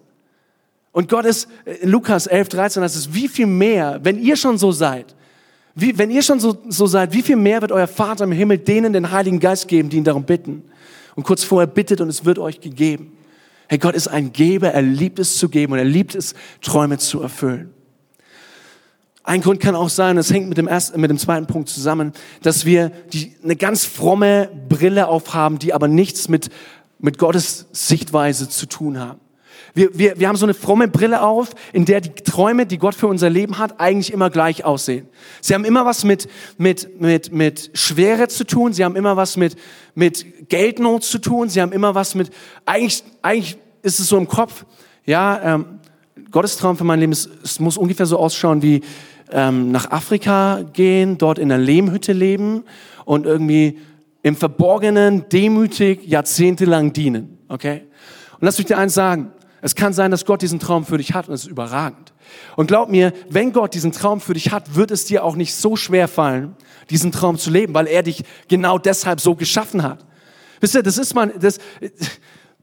Und 0.93 1.09
Gott 1.09 1.25
ist, 1.25 1.49
in 1.83 1.91
Lukas 1.91 2.27
11, 2.27 2.49
13, 2.49 2.83
das 2.83 2.97
ist 2.97 3.15
wie 3.15 3.29
viel 3.29 3.47
mehr, 3.47 4.01
wenn 4.03 4.19
ihr 4.19 4.37
schon 4.37 4.59
so 4.59 4.73
seid, 4.73 5.15
wie, 5.75 5.97
wenn 5.97 6.11
ihr 6.11 6.23
schon 6.23 6.41
so, 6.41 6.59
so 6.69 6.87
seid, 6.87 7.13
wie 7.13 7.23
viel 7.23 7.37
mehr 7.37 7.61
wird 7.61 7.71
euer 7.71 7.87
Vater 7.87 8.25
im 8.25 8.33
Himmel 8.33 8.59
denen 8.59 8.93
den 8.93 9.13
Heiligen 9.13 9.39
Geist 9.39 9.69
geben, 9.69 9.89
die 9.89 9.99
ihn 9.99 10.05
darum 10.05 10.25
bitten? 10.25 10.65
Und 11.15 11.23
kurz 11.23 11.45
vorher 11.45 11.69
bittet 11.69 12.01
und 12.01 12.09
es 12.09 12.25
wird 12.25 12.39
euch 12.39 12.61
gegeben. 12.61 13.13
Hey, 13.69 13.79
Gott 13.79 13.95
ist 13.95 14.09
ein 14.09 14.33
Geber, 14.33 14.73
er 14.73 14.83
liebt 14.83 15.19
es 15.19 15.37
zu 15.37 15.49
geben 15.49 15.75
und 15.75 15.79
er 15.79 15.85
liebt 15.85 16.15
es, 16.15 16.35
Träume 16.63 16.99
zu 16.99 17.21
erfüllen. 17.21 17.73
Ein 19.23 19.43
Grund 19.43 19.61
kann 19.61 19.75
auch 19.75 19.91
sein, 19.91 20.17
das 20.17 20.33
hängt 20.33 20.49
mit 20.49 20.57
dem, 20.57 20.67
ersten, 20.67 21.01
mit 21.01 21.11
dem 21.11 21.19
zweiten 21.19 21.47
Punkt 21.47 21.69
zusammen, 21.69 22.13
dass 22.43 22.65
wir 22.65 22.91
die, 23.13 23.37
eine 23.45 23.57
ganz 23.57 23.85
fromme 23.85 24.49
Brille 24.69 25.07
aufhaben, 25.07 25.59
die 25.59 25.75
aber 25.75 25.87
nichts 25.87 26.29
mit, 26.29 26.49
mit 26.99 27.19
Gottes 27.19 27.67
Sichtweise 27.73 28.49
zu 28.49 28.67
tun 28.67 28.99
haben. 28.99 29.21
Wir, 29.75 29.97
wir, 29.97 30.19
wir 30.19 30.29
haben 30.29 30.37
so 30.37 30.47
eine 30.47 30.55
fromme 30.55 30.89
Brille 30.89 31.23
auf, 31.23 31.51
in 31.73 31.85
der 31.85 32.01
die 32.01 32.11
Träume, 32.11 32.67
die 32.67 32.79
Gott 32.79 32.95
für 32.95 33.07
unser 33.07 33.31
Leben 33.31 33.59
hat, 33.59 33.81
eigentlich 33.81 34.13
immer 34.13 34.31
gleich 34.31 34.65
aussehen. 34.65 35.09
Sie 35.41 35.55
haben 35.55 35.65
immer 35.65 35.85
was 35.85 36.05
mit, 36.05 36.29
mit, 36.57 37.01
mit, 37.01 37.33
mit 37.33 37.71
Schwere 37.75 38.29
zu 38.29 38.45
tun, 38.45 38.73
sie 38.73 38.85
haben 38.85 38.97
immer 38.97 39.17
was 39.17 39.37
mit, 39.37 39.57
mit 39.95 40.49
Geldnot 40.49 41.05
zu 41.05 41.19
tun, 41.19 41.49
sie 41.49 41.61
haben 41.61 41.73
immer 41.73 41.95
was 41.95 42.15
mit, 42.15 42.31
eigentlich, 42.67 43.05
eigentlich 43.23 43.59
ist 43.83 44.01
es 44.01 44.09
so 44.09 44.17
im 44.17 44.29
Kopf, 44.29 44.65
ja, 45.05 45.55
ähm, 45.55 45.67
Gottes 46.31 46.57
Traum 46.57 46.77
für 46.77 46.85
mein 46.85 47.01
Leben 47.01 47.13
ist, 47.13 47.31
es 47.43 47.61
muss 47.61 47.79
ungefähr 47.79 48.07
so 48.07 48.19
ausschauen 48.19 48.61
wie, 48.63 48.83
ähm, 49.31 49.71
nach 49.71 49.91
Afrika 49.91 50.63
gehen, 50.73 51.19
dort 51.19 51.39
in 51.39 51.51
einer 51.51 51.63
Lehmhütte 51.63 52.13
leben 52.13 52.65
und 53.05 53.27
irgendwie 53.27 53.79
im 54.23 54.37
Verborgenen 54.37 55.29
demütig 55.29 56.07
jahrzehntelang 56.07 56.93
dienen. 56.93 57.39
Okay? 57.49 57.83
Und 58.33 58.43
lass 58.43 58.59
mich 58.59 58.67
dir 58.67 58.79
eins 58.79 58.95
sagen. 58.95 59.33
Es 59.61 59.75
kann 59.75 59.93
sein, 59.93 60.11
dass 60.11 60.25
Gott 60.25 60.43
diesen 60.43 60.61
Traum 60.61 60.85
für 60.85 60.99
dich 60.99 61.15
hat 61.15 61.29
und 61.29 61.35
es 61.35 61.43
ist 61.43 61.51
überragend. 61.51 62.13
Und 62.57 62.69
glaub 62.69 62.89
mir, 62.89 63.13
wenn 63.29 63.53
Gott 63.53 63.75
diesen 63.75 63.93
Traum 63.93 64.21
für 64.21 64.35
dich 64.35 64.53
hat, 64.53 64.77
wird 64.77 64.91
es 64.91 65.05
dir 65.05 65.25
auch 65.25 65.35
nicht 65.35 65.55
so 65.55 65.75
schwer 65.75 66.07
fallen, 66.07 66.55
diesen 66.91 67.11
Traum 67.11 67.39
zu 67.39 67.51
leben, 67.51 67.75
weil 67.75 67.87
er 67.87 68.03
dich 68.03 68.25
genau 68.47 68.79
deshalb 68.79 69.21
so 69.21 69.35
geschaffen 69.35 69.83
hat. 69.83 70.05
Wisst 70.61 70.75
ihr, 70.75 70.83
das 70.83 70.99
ist 70.99 71.15
man, 71.15 71.33
das, 71.41 71.59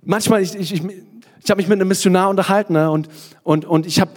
manchmal, 0.02 0.42
ich, 0.42 0.56
ich, 0.56 0.74
ich, 0.74 0.84
ich 1.44 1.50
habe 1.50 1.58
mich 1.58 1.68
mit 1.68 1.80
einem 1.80 1.88
Missionar 1.88 2.30
unterhalten 2.30 2.74
ne, 2.74 2.90
und, 2.90 3.10
und, 3.44 3.66
und 3.66 3.86
ich 3.86 4.00
habe 4.00 4.12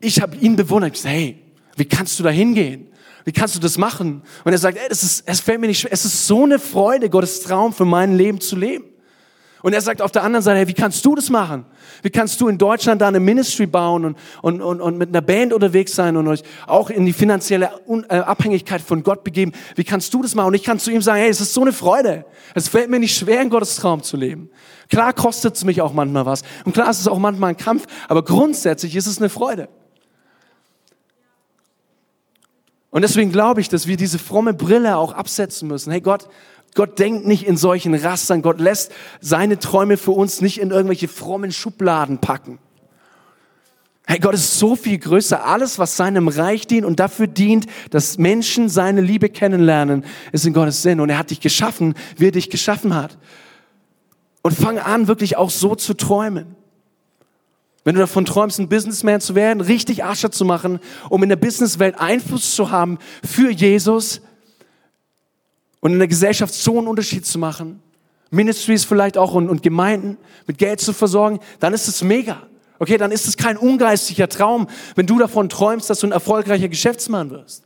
ich 0.00 0.20
hab 0.20 0.40
ihn 0.40 0.56
bewundert. 0.56 0.88
Ich 0.94 1.02
gesagt, 1.02 1.14
hey, 1.14 1.42
wie 1.76 1.84
kannst 1.84 2.18
du 2.18 2.22
da 2.22 2.30
hingehen? 2.30 2.88
Wie 3.24 3.32
kannst 3.32 3.54
du 3.54 3.58
das 3.58 3.76
machen? 3.78 4.22
Und 4.44 4.52
er 4.52 4.58
sagt, 4.58 4.78
ey, 4.78 4.88
das 4.88 5.02
ist, 5.02 5.24
es 5.26 5.40
fällt 5.40 5.60
mir 5.60 5.66
nicht 5.66 5.80
schwer. 5.80 5.92
Es 5.92 6.04
ist 6.04 6.26
so 6.26 6.44
eine 6.44 6.58
Freude, 6.58 7.10
Gottes 7.10 7.42
Traum 7.42 7.72
für 7.72 7.84
mein 7.84 8.16
Leben 8.16 8.40
zu 8.40 8.56
leben. 8.56 8.84
Und 9.62 9.72
er 9.72 9.80
sagt 9.80 10.02
auf 10.02 10.12
der 10.12 10.22
anderen 10.22 10.42
Seite, 10.42 10.58
hey, 10.58 10.68
wie 10.68 10.74
kannst 10.74 11.04
du 11.04 11.16
das 11.16 11.30
machen? 11.30 11.64
Wie 12.02 12.10
kannst 12.10 12.40
du 12.40 12.48
in 12.48 12.58
Deutschland 12.58 13.00
da 13.00 13.08
eine 13.08 13.18
Ministry 13.18 13.66
bauen 13.66 14.04
und, 14.04 14.18
und, 14.40 14.62
und, 14.62 14.80
und 14.80 14.98
mit 14.98 15.08
einer 15.08 15.20
Band 15.20 15.52
unterwegs 15.52 15.94
sein 15.96 16.16
und 16.16 16.28
euch 16.28 16.42
auch 16.66 16.90
in 16.90 17.04
die 17.04 17.12
finanzielle 17.12 17.70
äh, 18.08 18.16
Abhängigkeit 18.16 18.80
von 18.80 19.02
Gott 19.02 19.24
begeben? 19.24 19.52
Wie 19.74 19.82
kannst 19.82 20.14
du 20.14 20.22
das 20.22 20.36
machen? 20.36 20.48
Und 20.48 20.54
ich 20.54 20.62
kann 20.62 20.78
zu 20.78 20.92
ihm 20.92 21.02
sagen, 21.02 21.18
hey, 21.18 21.28
es 21.28 21.40
ist 21.40 21.54
so 21.54 21.62
eine 21.62 21.72
Freude. 21.72 22.24
Es 22.54 22.68
fällt 22.68 22.88
mir 22.88 23.00
nicht 23.00 23.16
schwer, 23.16 23.42
in 23.42 23.50
Gottes 23.50 23.76
Traum 23.76 24.02
zu 24.02 24.16
leben. 24.16 24.48
Klar 24.88 25.12
kostet 25.12 25.56
es 25.56 25.64
mich 25.64 25.82
auch 25.82 25.92
manchmal 25.92 26.24
was. 26.24 26.42
Und 26.64 26.72
klar 26.72 26.90
ist 26.90 27.00
es 27.00 27.08
auch 27.08 27.18
manchmal 27.18 27.50
ein 27.50 27.56
Kampf. 27.56 27.86
Aber 28.06 28.24
grundsätzlich 28.24 28.94
ist 28.94 29.06
es 29.06 29.18
eine 29.18 29.28
Freude. 29.28 29.68
Und 32.90 33.02
deswegen 33.02 33.30
glaube 33.30 33.60
ich, 33.60 33.68
dass 33.68 33.86
wir 33.86 33.96
diese 33.96 34.18
fromme 34.18 34.54
Brille 34.54 34.96
auch 34.96 35.12
absetzen 35.12 35.68
müssen. 35.68 35.90
Hey 35.90 36.00
Gott, 36.00 36.28
Gott 36.74 36.98
denkt 36.98 37.26
nicht 37.26 37.46
in 37.46 37.56
solchen 37.56 37.94
Rastern. 37.94 38.42
Gott 38.42 38.60
lässt 38.60 38.92
seine 39.20 39.58
Träume 39.58 39.96
für 39.96 40.12
uns 40.12 40.40
nicht 40.40 40.60
in 40.60 40.70
irgendwelche 40.70 41.08
frommen 41.08 41.52
Schubladen 41.52 42.18
packen. 42.18 42.58
Hey, 44.06 44.20
Gott 44.20 44.32
ist 44.32 44.58
so 44.58 44.74
viel 44.74 44.96
größer. 44.96 45.44
Alles, 45.44 45.78
was 45.78 45.96
seinem 45.96 46.28
Reich 46.28 46.66
dient 46.66 46.86
und 46.86 46.98
dafür 46.98 47.26
dient, 47.26 47.66
dass 47.90 48.16
Menschen 48.16 48.70
seine 48.70 49.02
Liebe 49.02 49.28
kennenlernen, 49.28 50.02
ist 50.32 50.46
in 50.46 50.54
Gottes 50.54 50.80
Sinn. 50.80 51.00
Und 51.00 51.10
er 51.10 51.18
hat 51.18 51.30
dich 51.30 51.40
geschaffen, 51.40 51.94
wie 52.16 52.28
er 52.28 52.32
dich 52.32 52.48
geschaffen 52.48 52.94
hat. 52.94 53.18
Und 54.40 54.54
fang 54.54 54.78
an, 54.78 55.08
wirklich 55.08 55.36
auch 55.36 55.50
so 55.50 55.74
zu 55.74 55.92
träumen. 55.92 56.56
Wenn 57.84 57.96
du 57.96 58.00
davon 58.00 58.24
träumst, 58.24 58.58
ein 58.58 58.68
Businessman 58.70 59.20
zu 59.20 59.34
werden, 59.34 59.60
richtig 59.60 60.04
Asche 60.04 60.30
zu 60.30 60.44
machen, 60.44 60.80
um 61.10 61.22
in 61.22 61.28
der 61.28 61.36
Businesswelt 61.36 61.98
Einfluss 61.98 62.54
zu 62.54 62.70
haben 62.70 62.98
für 63.22 63.50
Jesus 63.50 64.22
und 65.80 65.92
in 65.92 65.98
der 65.98 66.08
Gesellschaft 66.08 66.54
so 66.54 66.78
einen 66.78 66.88
Unterschied 66.88 67.26
zu 67.26 67.38
machen, 67.38 67.80
Ministries 68.30 68.84
vielleicht 68.84 69.16
auch 69.16 69.34
und, 69.34 69.48
und 69.48 69.62
Gemeinden 69.62 70.18
mit 70.46 70.58
Geld 70.58 70.80
zu 70.80 70.92
versorgen, 70.92 71.40
dann 71.60 71.72
ist 71.72 71.88
es 71.88 72.02
mega. 72.02 72.42
Okay, 72.78 72.96
dann 72.96 73.10
ist 73.10 73.26
es 73.26 73.36
kein 73.36 73.56
ungeistlicher 73.56 74.28
Traum, 74.28 74.68
wenn 74.94 75.06
du 75.06 75.18
davon 75.18 75.48
träumst, 75.48 75.90
dass 75.90 76.00
du 76.00 76.06
ein 76.06 76.12
erfolgreicher 76.12 76.68
Geschäftsmann 76.68 77.30
wirst. 77.30 77.64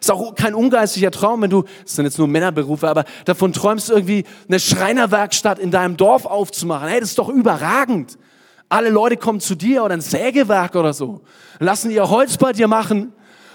Ist 0.00 0.10
auch 0.10 0.34
kein 0.34 0.54
ungeistlicher 0.54 1.10
Traum, 1.10 1.42
wenn 1.42 1.50
du, 1.50 1.62
das 1.82 1.94
sind 1.94 2.04
jetzt 2.04 2.18
nur 2.18 2.28
Männerberufe, 2.28 2.88
aber 2.88 3.04
davon 3.24 3.52
träumst, 3.52 3.90
irgendwie 3.90 4.24
eine 4.48 4.58
Schreinerwerkstatt 4.58 5.58
in 5.58 5.70
deinem 5.70 5.96
Dorf 5.96 6.26
aufzumachen. 6.26 6.88
Hey, 6.88 7.00
das 7.00 7.10
ist 7.10 7.18
doch 7.18 7.28
überragend. 7.28 8.18
Alle 8.68 8.90
Leute 8.90 9.16
kommen 9.16 9.40
zu 9.40 9.54
dir 9.54 9.84
oder 9.84 9.94
ein 9.94 10.00
Sägewerk 10.00 10.74
oder 10.74 10.92
so, 10.92 11.20
lassen 11.58 11.90
ihr 11.90 12.08
Holz 12.10 12.36
bei 12.36 12.52
dir 12.52 12.66
machen 12.66 13.12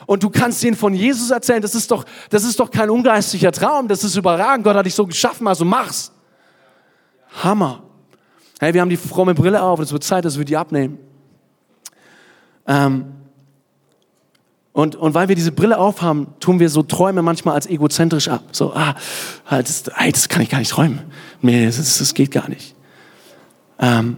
und 0.09 0.23
du 0.23 0.31
kannst 0.31 0.63
ihnen 0.63 0.75
von 0.75 0.95
Jesus 0.95 1.29
erzählen. 1.29 1.61
Das 1.61 1.75
ist 1.75 1.91
doch, 1.91 2.03
das 2.31 2.43
ist 2.43 2.59
doch 2.59 2.71
kein 2.71 2.89
ungeistlicher 2.89 3.51
Traum, 3.51 3.87
das 3.87 4.03
ist 4.03 4.15
überragend. 4.15 4.63
Gott 4.63 4.75
hat 4.75 4.87
dich 4.87 4.95
so 4.95 5.05
geschaffen, 5.05 5.47
also 5.47 5.65
mach's. 5.65 6.11
Hammer. 7.43 7.83
Hey, 8.59 8.73
wir 8.73 8.81
haben 8.81 8.89
die 8.89 8.97
fromme 8.97 9.35
Brille 9.35 9.61
auf, 9.61 9.79
es 9.79 9.91
wird 9.91 10.03
Zeit, 10.03 10.25
dass 10.25 10.39
wir 10.39 10.45
die 10.45 10.57
abnehmen. 10.57 10.97
Ähm, 12.65 13.05
und, 14.73 14.95
und 14.95 15.13
weil 15.13 15.27
wir 15.27 15.35
diese 15.35 15.51
Brille 15.51 15.77
aufhaben, 15.77 16.33
tun 16.39 16.59
wir 16.59 16.71
so 16.71 16.81
Träume 16.81 17.21
manchmal 17.21 17.53
als 17.53 17.67
egozentrisch 17.67 18.29
ab. 18.29 18.41
So, 18.51 18.73
ah, 18.73 18.95
das, 19.47 19.89
ey, 19.89 20.11
das 20.11 20.27
kann 20.27 20.41
ich 20.41 20.49
gar 20.49 20.57
nicht 20.57 20.71
träumen. 20.71 21.01
Nee, 21.43 21.67
das, 21.67 21.77
das 21.77 22.15
geht 22.15 22.31
gar 22.31 22.49
nicht. 22.49 22.75
Ähm, 23.77 24.17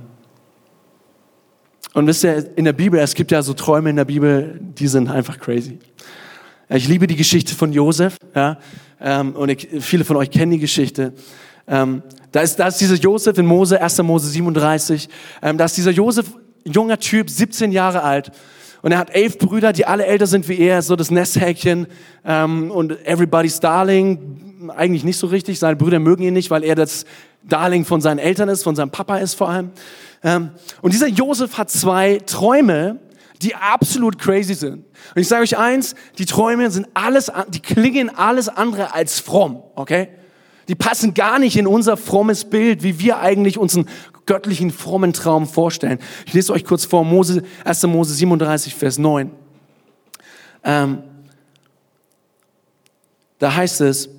und 1.94 2.08
wisst 2.08 2.24
ihr, 2.24 2.58
in 2.58 2.66
der 2.66 2.74
Bibel, 2.74 3.00
es 3.00 3.16
gibt 3.16 3.32
ja 3.32 3.42
so 3.42 3.54
Träume 3.54 3.90
in 3.90 3.96
der 3.96 4.06
Bibel, 4.06 4.60
die 4.62 4.88
sind 4.88 5.10
einfach 5.10 5.40
crazy. 5.40 5.80
Ich 6.70 6.88
liebe 6.88 7.06
die 7.08 7.18
Geschichte 7.18 7.54
von 7.54 7.74
Josef, 7.74 8.18
ja, 8.34 8.58
ähm, 9.02 9.36
und 9.36 9.50
ich, 9.50 9.68
viele 9.82 10.06
von 10.06 10.16
euch 10.16 10.32
kennen 10.32 10.52
die 10.52 10.60
Geschichte. 10.60 11.14
Ähm, 11.68 12.02
da 12.32 12.42
ist, 12.42 12.58
da 12.58 12.68
ist 12.68 12.80
dieser 12.80 12.96
Josef 12.96 13.38
in 13.38 13.46
Mose, 13.46 13.82
1. 13.82 14.02
Mose 14.04 14.28
37, 14.30 15.10
ähm, 15.42 15.58
da 15.58 15.66
ist 15.66 15.76
dieser 15.76 15.92
Josef, 15.92 16.28
junger 16.64 16.98
Typ, 16.98 17.30
17 17.30 17.72
Jahre 17.72 18.04
alt, 18.04 18.32
und 18.82 18.92
er 18.92 18.98
hat 18.98 19.14
elf 19.14 19.38
Brüder, 19.38 19.74
die 19.74 19.86
alle 19.86 20.06
älter 20.06 20.28
sind 20.28 20.48
wie 20.48 20.58
er, 20.58 20.82
so 20.82 20.96
das 20.96 21.12
Nesthäkchen 21.12 21.88
ähm, 22.26 22.72
und 22.72 23.06
everybody's 23.06 23.60
darling, 23.60 24.70
eigentlich 24.76 25.04
nicht 25.04 25.18
so 25.18 25.28
richtig. 25.28 25.60
Seine 25.60 25.76
Brüder 25.76 26.00
mögen 26.00 26.24
ihn 26.24 26.34
nicht, 26.34 26.50
weil 26.50 26.64
er 26.64 26.76
das 26.76 27.06
Darling 27.44 27.86
von 27.86 28.02
seinen 28.02 28.20
Eltern 28.20 28.50
ist, 28.50 28.64
von 28.64 28.76
seinem 28.76 28.92
Papa 28.92 29.18
ist 29.18 29.36
vor 29.36 29.50
allem. 29.50 29.72
Ähm, 30.24 30.52
und 30.82 30.94
dieser 30.94 31.08
Josef 31.08 31.58
hat 31.58 31.70
zwei 31.70 32.20
Träume, 32.26 33.00
die 33.42 33.56
absolut 33.56 34.20
crazy 34.20 34.54
sind. 34.54 34.86
Und 35.16 35.22
ich 35.22 35.28
sage 35.28 35.44
euch 35.44 35.58
eins, 35.58 35.96
die 36.18 36.26
Träume 36.26 36.70
sind 36.70 36.88
alles, 36.94 37.32
die 37.50 37.60
klingen 37.60 38.16
alles 38.16 38.50
andere 38.50 38.94
als 38.94 39.20
fromm, 39.20 39.64
okay? 39.76 40.10
Die 40.68 40.76
passen 40.76 41.14
gar 41.14 41.40
nicht 41.40 41.58
in 41.58 41.66
unser 41.68 41.98
frommes 41.98 42.46
Bild, 42.46 42.84
wie 42.84 43.00
wir 43.00 43.20
eigentlich 43.20 43.58
unseren 43.58 43.88
göttlichen 44.26 44.72
frommen 44.72 45.12
Traum 45.12 45.48
vorstellen. 45.48 46.00
Ich 46.26 46.34
lese 46.34 46.54
euch 46.54 46.64
kurz 46.64 46.86
vor, 46.86 47.04
Mose, 47.04 47.42
1. 47.66 47.84
Mose 47.88 48.14
37, 48.14 48.76
Vers 48.76 48.98
9. 48.98 49.32
Ähm, 50.64 51.00
da 53.40 53.56
heißt 53.56 53.82
es, 53.82 54.10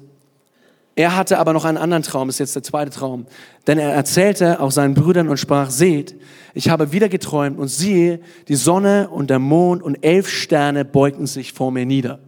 er 0.94 1.16
hatte 1.16 1.38
aber 1.38 1.52
noch 1.52 1.64
einen 1.64 1.78
anderen 1.78 2.02
Traum, 2.02 2.28
ist 2.28 2.38
jetzt 2.38 2.55
der 2.55 2.62
zweite 2.62 2.90
Traum. 2.90 3.26
Denn 3.66 3.78
er 3.78 3.92
erzählte 3.92 4.61
auch 4.61 4.70
seinen 4.70 4.94
Brüdern 4.94 5.28
und 5.28 5.38
sprach, 5.38 5.70
seht, 5.70 6.14
ich 6.55 6.68
habe 6.68 6.92
wieder 6.92 7.09
geträumt 7.09 7.59
und 7.59 7.68
siehe, 7.68 8.20
die 8.48 8.57
Sonne 8.57 9.09
und 9.09 9.31
der 9.31 9.38
Mond 9.38 9.83
und 9.83 10.05
elf 10.05 10.28
Sterne 10.28 10.85
beugten 10.85 11.26
sich 11.26 11.55
vor 11.55 11.72
mir 11.72 11.87
nieder. 11.87 12.18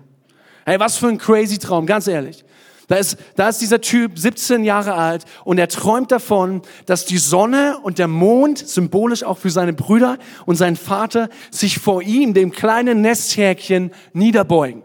Hey, 0.65 0.81
was 0.81 0.97
für 0.97 1.09
ein 1.09 1.19
crazy 1.19 1.59
Traum, 1.59 1.85
ganz 1.85 2.07
ehrlich. 2.07 2.45
Da 2.89 2.97
ist, 2.97 3.19
da 3.37 3.49
ist 3.49 3.61
dieser 3.61 3.81
Typ 3.81 4.19
17 4.19 4.65
Jahre 4.65 4.95
alt 4.95 5.25
und 5.45 5.59
er 5.59 5.69
träumt 5.69 6.13
davon, 6.13 6.63
dass 6.87 7.05
die 7.05 7.19
Sonne 7.19 7.79
und 7.83 7.99
der 7.99 8.09
Mond, 8.09 8.59
symbolisch 8.59 9.25
auch 9.25 9.39
für 9.39 9.51
seine 9.51 9.73
Brüder 9.73 10.19
und 10.45 10.57
seinen 10.57 10.77
Vater, 10.77 11.29
sich 11.51 11.79
vor 11.79 12.03
ihm, 12.03 12.35
dem 12.35 12.51
kleinen 12.51 13.01
Nesthäkchen, 13.01 13.91
niederbeugen. 14.13 14.84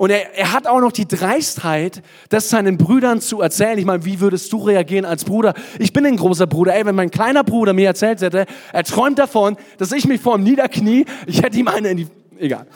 Und 0.00 0.08
er, 0.08 0.34
er 0.34 0.54
hat 0.54 0.66
auch 0.66 0.80
noch 0.80 0.92
die 0.92 1.06
Dreistheit, 1.06 2.00
das 2.30 2.48
seinen 2.48 2.78
Brüdern 2.78 3.20
zu 3.20 3.42
erzählen. 3.42 3.78
Ich 3.78 3.84
meine, 3.84 4.02
wie 4.06 4.18
würdest 4.18 4.50
du 4.50 4.56
reagieren 4.56 5.04
als 5.04 5.26
Bruder? 5.26 5.52
Ich 5.78 5.92
bin 5.92 6.06
ein 6.06 6.16
großer 6.16 6.46
Bruder. 6.46 6.74
Ey, 6.74 6.86
wenn 6.86 6.94
mein 6.94 7.10
kleiner 7.10 7.44
Bruder 7.44 7.74
mir 7.74 7.88
erzählt 7.88 8.22
hätte, 8.22 8.46
er 8.72 8.84
träumt 8.84 9.18
davon, 9.18 9.58
dass 9.76 9.92
ich 9.92 10.08
mich 10.08 10.18
vor 10.18 10.38
ihm 10.38 10.42
niederknie, 10.42 11.04
ich 11.26 11.42
hätte 11.42 11.58
ihm 11.58 11.68
eine 11.68 11.88
in 11.90 11.96
die... 11.98 12.06
Egal. 12.38 12.66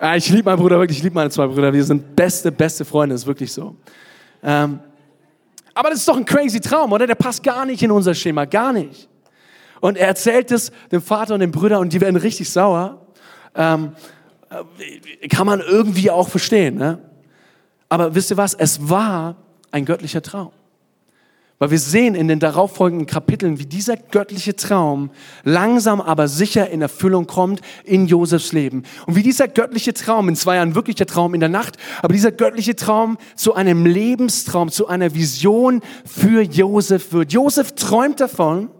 Ja, 0.00 0.16
ich 0.16 0.28
liebe 0.30 0.50
meinen 0.50 0.58
Bruder 0.58 0.80
wirklich, 0.80 0.98
ich 0.98 1.04
liebe 1.04 1.14
meine 1.14 1.30
zwei 1.30 1.46
Brüder. 1.46 1.72
Wir 1.72 1.84
sind 1.84 2.16
beste, 2.16 2.50
beste 2.50 2.84
Freunde, 2.84 3.14
ist 3.14 3.28
wirklich 3.28 3.52
so. 3.52 3.76
Ähm, 4.42 4.80
aber 5.74 5.90
das 5.90 6.00
ist 6.00 6.08
doch 6.08 6.16
ein 6.16 6.24
crazy 6.24 6.58
Traum, 6.58 6.90
oder? 6.90 7.06
Der 7.06 7.14
passt 7.14 7.40
gar 7.44 7.64
nicht 7.64 7.84
in 7.84 7.92
unser 7.92 8.14
Schema, 8.14 8.46
gar 8.46 8.72
nicht. 8.72 9.08
Und 9.78 9.96
er 9.96 10.08
erzählt 10.08 10.50
es 10.50 10.72
dem 10.90 11.02
Vater 11.02 11.34
und 11.34 11.40
den 11.40 11.52
Brüdern 11.52 11.78
und 11.78 11.92
die 11.92 12.00
werden 12.00 12.16
richtig 12.16 12.50
sauer. 12.50 13.00
Ähm, 13.54 13.92
äh, 13.92 14.19
kann 15.28 15.46
man 15.46 15.60
irgendwie 15.60 16.10
auch 16.10 16.28
verstehen. 16.28 16.76
Ne? 16.76 16.98
Aber 17.88 18.14
wisst 18.14 18.30
ihr 18.30 18.36
was? 18.36 18.54
Es 18.54 18.88
war 18.88 19.36
ein 19.70 19.84
göttlicher 19.84 20.22
Traum. 20.22 20.52
Weil 21.60 21.72
wir 21.72 21.78
sehen 21.78 22.14
in 22.14 22.26
den 22.26 22.40
darauffolgenden 22.40 23.06
Kapiteln, 23.06 23.58
wie 23.58 23.66
dieser 23.66 23.98
göttliche 23.98 24.56
Traum 24.56 25.10
langsam 25.44 26.00
aber 26.00 26.26
sicher 26.26 26.70
in 26.70 26.80
Erfüllung 26.80 27.26
kommt 27.26 27.60
in 27.84 28.06
Josefs 28.06 28.52
Leben. 28.52 28.84
Und 29.06 29.14
wie 29.14 29.22
dieser 29.22 29.46
göttliche 29.46 29.92
Traum, 29.92 30.30
in 30.30 30.36
zwei 30.36 30.56
Jahren 30.56 30.74
wirklicher 30.74 31.04
Traum 31.04 31.34
in 31.34 31.40
der 31.40 31.50
Nacht, 31.50 31.76
aber 32.00 32.14
dieser 32.14 32.32
göttliche 32.32 32.76
Traum 32.76 33.18
zu 33.36 33.54
einem 33.54 33.84
Lebenstraum, 33.84 34.70
zu 34.70 34.86
einer 34.86 35.14
Vision 35.14 35.82
für 36.06 36.40
Josef 36.40 37.12
wird. 37.12 37.30
Josef 37.34 37.72
träumt 37.72 38.20
davon, 38.20 38.70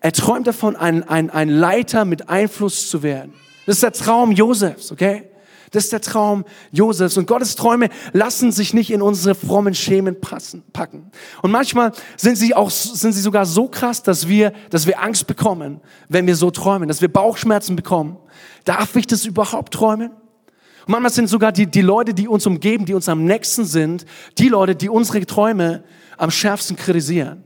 er 0.00 0.12
träumt 0.12 0.48
davon, 0.48 0.74
ein, 0.74 1.08
ein, 1.08 1.30
ein 1.30 1.50
Leiter 1.50 2.04
mit 2.04 2.28
Einfluss 2.28 2.90
zu 2.90 3.04
werden. 3.04 3.32
Das 3.68 3.76
ist 3.76 3.82
der 3.82 3.92
Traum 3.92 4.32
Josefs, 4.32 4.90
okay? 4.90 5.24
Das 5.72 5.84
ist 5.84 5.92
der 5.92 6.00
Traum 6.00 6.46
Josefs. 6.72 7.18
Und 7.18 7.26
Gottes 7.26 7.54
Träume 7.54 7.90
lassen 8.14 8.50
sich 8.50 8.72
nicht 8.72 8.90
in 8.90 9.02
unsere 9.02 9.34
frommen 9.34 9.74
Schemen 9.74 10.18
passen, 10.22 10.62
packen. 10.72 11.10
Und 11.42 11.50
manchmal 11.50 11.92
sind 12.16 12.36
sie 12.36 12.54
auch, 12.54 12.70
sind 12.70 13.12
sie 13.12 13.20
sogar 13.20 13.44
so 13.44 13.68
krass, 13.68 14.02
dass 14.02 14.26
wir, 14.26 14.54
dass 14.70 14.86
wir 14.86 15.02
Angst 15.02 15.26
bekommen, 15.26 15.82
wenn 16.08 16.26
wir 16.26 16.34
so 16.34 16.50
träumen, 16.50 16.88
dass 16.88 17.02
wir 17.02 17.12
Bauchschmerzen 17.12 17.76
bekommen. 17.76 18.16
Darf 18.64 18.96
ich 18.96 19.06
das 19.06 19.26
überhaupt 19.26 19.74
träumen? 19.74 20.12
Und 20.12 20.92
manchmal 20.92 21.12
sind 21.12 21.28
sogar 21.28 21.52
die, 21.52 21.66
die 21.66 21.82
Leute, 21.82 22.14
die 22.14 22.26
uns 22.26 22.46
umgeben, 22.46 22.86
die 22.86 22.94
uns 22.94 23.06
am 23.06 23.26
nächsten 23.26 23.66
sind, 23.66 24.06
die 24.38 24.48
Leute, 24.48 24.76
die 24.76 24.88
unsere 24.88 25.20
Träume 25.26 25.84
am 26.16 26.30
schärfsten 26.30 26.74
kritisieren. 26.74 27.44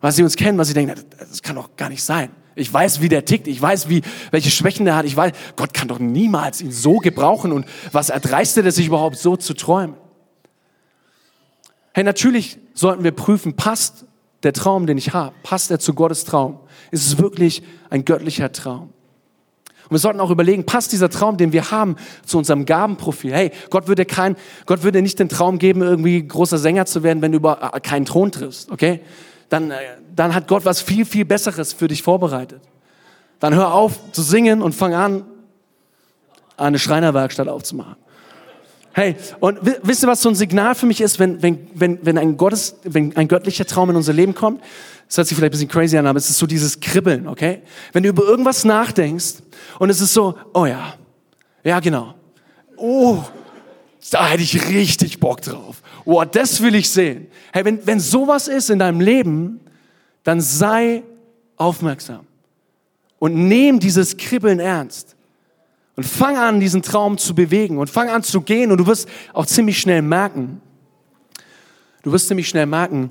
Weil 0.00 0.12
sie 0.12 0.22
uns 0.22 0.36
kennen, 0.36 0.56
weil 0.56 0.64
sie 0.64 0.72
denken, 0.72 0.98
das 1.18 1.42
kann 1.42 1.56
doch 1.56 1.76
gar 1.76 1.90
nicht 1.90 2.02
sein. 2.02 2.30
Ich 2.54 2.72
weiß, 2.72 3.00
wie 3.00 3.08
der 3.08 3.24
tickt. 3.24 3.48
Ich 3.48 3.60
weiß, 3.60 3.88
wie, 3.88 4.02
welche 4.30 4.50
Schwächen 4.50 4.84
der 4.84 4.96
hat. 4.96 5.06
Ich 5.06 5.16
weiß, 5.16 5.32
Gott 5.56 5.72
kann 5.74 5.88
doch 5.88 5.98
niemals 5.98 6.60
ihn 6.60 6.72
so 6.72 6.98
gebrauchen. 6.98 7.52
Und 7.52 7.66
was 7.92 8.10
erdreistet 8.10 8.64
er 8.64 8.72
sich 8.72 8.86
überhaupt 8.86 9.16
so 9.16 9.36
zu 9.36 9.54
träumen? 9.54 9.96
Hey, 11.94 12.04
natürlich 12.04 12.58
sollten 12.74 13.04
wir 13.04 13.12
prüfen, 13.12 13.54
passt 13.54 14.06
der 14.42 14.52
Traum, 14.52 14.86
den 14.86 14.98
ich 14.98 15.12
habe, 15.12 15.34
passt 15.42 15.70
er 15.70 15.78
zu 15.78 15.94
Gottes 15.94 16.24
Traum? 16.24 16.58
Ist 16.90 17.06
es 17.06 17.18
wirklich 17.18 17.62
ein 17.90 18.04
göttlicher 18.04 18.50
Traum? 18.52 18.92
Und 19.84 19.90
wir 19.90 19.98
sollten 19.98 20.20
auch 20.20 20.30
überlegen, 20.30 20.64
passt 20.64 20.92
dieser 20.92 21.10
Traum, 21.10 21.36
den 21.36 21.52
wir 21.52 21.70
haben, 21.70 21.96
zu 22.24 22.38
unserem 22.38 22.64
Gabenprofil? 22.64 23.32
Hey, 23.32 23.50
Gott 23.68 23.88
würde 23.88 24.06
kein, 24.06 24.36
Gott 24.64 24.82
würde 24.82 25.02
nicht 25.02 25.18
den 25.18 25.28
Traum 25.28 25.58
geben, 25.58 25.82
irgendwie 25.82 26.26
großer 26.26 26.58
Sänger 26.58 26.86
zu 26.86 27.02
werden, 27.02 27.20
wenn 27.20 27.32
du 27.32 27.36
über 27.36 27.74
äh, 27.74 27.80
keinen 27.80 28.06
Thron 28.06 28.32
triffst, 28.32 28.70
okay? 28.70 29.00
Dann, 29.52 29.70
äh, 29.70 29.76
dann 30.16 30.34
hat 30.34 30.48
Gott 30.48 30.64
was 30.64 30.80
viel, 30.80 31.04
viel 31.04 31.26
Besseres 31.26 31.74
für 31.74 31.86
dich 31.86 32.02
vorbereitet. 32.02 32.62
Dann 33.38 33.54
hör 33.54 33.74
auf 33.74 34.12
zu 34.12 34.22
singen 34.22 34.62
und 34.62 34.74
fang 34.74 34.94
an, 34.94 35.24
eine 36.56 36.78
Schreinerwerkstatt 36.78 37.48
aufzumachen. 37.48 37.96
Hey, 38.94 39.16
und 39.40 39.58
wisst 39.82 40.04
ihr, 40.04 40.08
was 40.08 40.22
so 40.22 40.28
ein 40.28 40.34
Signal 40.34 40.74
für 40.74 40.86
mich 40.86 41.00
ist, 41.00 41.18
wenn, 41.18 41.42
wenn, 41.42 41.68
wenn, 41.74 41.98
wenn, 42.02 42.18
ein, 42.18 42.36
Gottes, 42.36 42.76
wenn 42.84 43.14
ein 43.16 43.28
göttlicher 43.28 43.66
Traum 43.66 43.90
in 43.90 43.96
unser 43.96 44.12
Leben 44.12 44.34
kommt? 44.34 44.62
Das 45.08 45.18
hört 45.18 45.28
sich 45.28 45.36
vielleicht 45.36 45.50
ein 45.50 45.58
bisschen 45.58 45.68
crazy 45.68 45.98
an, 45.98 46.06
aber 46.06 46.18
es 46.18 46.30
ist 46.30 46.38
so 46.38 46.46
dieses 46.46 46.80
Kribbeln, 46.80 47.26
okay? 47.28 47.62
Wenn 47.92 48.02
du 48.02 48.08
über 48.08 48.22
irgendwas 48.22 48.64
nachdenkst 48.64 49.36
und 49.78 49.90
es 49.90 50.00
ist 50.00 50.14
so, 50.14 50.34
oh 50.54 50.64
ja, 50.64 50.94
ja 51.64 51.80
genau, 51.80 52.14
oh, 52.76 53.22
da 54.10 54.26
hätte 54.28 54.42
ich 54.42 54.68
richtig 54.68 55.20
Bock 55.20 55.42
drauf. 55.42 55.81
Oh, 56.04 56.24
das 56.24 56.60
will 56.60 56.74
ich 56.74 56.90
sehen. 56.90 57.28
Hey, 57.52 57.64
wenn, 57.64 57.86
wenn 57.86 58.00
sowas 58.00 58.48
ist 58.48 58.70
in 58.70 58.78
deinem 58.78 59.00
Leben, 59.00 59.60
dann 60.24 60.40
sei 60.40 61.02
aufmerksam 61.56 62.26
und 63.18 63.34
nimm 63.48 63.78
dieses 63.78 64.16
Kribbeln 64.16 64.58
ernst. 64.58 65.14
Und 65.94 66.04
fang 66.04 66.36
an, 66.36 66.58
diesen 66.58 66.82
Traum 66.82 67.18
zu 67.18 67.34
bewegen 67.34 67.78
und 67.78 67.90
fang 67.90 68.08
an 68.08 68.22
zu 68.22 68.40
gehen 68.40 68.72
und 68.72 68.78
du 68.78 68.86
wirst 68.86 69.08
auch 69.32 69.46
ziemlich 69.46 69.78
schnell 69.78 70.02
merken, 70.02 70.60
du 72.02 72.12
wirst 72.12 72.28
ziemlich 72.28 72.48
schnell 72.48 72.66
merken, 72.66 73.10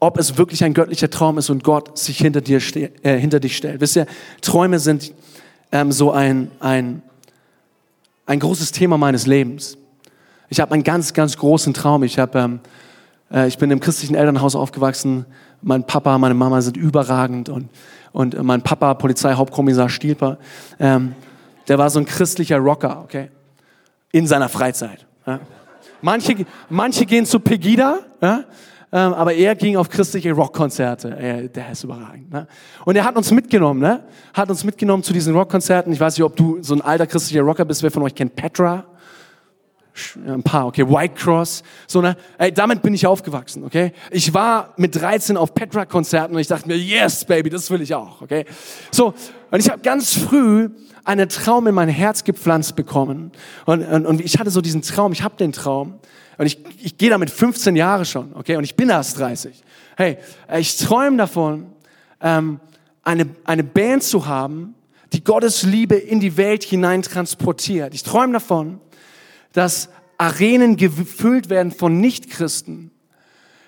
ob 0.00 0.18
es 0.18 0.36
wirklich 0.36 0.64
ein 0.64 0.74
göttlicher 0.74 1.10
Traum 1.10 1.38
ist 1.38 1.48
und 1.48 1.64
Gott 1.64 1.96
sich 1.96 2.18
hinter, 2.18 2.40
dir 2.40 2.60
äh, 3.02 3.16
hinter 3.16 3.40
dich 3.40 3.56
stellt. 3.56 3.80
Wisst 3.80 3.96
ihr, 3.96 4.06
Träume 4.42 4.78
sind 4.80 5.14
ähm, 5.72 5.92
so 5.92 6.12
ein, 6.12 6.50
ein, 6.60 7.02
ein 8.26 8.40
großes 8.40 8.72
Thema 8.72 8.98
meines 8.98 9.26
Lebens. 9.26 9.78
Ich 10.50 10.60
habe 10.60 10.72
einen 10.72 10.82
ganz, 10.82 11.12
ganz 11.12 11.36
großen 11.36 11.74
Traum. 11.74 12.02
Ich, 12.02 12.18
hab, 12.18 12.34
ähm, 12.34 12.60
äh, 13.30 13.46
ich 13.48 13.58
bin 13.58 13.70
im 13.70 13.80
christlichen 13.80 14.14
Elternhaus 14.14 14.54
aufgewachsen. 14.54 15.26
Mein 15.60 15.84
Papa, 15.84 16.16
meine 16.16 16.34
Mama 16.34 16.62
sind 16.62 16.76
überragend 16.76 17.50
und, 17.50 17.68
und 18.12 18.34
äh, 18.34 18.42
mein 18.42 18.62
Papa, 18.62 18.94
Polizeihauptkommissar 18.94 19.90
Stielper, 19.90 20.38
ähm, 20.80 21.14
der 21.66 21.76
war 21.76 21.90
so 21.90 21.98
ein 21.98 22.06
christlicher 22.06 22.58
Rocker, 22.58 23.02
okay, 23.04 23.30
in 24.10 24.26
seiner 24.26 24.48
Freizeit. 24.48 25.06
Ja. 25.26 25.40
Manche, 26.00 26.46
manche 26.70 27.04
gehen 27.04 27.26
zu 27.26 27.40
Pegida, 27.40 27.98
ja, 28.22 28.44
ähm, 28.90 29.12
aber 29.12 29.34
er 29.34 29.54
ging 29.54 29.76
auf 29.76 29.90
christliche 29.90 30.32
Rockkonzerte. 30.32 31.50
der 31.54 31.70
ist 31.70 31.84
überragend. 31.84 32.32
Ne? 32.32 32.46
Und 32.86 32.96
er 32.96 33.04
hat 33.04 33.16
uns 33.16 33.30
mitgenommen, 33.30 33.80
ne? 33.80 34.02
hat 34.32 34.48
uns 34.48 34.64
mitgenommen 34.64 35.02
zu 35.02 35.12
diesen 35.12 35.34
Rockkonzerten. 35.34 35.92
Ich 35.92 36.00
weiß 36.00 36.16
nicht, 36.16 36.24
ob 36.24 36.34
du 36.36 36.62
so 36.62 36.74
ein 36.74 36.80
alter 36.80 37.06
christlicher 37.06 37.42
Rocker 37.42 37.66
bist. 37.66 37.82
Wer 37.82 37.90
von 37.90 38.02
euch 38.04 38.14
kennt 38.14 38.34
Petra? 38.34 38.86
Ein 40.16 40.42
paar, 40.42 40.66
okay, 40.66 40.88
White 40.88 41.14
Cross, 41.14 41.62
so 41.86 42.00
ne, 42.00 42.16
ey, 42.38 42.52
damit 42.52 42.82
bin 42.82 42.94
ich 42.94 43.06
aufgewachsen, 43.06 43.64
okay. 43.64 43.92
Ich 44.10 44.32
war 44.34 44.74
mit 44.76 44.94
13 44.94 45.36
auf 45.36 45.54
Petra-Konzerten 45.54 46.34
und 46.34 46.40
ich 46.40 46.46
dachte 46.46 46.68
mir, 46.68 46.76
yes, 46.76 47.24
Baby, 47.24 47.50
das 47.50 47.70
will 47.70 47.80
ich 47.80 47.94
auch, 47.94 48.22
okay. 48.22 48.44
So, 48.90 49.14
und 49.50 49.60
ich 49.60 49.70
habe 49.70 49.80
ganz 49.80 50.14
früh 50.14 50.70
einen 51.04 51.28
Traum 51.28 51.66
in 51.66 51.74
mein 51.74 51.88
Herz 51.88 52.24
gepflanzt 52.24 52.76
bekommen 52.76 53.32
und, 53.66 53.82
und, 53.82 54.06
und 54.06 54.20
ich 54.20 54.38
hatte 54.38 54.50
so 54.50 54.60
diesen 54.60 54.82
Traum, 54.82 55.12
ich 55.12 55.22
habe 55.22 55.36
den 55.36 55.52
Traum 55.52 55.98
und 56.36 56.46
ich, 56.46 56.58
ich 56.82 56.98
gehe 56.98 57.10
damit 57.10 57.30
15 57.30 57.76
Jahre 57.76 58.04
schon, 58.04 58.34
okay, 58.34 58.56
und 58.56 58.64
ich 58.64 58.76
bin 58.76 58.90
erst 58.90 59.18
30. 59.18 59.62
Hey, 59.96 60.18
ich 60.58 60.76
träume 60.76 61.16
davon, 61.16 61.66
ähm, 62.20 62.60
eine, 63.02 63.26
eine 63.44 63.64
Band 63.64 64.02
zu 64.02 64.26
haben, 64.26 64.74
die 65.12 65.24
Gottes 65.24 65.62
Liebe 65.62 65.94
in 65.94 66.20
die 66.20 66.36
Welt 66.36 66.62
hinein 66.62 67.02
transportiert. 67.02 67.94
Ich 67.94 68.02
träume 68.02 68.34
davon, 68.34 68.80
dass 69.52 69.88
Arenen 70.18 70.76
gefüllt 70.76 71.48
werden 71.48 71.72
von 71.72 72.00
Nichtchristen, 72.00 72.90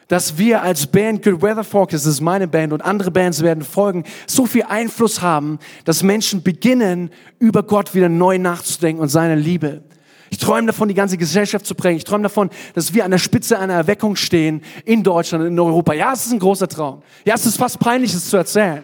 dass 0.09 0.39
wir 0.39 0.63
als 0.63 0.89
Band 0.89 1.23
Good 1.23 1.41
Weather 1.41 1.63
Forecast, 1.63 2.05
das 2.05 2.15
ist 2.15 2.21
meine 2.21 2.49
Band 2.49 2.73
und 2.73 2.83
andere 2.83 3.13
Bands 3.13 3.43
werden 3.43 3.63
folgen, 3.63 4.05
so 4.27 4.45
viel 4.45 4.65
Einfluss 4.65 5.23
haben, 5.23 5.61
dass 5.85 6.03
Menschen 6.03 6.43
beginnen, 6.43 7.11
über 7.39 7.63
Gott 7.63 7.95
wieder 7.95 8.09
neu 8.09 8.39
nachzudenken 8.39 9.01
und 9.01 9.09
seine 9.09 9.37
Liebe. 9.37 9.83
Ich 10.31 10.39
träume 10.39 10.69
davon, 10.69 10.89
die 10.89 10.95
ganze 10.95 11.17
Gesellschaft 11.17 11.67
zu 11.67 11.75
prägen. 11.75 11.97
Ich 11.97 12.05
träume 12.05 12.23
davon, 12.23 12.51
dass 12.75 12.95
wir 12.95 13.05
an 13.05 13.11
der 13.11 13.19
Spitze 13.19 13.59
einer 13.59 13.75
Erweckung 13.75 14.17
stehen 14.17 14.63
in 14.85 15.03
Deutschland, 15.03 15.45
in 15.45 15.59
Europa. 15.59 15.93
Ja, 15.93 16.13
es 16.13 16.27
ist 16.27 16.33
ein 16.33 16.39
großer 16.39 16.69
Traum. 16.69 17.03
Ja, 17.25 17.35
es 17.35 17.47
ist 17.47 17.57
fast 17.57 17.79
peinlich, 17.81 18.15
es 18.15 18.31
zu 18.31 18.37
erzählen. 18.37 18.83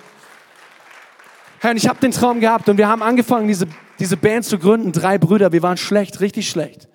Herr, 1.66 1.72
und 1.72 1.78
ich 1.78 1.88
habe 1.88 1.98
den 1.98 2.12
Traum 2.12 2.38
gehabt 2.38 2.68
und 2.68 2.78
wir 2.78 2.86
haben 2.86 3.02
angefangen, 3.02 3.48
diese, 3.48 3.66
diese 3.98 4.16
Band 4.16 4.44
zu 4.44 4.56
gründen. 4.56 4.92
Drei 4.92 5.18
Brüder, 5.18 5.50
wir 5.50 5.64
waren 5.64 5.76
schlecht, 5.76 6.20
richtig 6.20 6.48
schlecht. 6.48 6.86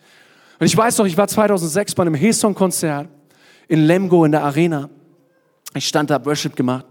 Und 0.59 0.65
ich 0.65 0.77
weiß 0.77 0.97
noch, 0.97 1.05
ich 1.05 1.17
war 1.17 1.27
2006 1.27 1.93
bei 1.93 2.03
einem 2.03 2.13
Hesong-Konzert 2.13 3.09
in 3.67 3.81
Lemgo 3.81 4.23
in 4.23 4.31
der 4.31 4.45
Arena. 4.45 4.89
Ich 5.73 5.85
stand 5.85 6.09
da, 6.09 6.25
Worship 6.25 6.55
gemacht. 6.55 6.85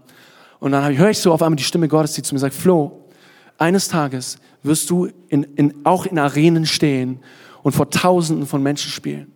Und 0.59 0.73
dann 0.73 0.95
höre 0.95 1.09
ich 1.09 1.17
so 1.17 1.33
auf 1.33 1.41
einmal 1.41 1.55
die 1.55 1.63
Stimme 1.63 1.87
Gottes, 1.87 2.13
die 2.13 2.21
zu 2.21 2.35
mir 2.35 2.39
sagt, 2.39 2.53
Flo, 2.53 3.09
eines 3.57 3.87
Tages 3.87 4.37
wirst 4.61 4.87
du 4.91 5.09
in, 5.29 5.41
in, 5.55 5.83
auch 5.83 6.05
in 6.05 6.19
Arenen 6.19 6.67
stehen 6.67 7.19
und 7.63 7.71
vor 7.71 7.89
Tausenden 7.89 8.45
von 8.45 8.61
Menschen 8.61 8.91
spielen. 8.91 9.33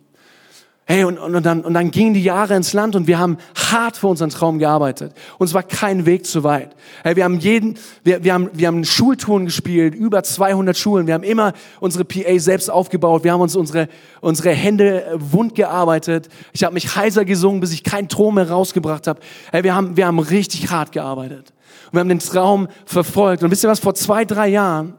Hey, 0.88 1.02
und, 1.02 1.18
und, 1.18 1.34
und, 1.34 1.44
dann, 1.44 1.62
und 1.62 1.74
dann 1.74 1.90
gingen 1.90 2.14
die 2.14 2.22
Jahre 2.22 2.54
ins 2.54 2.72
Land 2.72 2.94
und 2.94 3.08
wir 3.08 3.18
haben 3.18 3.38
hart 3.56 3.96
für 3.96 4.06
unseren 4.06 4.30
Traum 4.30 4.60
gearbeitet. 4.60 5.14
Und 5.36 5.48
es 5.48 5.52
war 5.52 5.64
kein 5.64 6.06
Weg 6.06 6.24
zu 6.24 6.44
weit. 6.44 6.76
Hey, 7.02 7.16
wir 7.16 7.24
haben 7.24 7.40
jeden, 7.40 7.76
wir, 8.04 8.22
wir 8.22 8.32
haben, 8.32 8.50
wir 8.52 8.68
haben 8.68 8.84
Schultouren 8.84 9.46
gespielt, 9.46 9.96
über 9.96 10.22
200 10.22 10.76
Schulen. 10.76 11.08
Wir 11.08 11.14
haben 11.14 11.24
immer 11.24 11.54
unsere 11.80 12.04
PA 12.04 12.38
selbst 12.38 12.70
aufgebaut. 12.70 13.24
Wir 13.24 13.32
haben 13.32 13.40
uns 13.40 13.56
unsere, 13.56 13.88
unsere 14.20 14.50
Hände 14.50 15.04
äh, 15.04 15.16
wund 15.18 15.56
gearbeitet. 15.56 16.28
Ich 16.52 16.62
habe 16.62 16.74
mich 16.74 16.94
heiser 16.94 17.24
gesungen, 17.24 17.58
bis 17.58 17.72
ich 17.72 17.82
keinen 17.82 18.06
Ton 18.08 18.34
mehr 18.34 18.48
rausgebracht 18.48 19.08
habe. 19.08 19.18
Hey, 19.50 19.64
wir 19.64 19.74
haben, 19.74 19.96
wir 19.96 20.06
haben 20.06 20.20
richtig 20.20 20.70
hart 20.70 20.92
gearbeitet. 20.92 21.52
Und 21.86 21.94
wir 21.94 22.00
haben 22.00 22.08
den 22.08 22.20
Traum 22.20 22.68
verfolgt. 22.84 23.42
Und 23.42 23.50
wisst 23.50 23.64
ihr 23.64 23.70
was, 23.70 23.80
vor 23.80 23.96
zwei, 23.96 24.24
drei 24.24 24.46
Jahren 24.46 24.94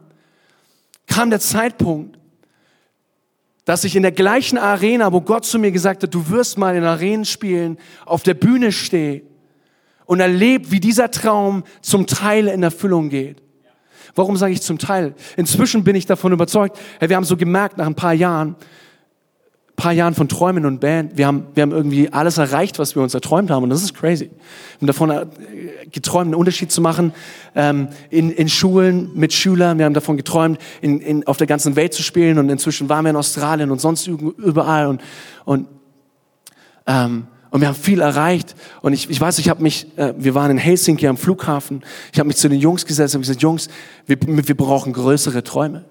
kam 1.06 1.30
der 1.30 1.40
Zeitpunkt, 1.40 2.17
dass 3.68 3.84
ich 3.84 3.96
in 3.96 4.02
der 4.02 4.12
gleichen 4.12 4.56
Arena, 4.56 5.12
wo 5.12 5.20
Gott 5.20 5.44
zu 5.44 5.58
mir 5.58 5.70
gesagt 5.70 6.02
hat, 6.02 6.14
du 6.14 6.30
wirst 6.30 6.56
mal 6.56 6.74
in 6.74 6.84
Arenen 6.84 7.26
spielen, 7.26 7.76
auf 8.06 8.22
der 8.22 8.32
Bühne 8.32 8.72
stehe 8.72 9.20
und 10.06 10.20
erlebe, 10.20 10.70
wie 10.70 10.80
dieser 10.80 11.10
Traum 11.10 11.64
zum 11.82 12.06
Teil 12.06 12.48
in 12.48 12.62
Erfüllung 12.62 13.10
geht. 13.10 13.42
Warum 14.14 14.38
sage 14.38 14.54
ich 14.54 14.62
zum 14.62 14.78
Teil? 14.78 15.14
Inzwischen 15.36 15.84
bin 15.84 15.96
ich 15.96 16.06
davon 16.06 16.32
überzeugt, 16.32 16.78
wir 16.98 17.14
haben 17.14 17.24
so 17.24 17.36
gemerkt 17.36 17.76
nach 17.76 17.84
ein 17.84 17.94
paar 17.94 18.14
Jahren, 18.14 18.56
paar 19.78 19.92
Jahren 19.92 20.14
von 20.14 20.28
Träumen 20.28 20.66
und 20.66 20.80
Band, 20.80 21.16
wir 21.16 21.26
haben, 21.26 21.46
wir 21.54 21.62
haben 21.62 21.70
irgendwie 21.70 22.12
alles 22.12 22.36
erreicht, 22.36 22.80
was 22.80 22.96
wir 22.96 23.02
uns 23.02 23.14
erträumt 23.14 23.48
haben. 23.50 23.62
Und 23.62 23.70
das 23.70 23.82
ist 23.82 23.94
crazy. 23.94 24.24
Wir 24.24 24.80
haben 24.80 24.86
davon 24.88 25.10
äh, 25.10 25.26
geträumt, 25.92 26.26
einen 26.26 26.34
Unterschied 26.34 26.72
zu 26.72 26.80
machen 26.80 27.12
ähm, 27.54 27.88
in, 28.10 28.30
in 28.30 28.48
Schulen 28.48 29.10
mit 29.14 29.32
Schülern. 29.32 29.78
Wir 29.78 29.84
haben 29.84 29.94
davon 29.94 30.16
geträumt, 30.16 30.58
in, 30.80 31.00
in, 31.00 31.26
auf 31.28 31.36
der 31.36 31.46
ganzen 31.46 31.76
Welt 31.76 31.94
zu 31.94 32.02
spielen. 32.02 32.38
Und 32.38 32.50
inzwischen 32.50 32.88
waren 32.88 33.04
wir 33.04 33.10
in 33.10 33.16
Australien 33.16 33.70
und 33.70 33.80
sonst 33.80 34.08
überall. 34.08 34.88
Und, 34.88 35.00
und, 35.44 35.68
ähm, 36.88 37.28
und 37.50 37.60
wir 37.60 37.68
haben 37.68 37.76
viel 37.76 38.00
erreicht. 38.00 38.56
Und 38.82 38.94
ich, 38.94 39.08
ich 39.08 39.20
weiß, 39.20 39.38
ich 39.38 39.48
habe 39.48 39.62
mich, 39.62 39.96
äh, 39.96 40.12
wir 40.18 40.34
waren 40.34 40.50
in 40.50 40.58
Helsinki 40.58 41.06
am 41.06 41.16
Flughafen. 41.16 41.84
Ich 42.12 42.18
habe 42.18 42.26
mich 42.26 42.36
zu 42.36 42.48
den 42.48 42.58
Jungs 42.58 42.84
gesetzt 42.84 43.14
und 43.14 43.20
gesagt, 43.20 43.42
Jungs, 43.42 43.68
wir, 44.06 44.18
wir 44.20 44.56
brauchen 44.56 44.92
größere 44.92 45.44
Träume. 45.44 45.84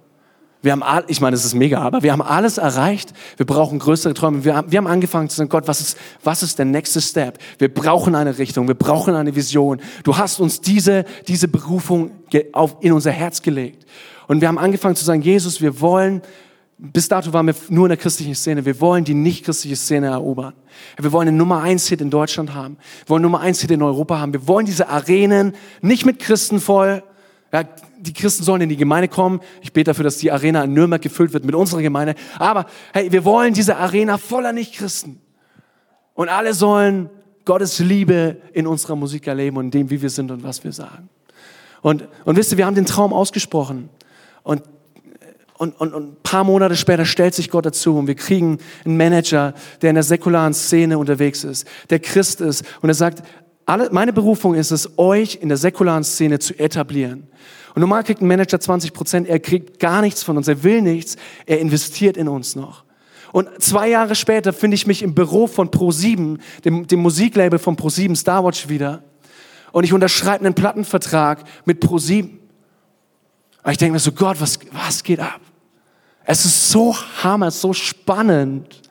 Wir 0.64 0.72
haben, 0.72 0.82
all, 0.82 1.03
ich 1.08 1.22
meine, 1.22 1.36
es 1.36 1.45
ist 1.45 1.53
mega, 1.53 1.80
aber 1.82 2.01
wir 2.01 2.12
haben 2.12 2.22
alles 2.22 2.58
erreicht. 2.58 3.14
Wir 3.38 3.45
brauchen 3.45 3.78
größere 3.78 4.14
Träume. 4.14 4.43
Wir 4.43 4.55
haben, 4.55 4.72
wir 4.72 4.78
haben 4.78 4.88
angefangen 4.88 5.30
zu 5.30 5.38
sagen, 5.38 5.49
Gott, 5.49 5.68
was 5.68 5.82
ist, 5.82 5.97
was 6.24 6.41
ist 6.41 6.58
der 6.58 6.66
nächste 6.66 6.99
Step? 6.99 7.38
Wir 7.60 7.72
brauchen 7.72 8.16
eine 8.16 8.38
Richtung. 8.38 8.68
Wir 8.68 8.76
brauchen 8.76 9.14
eine 9.14 9.36
Vision. 9.36 9.80
Du 10.03 10.18
hast 10.18 10.39
uns 10.39 10.60
diese, 10.60 11.05
diese 11.28 11.47
Berufung 11.47 12.12
auf, 12.53 12.78
in 12.82 12.91
unser 12.91 13.12
Herz 13.12 13.41
gelegt. 13.41 13.86
Und 14.28 14.41
wir 14.41 14.47
haben 14.47 14.58
angefangen 14.58 14.95
zu 14.95 15.05
sagen, 15.05 15.22
Jesus, 15.22 15.62
wir 15.62 15.80
wollen, 15.80 16.22
bis 16.80 17.08
dato 17.08 17.32
waren 17.34 17.45
wir 17.45 17.55
nur 17.70 17.86
in 17.86 17.89
der 17.89 17.97
christlichen 17.97 18.36
Szene, 18.36 18.66
wir 18.66 18.82
wollen 18.82 19.03
die 19.03 19.14
nicht 19.14 19.45
christliche 19.45 19.76
Szene 19.76 20.08
erobern. 20.08 20.53
Wir 20.99 21.12
wollen 21.12 21.28
einen 21.28 21.38
Nummer 21.38 21.62
eins 21.62 21.88
Hit 21.88 22.01
in 22.01 22.10
Deutschland 22.10 22.53
haben. 22.53 22.78
Wir 23.05 23.10
wollen 23.10 23.24
Nummer 23.24 23.41
eins 23.41 23.62
Hit 23.62 23.72
in 23.72 23.82
Europa 23.84 24.20
haben. 24.20 24.34
Wir 24.34 24.47
wollen 24.47 24.66
diese 24.66 24.89
Arenen 24.89 25.53
nicht 25.82 26.05
mit 26.05 26.20
Christen 26.20 26.60
voll, 26.60 27.03
ja, 27.53 27.64
die 28.00 28.14
Christen 28.14 28.43
sollen 28.43 28.62
in 28.62 28.70
die 28.70 28.78
Gemeinde 28.78 29.08
kommen. 29.08 29.41
Ich 29.62 29.74
bete 29.74 29.91
dafür, 29.91 30.04
dass 30.04 30.18
die 30.18 30.32
Arena 30.32 30.64
in 30.64 30.74
Nürnberg 30.74 31.02
gefüllt 31.02 31.34
wird 31.34 31.45
mit 31.45 31.56
unserer 31.56 31.82
Gemeinde. 31.82 32.16
Aber 32.38 32.66
hey, 32.93 33.12
wir 33.12 33.26
wollen 33.26 33.54
diese 33.54 33.78
Arena 33.78 34.18
voller 34.18 34.54
Nicht-Christen. 34.54 35.22
Und 36.14 36.30
alle 36.30 36.54
sollen 36.54 37.10
Gottes 37.45 37.80
Liebe 37.80 38.38
in 38.54 38.68
unserer 38.68 38.95
Musik 38.95 39.28
erleben 39.28 39.58
und 39.58 39.66
in 39.66 39.72
dem, 39.72 39.89
wie 39.89 40.02
wir 40.02 40.10
sind 40.10 40.32
und 40.32 40.43
was 40.43 40.64
wir 40.64 40.72
sagen. 40.72 41.10
Und, 41.82 42.08
und 42.26 42.36
wisst 42.36 42.52
ihr, 42.52 42.58
wir 42.58 42.66
haben 42.66 42.76
den 42.76 42.86
Traum 42.86 43.14
ausgesprochen. 43.14 43.89
Und, 44.43 44.64
und, 45.58 45.80
und, 45.80 45.93
und 45.93 46.10
ein 46.12 46.18
paar 46.24 46.43
Monate 46.43 46.76
später 46.76 47.06
stellt 47.06 47.34
sich 47.34 47.50
Gott 47.50 47.66
dazu 47.66 47.98
und 47.98 48.08
wir 48.08 48.16
kriegen 48.16 48.60
einen 48.86 48.98
Manager, 48.98 49.54
der 49.82 49.89
in 49.89 49.95
der 49.95 50.04
säkularen 50.04 50.54
Szene 50.54 50.98
unterwegs 50.98 51.43
ist, 51.43 51.68
der 51.89 52.00
Christ 52.00 52.41
ist. 52.41 52.64
Und 52.82 52.89
er 52.89 52.95
sagt, 52.95 53.24
alle, 53.66 53.89
meine 53.91 54.14
Berufung 54.14 54.56
ist 54.56 54.72
es, 54.72 54.98
euch 54.98 55.39
in 55.41 55.50
der 55.50 55.58
säkularen 55.58 56.04
Szene 56.04 56.39
zu 56.39 56.58
etablieren. 56.58 57.28
Und 57.78 57.82
normal 57.82 58.03
kriegt 58.03 58.23
ein 58.23 58.28
Manager 58.28 58.59
20 58.59 58.91
Prozent, 58.91 59.28
er 59.28 59.39
kriegt 59.39 59.80
gar 59.80 60.01
nichts 60.01 60.23
von 60.23 60.36
uns, 60.36 60.47
er 60.47 60.63
will 60.63 60.82
nichts, 60.82 61.15
er 61.45 61.59
investiert 61.59 62.17
in 62.17 62.28
uns 62.28 62.55
noch. 62.55 62.84
Und 63.32 63.49
zwei 63.61 63.88
Jahre 63.88 64.15
später 64.15 64.51
finde 64.51 64.73
ich 64.73 64.88
mich 64.88 65.03
im 65.03 65.13
Büro 65.13 65.45
von 65.45 65.69
Pro7, 65.69 66.39
dem, 66.65 66.88
dem 66.88 66.99
Musiklabel 66.99 67.59
von 67.59 67.78
Pro7 67.78 68.19
Starwatch 68.19 68.67
wieder. 68.67 69.03
Und 69.71 69.84
ich 69.84 69.93
unterschreibe 69.93 70.43
einen 70.43 70.55
Plattenvertrag 70.55 71.43
mit 71.65 71.86
Pro7. 71.86 72.23
Und 73.63 73.71
ich 73.71 73.78
denke 73.78 73.93
mir 73.93 73.99
so, 73.99 74.11
Gott, 74.11 74.41
was, 74.41 74.57
was 74.71 75.03
geht 75.03 75.19
ab? 75.19 75.41
Es 76.25 76.45
ist 76.45 76.71
so 76.71 76.95
hammer, 77.21 77.51
so 77.51 77.73
spannend, 77.73 78.82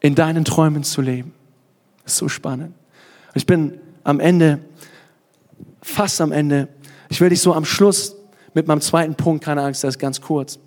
in 0.00 0.14
deinen 0.14 0.46
Träumen 0.46 0.84
zu 0.84 1.02
leben. 1.02 1.34
Es 2.06 2.12
ist 2.14 2.18
so 2.18 2.30
spannend. 2.30 2.72
Ich 3.34 3.44
bin 3.44 3.78
am 4.04 4.20
Ende, 4.20 4.60
fast 5.82 6.22
am 6.22 6.32
Ende. 6.32 6.68
Ich 7.08 7.20
will 7.20 7.28
dich 7.28 7.40
so 7.40 7.54
am 7.54 7.64
Schluss 7.64 8.16
mit 8.54 8.66
meinem 8.66 8.80
zweiten 8.80 9.14
Punkt, 9.14 9.44
keine 9.44 9.62
Angst, 9.62 9.84
das 9.84 9.94
ist 9.94 9.98
ganz 9.98 10.20
kurz. 10.20 10.58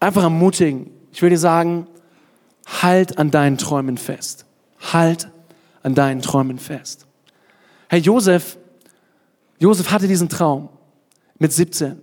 Einfach 0.00 0.22
ermutigen. 0.22 0.90
Ich 1.12 1.22
will 1.22 1.30
dir 1.30 1.38
sagen, 1.38 1.86
halt 2.82 3.18
an 3.18 3.30
deinen 3.30 3.58
Träumen 3.58 3.98
fest. 3.98 4.44
Halt 4.92 5.30
an 5.82 5.94
deinen 5.94 6.22
Träumen 6.22 6.58
fest. 6.58 7.06
Herr 7.88 7.98
Josef, 7.98 8.58
Josef 9.58 9.90
hatte 9.90 10.06
diesen 10.06 10.28
Traum 10.28 10.68
mit 11.38 11.52
17. 11.52 12.00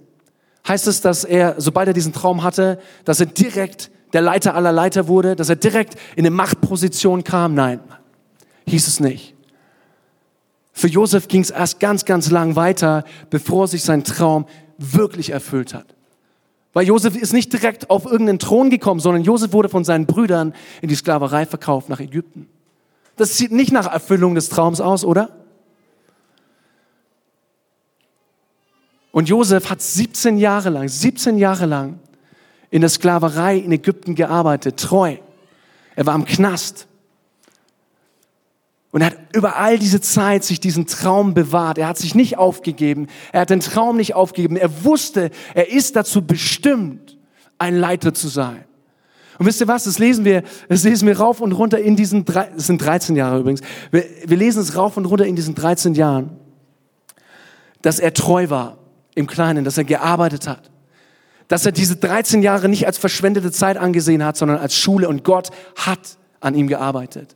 Heißt 0.67 0.87
es, 0.87 1.01
dass 1.01 1.23
er, 1.23 1.55
sobald 1.57 1.87
er 1.87 1.93
diesen 1.93 2.11
Traum 2.11 2.43
hatte, 2.43 2.79
dass 3.05 3.19
er 3.19 3.27
direkt 3.27 3.91
der 4.13 4.21
Leiter 4.21 4.55
aller 4.55 4.71
Leiter 4.71 5.07
wurde, 5.07 5.35
dass 5.35 5.49
er 5.49 5.55
direkt 5.55 5.95
in 6.15 6.25
eine 6.25 6.31
Machtposition 6.31 7.23
kam? 7.23 7.53
Nein 7.53 7.79
hieß 8.67 8.87
es 8.87 8.99
nicht. 8.99 9.34
Für 10.77 10.89
Josef 10.89 11.29
ging 11.29 11.39
es 11.39 11.51
erst 11.51 11.79
ganz, 11.79 12.03
ganz 12.03 12.29
lang 12.29 12.57
weiter, 12.57 13.05
bevor 13.29 13.69
sich 13.69 13.81
sein 13.81 14.03
Traum 14.03 14.45
wirklich 14.77 15.29
erfüllt 15.29 15.73
hat. 15.73 15.95
Weil 16.73 16.85
Josef 16.85 17.15
ist 17.15 17.31
nicht 17.31 17.53
direkt 17.53 17.89
auf 17.89 18.03
irgendeinen 18.03 18.39
Thron 18.39 18.69
gekommen, 18.69 18.99
sondern 18.99 19.23
Josef 19.23 19.53
wurde 19.53 19.69
von 19.69 19.85
seinen 19.85 20.05
Brüdern 20.05 20.53
in 20.81 20.89
die 20.89 20.95
Sklaverei 20.95 21.45
verkauft 21.45 21.87
nach 21.87 22.01
Ägypten. 22.01 22.49
Das 23.15 23.37
sieht 23.37 23.53
nicht 23.53 23.71
nach 23.71 23.87
Erfüllung 23.87 24.35
des 24.35 24.49
Traums 24.49 24.81
aus, 24.81 25.05
oder? 25.05 25.29
Und 29.13 29.29
Josef 29.29 29.69
hat 29.69 29.81
17 29.81 30.37
Jahre 30.37 30.71
lang, 30.71 30.89
17 30.89 31.37
Jahre 31.37 31.67
lang 31.67 31.99
in 32.69 32.81
der 32.81 32.89
Sklaverei 32.89 33.55
in 33.59 33.71
Ägypten 33.71 34.13
gearbeitet, 34.13 34.75
treu. 34.75 35.15
Er 35.95 36.05
war 36.05 36.15
im 36.15 36.25
Knast. 36.25 36.87
Und 38.95 39.01
er 39.01 39.07
hat 39.07 39.17
über 39.35 39.57
all 39.57 39.77
diese 39.77 39.99
Zeit 39.99 40.45
sich 40.45 40.61
diesen 40.61 40.87
Traum 40.87 41.33
bewahrt. 41.33 41.77
Er 41.77 41.89
hat 41.89 41.97
sich 41.97 42.15
nicht 42.15 42.37
aufgegeben. 42.37 43.07
Er 43.33 43.41
hat 43.41 43.49
den 43.49 43.59
Traum 43.59 43.97
nicht 43.97 44.15
aufgegeben. 44.15 44.55
Er 44.55 44.85
wusste, 44.85 45.31
er 45.53 45.69
ist 45.69 45.97
dazu 45.97 46.25
bestimmt, 46.25 47.17
ein 47.57 47.75
Leiter 47.75 48.13
zu 48.13 48.29
sein. 48.29 48.63
Und 49.37 49.47
wisst 49.47 49.59
ihr 49.59 49.67
was? 49.67 49.83
Das 49.83 49.99
lesen 49.99 50.23
wir, 50.23 50.43
das 50.69 50.85
lesen 50.85 51.09
wir 51.09 51.19
rauf 51.19 51.41
und 51.41 51.51
runter 51.51 51.77
in 51.77 51.97
diesen, 51.97 52.23
drei, 52.23 52.49
das 52.55 52.67
sind 52.67 52.81
13 52.81 53.17
Jahre 53.17 53.39
übrigens. 53.41 53.59
Wir, 53.91 54.05
wir 54.27 54.37
lesen 54.37 54.61
es 54.61 54.77
rauf 54.77 54.95
und 54.95 55.03
runter 55.03 55.25
in 55.25 55.35
diesen 55.35 55.55
13 55.55 55.93
Jahren, 55.95 56.37
dass 57.81 57.99
er 57.99 58.13
treu 58.13 58.49
war 58.49 58.77
im 59.13 59.27
Kleinen, 59.27 59.65
dass 59.65 59.77
er 59.77 59.83
gearbeitet 59.83 60.47
hat. 60.47 60.71
Dass 61.49 61.65
er 61.65 61.73
diese 61.73 61.97
13 61.97 62.41
Jahre 62.41 62.69
nicht 62.69 62.87
als 62.87 62.97
verschwendete 62.97 63.51
Zeit 63.51 63.75
angesehen 63.75 64.23
hat, 64.23 64.37
sondern 64.37 64.59
als 64.59 64.73
Schule 64.73 65.09
und 65.09 65.25
Gott 65.25 65.49
hat 65.75 66.17
an 66.39 66.55
ihm 66.55 66.67
gearbeitet. 66.69 67.35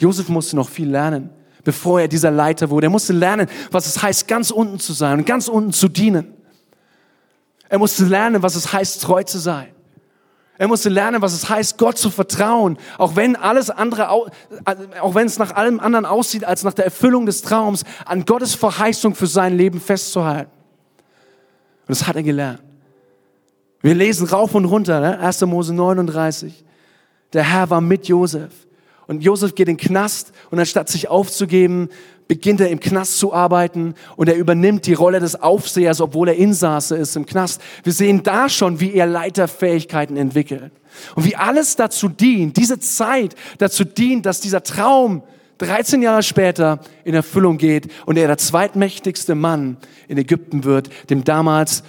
Josef 0.00 0.28
musste 0.28 0.56
noch 0.56 0.68
viel 0.68 0.88
lernen, 0.88 1.30
bevor 1.62 2.00
er 2.00 2.08
dieser 2.08 2.30
Leiter 2.30 2.70
wurde. 2.70 2.86
Er 2.86 2.90
musste 2.90 3.12
lernen, 3.12 3.48
was 3.70 3.86
es 3.86 4.02
heißt, 4.02 4.26
ganz 4.26 4.50
unten 4.50 4.80
zu 4.80 4.94
sein 4.94 5.18
und 5.18 5.26
ganz 5.26 5.46
unten 5.46 5.72
zu 5.72 5.88
dienen. 5.88 6.34
Er 7.68 7.78
musste 7.78 8.04
lernen, 8.04 8.42
was 8.42 8.56
es 8.56 8.72
heißt, 8.72 9.02
treu 9.02 9.22
zu 9.22 9.38
sein. 9.38 9.68
Er 10.56 10.68
musste 10.68 10.88
lernen, 10.88 11.22
was 11.22 11.32
es 11.32 11.48
heißt, 11.48 11.78
Gott 11.78 11.98
zu 11.98 12.10
vertrauen, 12.10 12.78
auch 12.98 13.16
wenn 13.16 13.36
alles 13.36 13.70
andere, 13.70 14.10
auch 14.10 14.28
wenn 15.14 15.26
es 15.26 15.38
nach 15.38 15.54
allem 15.54 15.80
anderen 15.80 16.04
aussieht 16.04 16.44
als 16.44 16.64
nach 16.64 16.74
der 16.74 16.86
Erfüllung 16.86 17.26
des 17.26 17.42
Traums, 17.42 17.84
an 18.04 18.24
Gottes 18.24 18.54
Verheißung 18.54 19.14
für 19.14 19.26
sein 19.26 19.56
Leben 19.56 19.80
festzuhalten. 19.80 20.50
Und 21.86 21.98
das 21.98 22.06
hat 22.06 22.16
er 22.16 22.22
gelernt. 22.22 22.62
Wir 23.80 23.94
lesen 23.94 24.26
rauf 24.26 24.54
und 24.54 24.66
runter, 24.66 25.00
ne? 25.00 25.18
1. 25.20 25.40
Mose 25.42 25.72
39. 25.74 26.64
Der 27.32 27.44
Herr 27.44 27.70
war 27.70 27.80
mit 27.80 28.08
Josef. 28.08 28.52
Und 29.10 29.24
Josef 29.24 29.56
geht 29.56 29.66
in 29.66 29.76
den 29.76 29.88
Knast 29.88 30.30
und 30.52 30.60
anstatt 30.60 30.88
sich 30.88 31.08
aufzugeben, 31.08 31.88
beginnt 32.28 32.60
er 32.60 32.70
im 32.70 32.78
Knast 32.78 33.18
zu 33.18 33.34
arbeiten 33.34 33.96
und 34.14 34.28
er 34.28 34.36
übernimmt 34.36 34.86
die 34.86 34.92
Rolle 34.92 35.18
des 35.18 35.34
Aufsehers, 35.34 36.00
obwohl 36.00 36.28
er 36.28 36.36
Insasse 36.36 36.94
ist 36.94 37.16
im 37.16 37.26
Knast. 37.26 37.60
Wir 37.82 37.92
sehen 37.92 38.22
da 38.22 38.48
schon, 38.48 38.78
wie 38.78 38.94
er 38.94 39.06
Leiterfähigkeiten 39.06 40.16
entwickelt. 40.16 40.70
Und 41.16 41.24
wie 41.24 41.34
alles 41.34 41.74
dazu 41.74 42.08
dient, 42.08 42.56
diese 42.56 42.78
Zeit 42.78 43.34
dazu 43.58 43.82
dient, 43.82 44.26
dass 44.26 44.40
dieser 44.40 44.62
Traum 44.62 45.24
13 45.58 46.02
Jahre 46.02 46.22
später 46.22 46.78
in 47.02 47.14
Erfüllung 47.14 47.58
geht 47.58 47.90
und 48.06 48.16
er 48.16 48.28
der 48.28 48.38
zweitmächtigste 48.38 49.34
Mann 49.34 49.76
in 50.06 50.18
Ägypten 50.18 50.62
wird, 50.62 50.88
dem 51.10 51.24
damals 51.24 51.82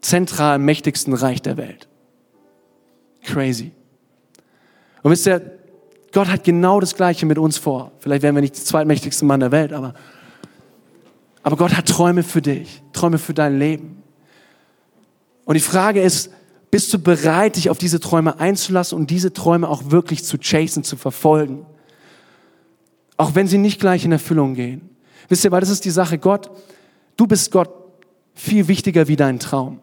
zentral 0.00 0.58
mächtigsten 0.58 1.12
Reich 1.12 1.42
der 1.42 1.58
Welt. 1.58 1.86
Crazy. 3.24 3.72
Und 5.02 5.10
wisst 5.10 5.26
ihr, 5.26 5.59
Gott 6.12 6.28
hat 6.28 6.44
genau 6.44 6.80
das 6.80 6.94
Gleiche 6.94 7.26
mit 7.26 7.38
uns 7.38 7.58
vor. 7.58 7.92
Vielleicht 8.00 8.22
wären 8.22 8.34
wir 8.34 8.42
nicht 8.42 8.56
der 8.56 8.64
zweitmächtigste 8.64 9.24
Mann 9.24 9.40
der 9.40 9.52
Welt, 9.52 9.72
aber, 9.72 9.94
aber 11.42 11.56
Gott 11.56 11.76
hat 11.76 11.86
Träume 11.86 12.22
für 12.22 12.42
dich, 12.42 12.82
Träume 12.92 13.18
für 13.18 13.34
dein 13.34 13.58
Leben. 13.58 14.02
Und 15.44 15.54
die 15.54 15.60
Frage 15.60 16.02
ist, 16.02 16.30
bist 16.70 16.92
du 16.94 16.98
bereit, 16.98 17.56
dich 17.56 17.70
auf 17.70 17.78
diese 17.78 18.00
Träume 18.00 18.38
einzulassen 18.38 18.96
und 18.96 19.10
diese 19.10 19.32
Träume 19.32 19.68
auch 19.68 19.90
wirklich 19.90 20.24
zu 20.24 20.38
chasen, 20.38 20.84
zu 20.84 20.96
verfolgen? 20.96 21.66
Auch 23.16 23.34
wenn 23.34 23.48
sie 23.48 23.58
nicht 23.58 23.80
gleich 23.80 24.04
in 24.04 24.12
Erfüllung 24.12 24.54
gehen. 24.54 24.88
Wisst 25.28 25.44
ihr, 25.44 25.50
weil 25.50 25.60
das 25.60 25.70
ist 25.70 25.84
die 25.84 25.90
Sache, 25.90 26.18
Gott, 26.18 26.50
du 27.16 27.26
bist 27.26 27.50
Gott 27.50 27.70
viel 28.34 28.68
wichtiger 28.68 29.08
wie 29.08 29.16
dein 29.16 29.38
Traum. 29.38 29.80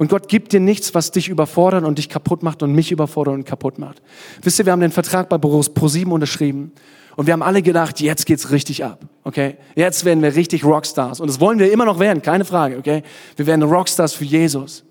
Und 0.00 0.08
Gott 0.08 0.28
gibt 0.28 0.54
dir 0.54 0.60
nichts, 0.60 0.94
was 0.94 1.10
dich 1.10 1.28
überfordert 1.28 1.84
und 1.84 1.98
dich 1.98 2.08
kaputt 2.08 2.42
macht 2.42 2.62
und 2.62 2.72
mich 2.72 2.90
überfordert 2.90 3.34
und 3.34 3.44
kaputt 3.44 3.78
macht. 3.78 4.00
Wisst 4.40 4.58
ihr, 4.58 4.64
wir 4.64 4.72
haben 4.72 4.80
den 4.80 4.92
Vertrag 4.92 5.28
bei 5.28 5.36
Pro7 5.36 6.06
unterschrieben 6.06 6.72
und 7.16 7.26
wir 7.26 7.34
haben 7.34 7.42
alle 7.42 7.60
gedacht, 7.60 8.00
jetzt 8.00 8.24
geht's 8.24 8.50
richtig 8.50 8.82
ab, 8.82 9.04
okay? 9.24 9.58
Jetzt 9.74 10.06
werden 10.06 10.22
wir 10.22 10.34
richtig 10.34 10.64
Rockstars 10.64 11.20
und 11.20 11.28
das 11.28 11.38
wollen 11.38 11.58
wir 11.58 11.70
immer 11.70 11.84
noch 11.84 11.98
werden, 11.98 12.22
keine 12.22 12.46
Frage, 12.46 12.78
okay? 12.78 13.02
Wir 13.36 13.46
werden 13.46 13.62
Rockstars 13.62 14.14
für 14.14 14.24
Jesus. 14.24 14.84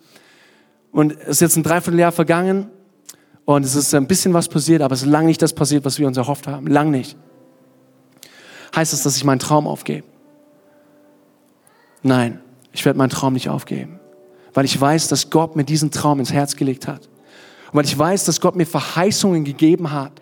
Und 0.92 1.14
es 1.14 1.30
ist 1.30 1.42
jetzt 1.42 1.56
ein 1.56 1.64
Dreivierteljahr 1.64 2.12
vergangen 2.12 2.70
und 3.46 3.66
es 3.66 3.74
ist 3.74 3.96
ein 3.96 4.06
bisschen 4.06 4.36
was 4.36 4.48
passiert, 4.48 4.84
aber 4.84 4.94
es 4.94 5.02
ist 5.02 5.08
lang 5.08 5.26
nicht 5.26 5.42
das 5.42 5.54
passiert, 5.54 5.86
was 5.86 5.98
wir 5.98 6.06
uns 6.06 6.18
erhofft 6.18 6.46
haben. 6.46 6.68
Lang 6.68 6.92
nicht. 6.92 7.18
Heißt 8.76 8.94
es, 8.94 9.02
dass 9.02 9.18
ich 9.18 9.24
meinen 9.24 9.40
Traum 9.40 9.66
aufgebe? 9.66 10.06
Nein, 12.04 12.42
ich 12.74 12.86
werde 12.86 13.00
meinen 13.00 13.10
Traum 13.10 13.34
nicht 13.34 13.50
aufgeben, 13.50 13.99
weil 14.54 14.66
ich 14.66 14.80
weiß, 14.80 15.08
dass 15.08 15.30
Gott 15.30 15.56
mir 15.56 15.64
diesen 15.64 15.92
Traum 15.92 16.20
ins 16.20 16.34
Herz 16.34 16.56
gelegt 16.56 16.88
hat. 16.88 17.08
Und 17.72 17.78
weil 17.78 17.86
ich 17.86 17.98
weiß, 17.98 18.26
dass 18.26 18.42
Gott 18.42 18.56
mir 18.56 18.66
Verheißungen 18.66 19.44
gegeben 19.44 19.92
hat. 19.92 20.14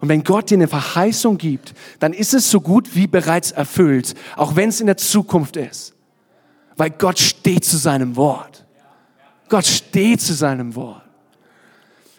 Und 0.00 0.08
wenn 0.08 0.24
Gott 0.24 0.50
dir 0.50 0.56
eine 0.56 0.68
Verheißung 0.68 1.38
gibt, 1.38 1.74
dann 1.98 2.12
ist 2.12 2.34
es 2.34 2.50
so 2.50 2.60
gut 2.60 2.94
wie 2.94 3.06
bereits 3.06 3.52
erfüllt, 3.52 4.14
auch 4.36 4.56
wenn 4.56 4.68
es 4.68 4.80
in 4.80 4.86
der 4.86 4.96
Zukunft 4.96 5.56
ist. 5.56 5.94
Weil 6.76 6.90
Gott 6.90 7.18
steht 7.18 7.64
zu 7.64 7.76
seinem 7.76 8.16
Wort. 8.16 8.64
Gott 9.48 9.66
steht 9.66 10.20
zu 10.20 10.34
seinem 10.34 10.74
Wort. 10.74 11.02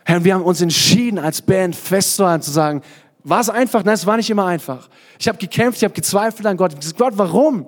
Herr, 0.05 0.24
wir 0.24 0.36
haben 0.36 0.43
uns 0.43 0.61
entschieden, 0.61 1.18
als 1.18 1.41
Band 1.41 1.76
festzuhalten, 1.76 2.43
zu 2.43 2.51
sagen, 2.51 2.82
war 3.24 3.41
es 3.41 3.49
einfach? 3.49 3.84
Nein, 3.84 3.95
es 3.95 4.05
war 4.05 4.18
nicht 4.18 4.30
immer 4.30 4.45
einfach. 4.45 4.88
Ich 5.18 5.28
habe 5.28 5.39
gekämpft, 5.39 5.80
ich 5.80 5.84
habe 5.84 5.95
gezweifelt 5.95 6.45
an 6.45 6.57
Gott. 6.57 6.74
Ich 6.74 6.80
gesagt, 6.80 6.99
Gott, 6.99 7.18
warum? 7.18 7.68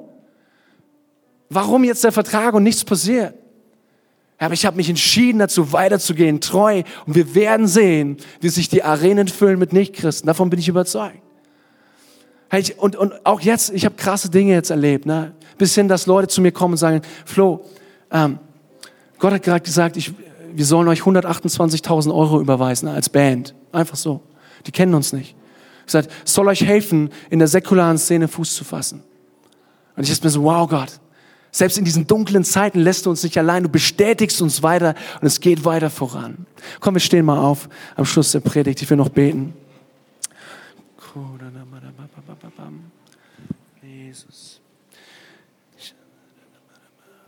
Warum 1.49 1.83
jetzt 1.83 2.03
der 2.03 2.11
Vertrag 2.11 2.53
und 2.53 2.61
nichts 2.63 2.83
passiert? 2.83 3.33
Aber 4.39 4.53
ich 4.53 4.65
habe 4.65 4.77
mich 4.77 4.89
entschieden, 4.89 5.39
dazu 5.39 5.73
weiterzugehen, 5.73 6.41
treu. 6.41 6.83
Und 7.05 7.15
wir 7.15 7.33
werden 7.33 7.67
sehen, 7.67 8.17
wie 8.39 8.49
sich 8.49 8.69
die 8.69 8.83
Arenen 8.83 9.27
füllen 9.27 9.57
mit 9.57 9.73
Nichtchristen. 9.73 10.27
Davon 10.27 10.49
bin 10.49 10.59
ich 10.59 10.67
überzeugt. 10.67 11.17
Und, 12.77 12.95
und 12.95 13.25
auch 13.25 13.41
jetzt, 13.41 13.71
ich 13.71 13.83
habe 13.83 13.95
krasse 13.95 14.29
Dinge 14.29 14.53
jetzt 14.53 14.69
erlebt. 14.69 15.05
Ne? 15.05 15.33
Bis 15.57 15.73
hin, 15.75 15.87
dass 15.87 16.05
Leute 16.05 16.27
zu 16.27 16.41
mir 16.41 16.51
kommen 16.51 16.73
und 16.73 16.77
sagen, 16.77 17.01
Flo, 17.25 17.65
ähm, 18.11 18.39
Gott 19.19 19.33
hat 19.33 19.43
gerade 19.43 19.61
gesagt, 19.61 19.97
ich, 19.97 20.13
wir 20.53 20.65
sollen 20.65 20.87
euch 20.87 21.01
128.000 21.01 22.13
Euro 22.13 22.39
überweisen 22.39 22.87
als 22.87 23.09
Band. 23.09 23.55
Einfach 23.71 23.97
so. 23.97 24.21
Die 24.65 24.71
kennen 24.71 24.93
uns 24.93 25.13
nicht. 25.13 25.35
Ich 25.85 25.91
sage, 25.91 26.07
soll 26.25 26.47
euch 26.47 26.63
helfen, 26.63 27.09
in 27.29 27.39
der 27.39 27.47
säkularen 27.47 27.97
Szene 27.97 28.27
Fuß 28.27 28.55
zu 28.55 28.63
fassen. 28.63 29.03
Und 29.95 30.03
ich 30.03 30.11
ist 30.11 30.23
mir 30.23 30.29
so, 30.29 30.43
wow 30.43 30.69
Gott, 30.69 30.99
selbst 31.51 31.77
in 31.77 31.85
diesen 31.85 32.07
dunklen 32.07 32.43
Zeiten 32.43 32.79
lässt 32.79 33.05
du 33.05 33.09
uns 33.09 33.23
nicht 33.23 33.37
allein, 33.37 33.63
du 33.63 33.69
bestätigst 33.69 34.41
uns 34.41 34.63
weiter 34.63 34.95
und 35.21 35.27
es 35.27 35.39
geht 35.39 35.65
weiter 35.65 35.89
voran. 35.89 36.45
Komm, 36.79 36.95
wir 36.95 36.99
stehen 36.99 37.25
mal 37.25 37.39
auf 37.39 37.69
am 37.95 38.05
Schluss 38.05 38.31
der 38.31 38.41
Predigt. 38.41 38.81
Ich 38.81 38.89
will 38.89 38.97
noch 38.97 39.09
beten. 39.09 39.53
Jesus. 43.81 44.61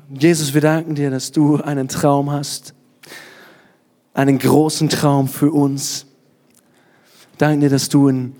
Jesus, 0.09 0.53
wir 0.53 0.61
danken 0.61 0.95
dir, 0.95 1.11
dass 1.11 1.31
du 1.31 1.57
einen 1.57 1.87
Traum 1.87 2.31
hast. 2.31 2.73
Einen 4.13 4.37
großen 4.37 4.89
Traum 4.89 5.27
für 5.27 5.51
uns. 5.51 6.05
Danke 7.37 7.65
dir, 7.65 7.69
dass 7.69 7.89
du 7.89 8.07
in 8.09 8.35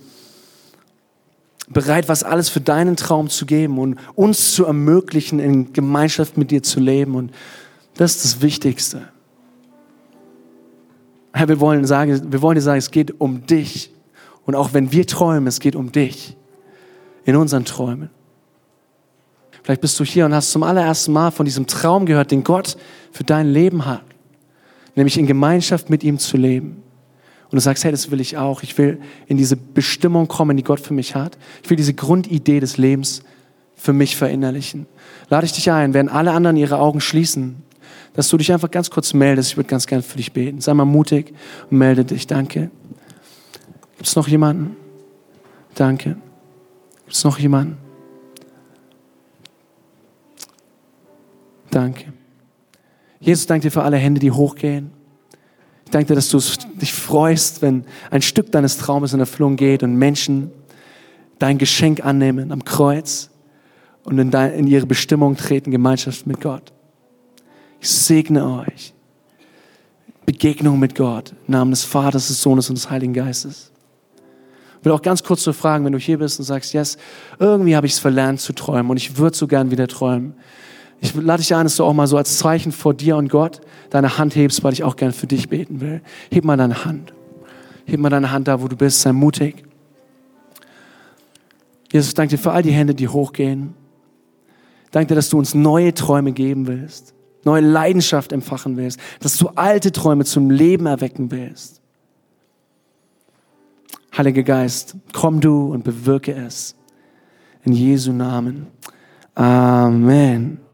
bereit, 1.69 2.09
was 2.09 2.23
alles 2.23 2.49
für 2.49 2.61
deinen 2.61 2.95
Traum 2.95 3.29
zu 3.29 3.45
geben 3.45 3.77
und 3.77 3.97
uns 4.15 4.53
zu 4.53 4.65
ermöglichen, 4.65 5.39
in 5.39 5.71
Gemeinschaft 5.73 6.37
mit 6.37 6.51
dir 6.51 6.63
zu 6.63 6.79
leben. 6.79 7.15
Und 7.15 7.31
das 7.95 8.15
ist 8.15 8.25
das 8.25 8.41
Wichtigste. 8.41 9.09
Herr, 11.31 11.47
wir 11.47 11.59
wollen, 11.59 11.85
sagen, 11.85 12.31
wir 12.31 12.41
wollen 12.41 12.55
dir 12.55 12.61
sagen, 12.61 12.79
es 12.79 12.91
geht 12.91 13.21
um 13.21 13.45
dich. 13.45 13.91
Und 14.45 14.55
auch 14.55 14.73
wenn 14.73 14.91
wir 14.91 15.05
träumen, 15.05 15.47
es 15.47 15.59
geht 15.59 15.75
um 15.75 15.91
dich. 15.91 16.35
In 17.25 17.35
unseren 17.35 17.65
Träumen. 17.65 18.09
Vielleicht 19.61 19.81
bist 19.81 19.99
du 19.99 20.03
hier 20.03 20.25
und 20.25 20.33
hast 20.33 20.51
zum 20.51 20.63
allerersten 20.63 21.11
Mal 21.11 21.29
von 21.29 21.45
diesem 21.45 21.67
Traum 21.67 22.07
gehört, 22.07 22.31
den 22.31 22.43
Gott 22.43 22.77
für 23.11 23.23
dein 23.23 23.47
Leben 23.47 23.85
hat. 23.85 24.01
Nämlich 24.95 25.17
in 25.17 25.27
Gemeinschaft 25.27 25.91
mit 25.91 26.03
ihm 26.03 26.17
zu 26.17 26.37
leben 26.37 26.81
und 27.51 27.55
du 27.55 27.59
sagst, 27.59 27.83
hey, 27.83 27.91
das 27.91 28.11
will 28.11 28.21
ich 28.21 28.37
auch. 28.37 28.61
Ich 28.61 28.77
will 28.77 28.99
in 29.25 29.37
diese 29.37 29.57
Bestimmung 29.57 30.27
kommen, 30.27 30.55
die 30.55 30.63
Gott 30.63 30.79
für 30.79 30.93
mich 30.93 31.15
hat. 31.15 31.37
Ich 31.63 31.69
will 31.69 31.77
diese 31.77 31.95
Grundidee 31.95 32.59
des 32.59 32.77
Lebens 32.77 33.23
für 33.75 33.91
mich 33.91 34.15
verinnerlichen. 34.15 34.85
Lade 35.29 35.45
ich 35.45 35.53
dich 35.53 35.71
ein, 35.71 35.93
während 35.95 36.11
alle 36.11 36.31
anderen 36.31 36.57
ihre 36.57 36.77
Augen 36.77 37.01
schließen, 37.01 37.63
dass 38.13 38.27
du 38.27 38.37
dich 38.37 38.53
einfach 38.53 38.69
ganz 38.69 38.91
kurz 38.91 39.13
meldest. 39.13 39.51
Ich 39.51 39.57
würde 39.57 39.69
ganz 39.69 39.87
gern 39.87 40.03
für 40.03 40.17
dich 40.17 40.31
beten. 40.31 40.61
Sei 40.61 40.73
mal 40.75 40.85
mutig 40.85 41.33
und 41.71 41.77
melde 41.77 42.05
dich. 42.05 42.27
Danke. 42.27 42.69
Gibt 43.97 44.07
es 44.07 44.15
noch 44.15 44.27
jemanden? 44.27 44.75
Danke. 45.73 46.17
Gibt 47.05 47.13
es 47.13 47.23
noch 47.23 47.39
jemanden? 47.39 47.77
Danke. 51.71 52.13
Jesus, 53.19 53.47
danke 53.47 53.67
dir 53.67 53.71
für 53.71 53.83
alle 53.83 53.97
Hände, 53.97 54.19
die 54.19 54.31
hochgehen. 54.31 54.98
Ich 55.89 55.91
danke 55.91 56.09
dir, 56.09 56.15
dass 56.15 56.29
du 56.29 56.39
dich 56.79 56.93
freust, 56.93 57.63
wenn 57.63 57.83
ein 58.11 58.21
Stück 58.21 58.51
deines 58.51 58.77
Traumes 58.77 59.13
in 59.13 59.19
Erfüllung 59.19 59.55
geht 59.55 59.81
und 59.81 59.95
Menschen 59.95 60.51
dein 61.39 61.57
Geschenk 61.57 62.05
annehmen 62.05 62.51
am 62.51 62.63
Kreuz 62.63 63.31
und 64.03 64.19
in, 64.19 64.29
dein, 64.29 64.53
in 64.53 64.67
ihre 64.67 64.85
Bestimmung 64.85 65.35
treten, 65.35 65.71
Gemeinschaft 65.71 66.27
mit 66.27 66.41
Gott. 66.41 66.73
Ich 67.81 67.89
segne 67.89 68.67
euch. 68.67 68.93
Begegnung 70.27 70.77
mit 70.77 70.93
Gott, 70.93 71.33
im 71.47 71.53
Namen 71.53 71.71
des 71.71 71.85
Vaters, 71.85 72.27
des 72.27 72.39
Sohnes 72.39 72.69
und 72.69 72.77
des 72.77 72.91
Heiligen 72.91 73.15
Geistes. 73.15 73.71
Ich 74.77 74.85
will 74.85 74.91
auch 74.91 75.01
ganz 75.01 75.23
kurz 75.23 75.41
so 75.41 75.53
fragen, 75.53 75.85
wenn 75.85 75.93
du 75.93 75.97
hier 75.97 76.19
bist 76.19 76.37
und 76.37 76.45
sagst, 76.45 76.71
yes, 76.71 76.99
irgendwie 77.39 77.75
habe 77.75 77.87
ich 77.87 77.93
es 77.93 77.99
verlernt 77.99 78.41
zu 78.41 78.53
träumen 78.53 78.91
und 78.91 78.97
ich 78.97 79.17
würde 79.17 79.35
so 79.35 79.47
gern 79.47 79.71
wieder 79.71 79.87
träumen. 79.87 80.35
Ich 81.01 81.15
lade 81.15 81.41
dich 81.41 81.53
ein, 81.55 81.65
dass 81.65 81.77
du 81.77 81.85
auch 81.85 81.93
mal 81.93 82.07
so 82.07 82.17
als 82.17 82.37
Zeichen 82.37 82.71
vor 82.71 82.93
dir 82.93 83.15
und 83.17 83.29
Gott 83.29 83.61
deine 83.89 84.17
Hand 84.17 84.35
hebst, 84.35 84.63
weil 84.63 84.73
ich 84.73 84.83
auch 84.83 84.95
gern 84.95 85.13
für 85.13 85.27
dich 85.27 85.49
beten 85.49 85.81
will. 85.81 86.01
Heb 86.31 86.43
mal 86.43 86.57
deine 86.57 86.85
Hand. 86.85 87.13
Heb 87.85 87.99
mal 87.99 88.09
deine 88.09 88.31
Hand 88.31 88.47
da, 88.47 88.61
wo 88.61 88.67
du 88.67 88.75
bist. 88.75 89.01
Sei 89.01 89.13
mutig. 89.13 89.63
Jesus, 91.91 92.13
danke 92.13 92.35
dir 92.35 92.41
für 92.41 92.51
all 92.51 92.61
die 92.61 92.71
Hände, 92.71 92.93
die 92.93 93.07
hochgehen. 93.07 93.73
Danke 94.91 95.09
dir, 95.09 95.15
dass 95.15 95.29
du 95.29 95.37
uns 95.37 95.53
neue 95.53 95.93
Träume 95.93 96.31
geben 96.31 96.67
willst, 96.67 97.13
neue 97.43 97.61
Leidenschaft 97.61 98.31
empfachen 98.31 98.77
willst, 98.77 98.99
dass 99.19 99.37
du 99.37 99.49
alte 99.49 99.91
Träume 99.91 100.25
zum 100.25 100.49
Leben 100.49 100.85
erwecken 100.85 101.31
willst. 101.31 101.81
Heiliger 104.17 104.43
Geist, 104.43 104.95
komm 105.13 105.39
du 105.39 105.71
und 105.71 105.83
bewirke 105.83 106.33
es. 106.33 106.75
In 107.63 107.73
Jesu 107.73 108.11
Namen. 108.11 108.67
Amen. 109.35 110.59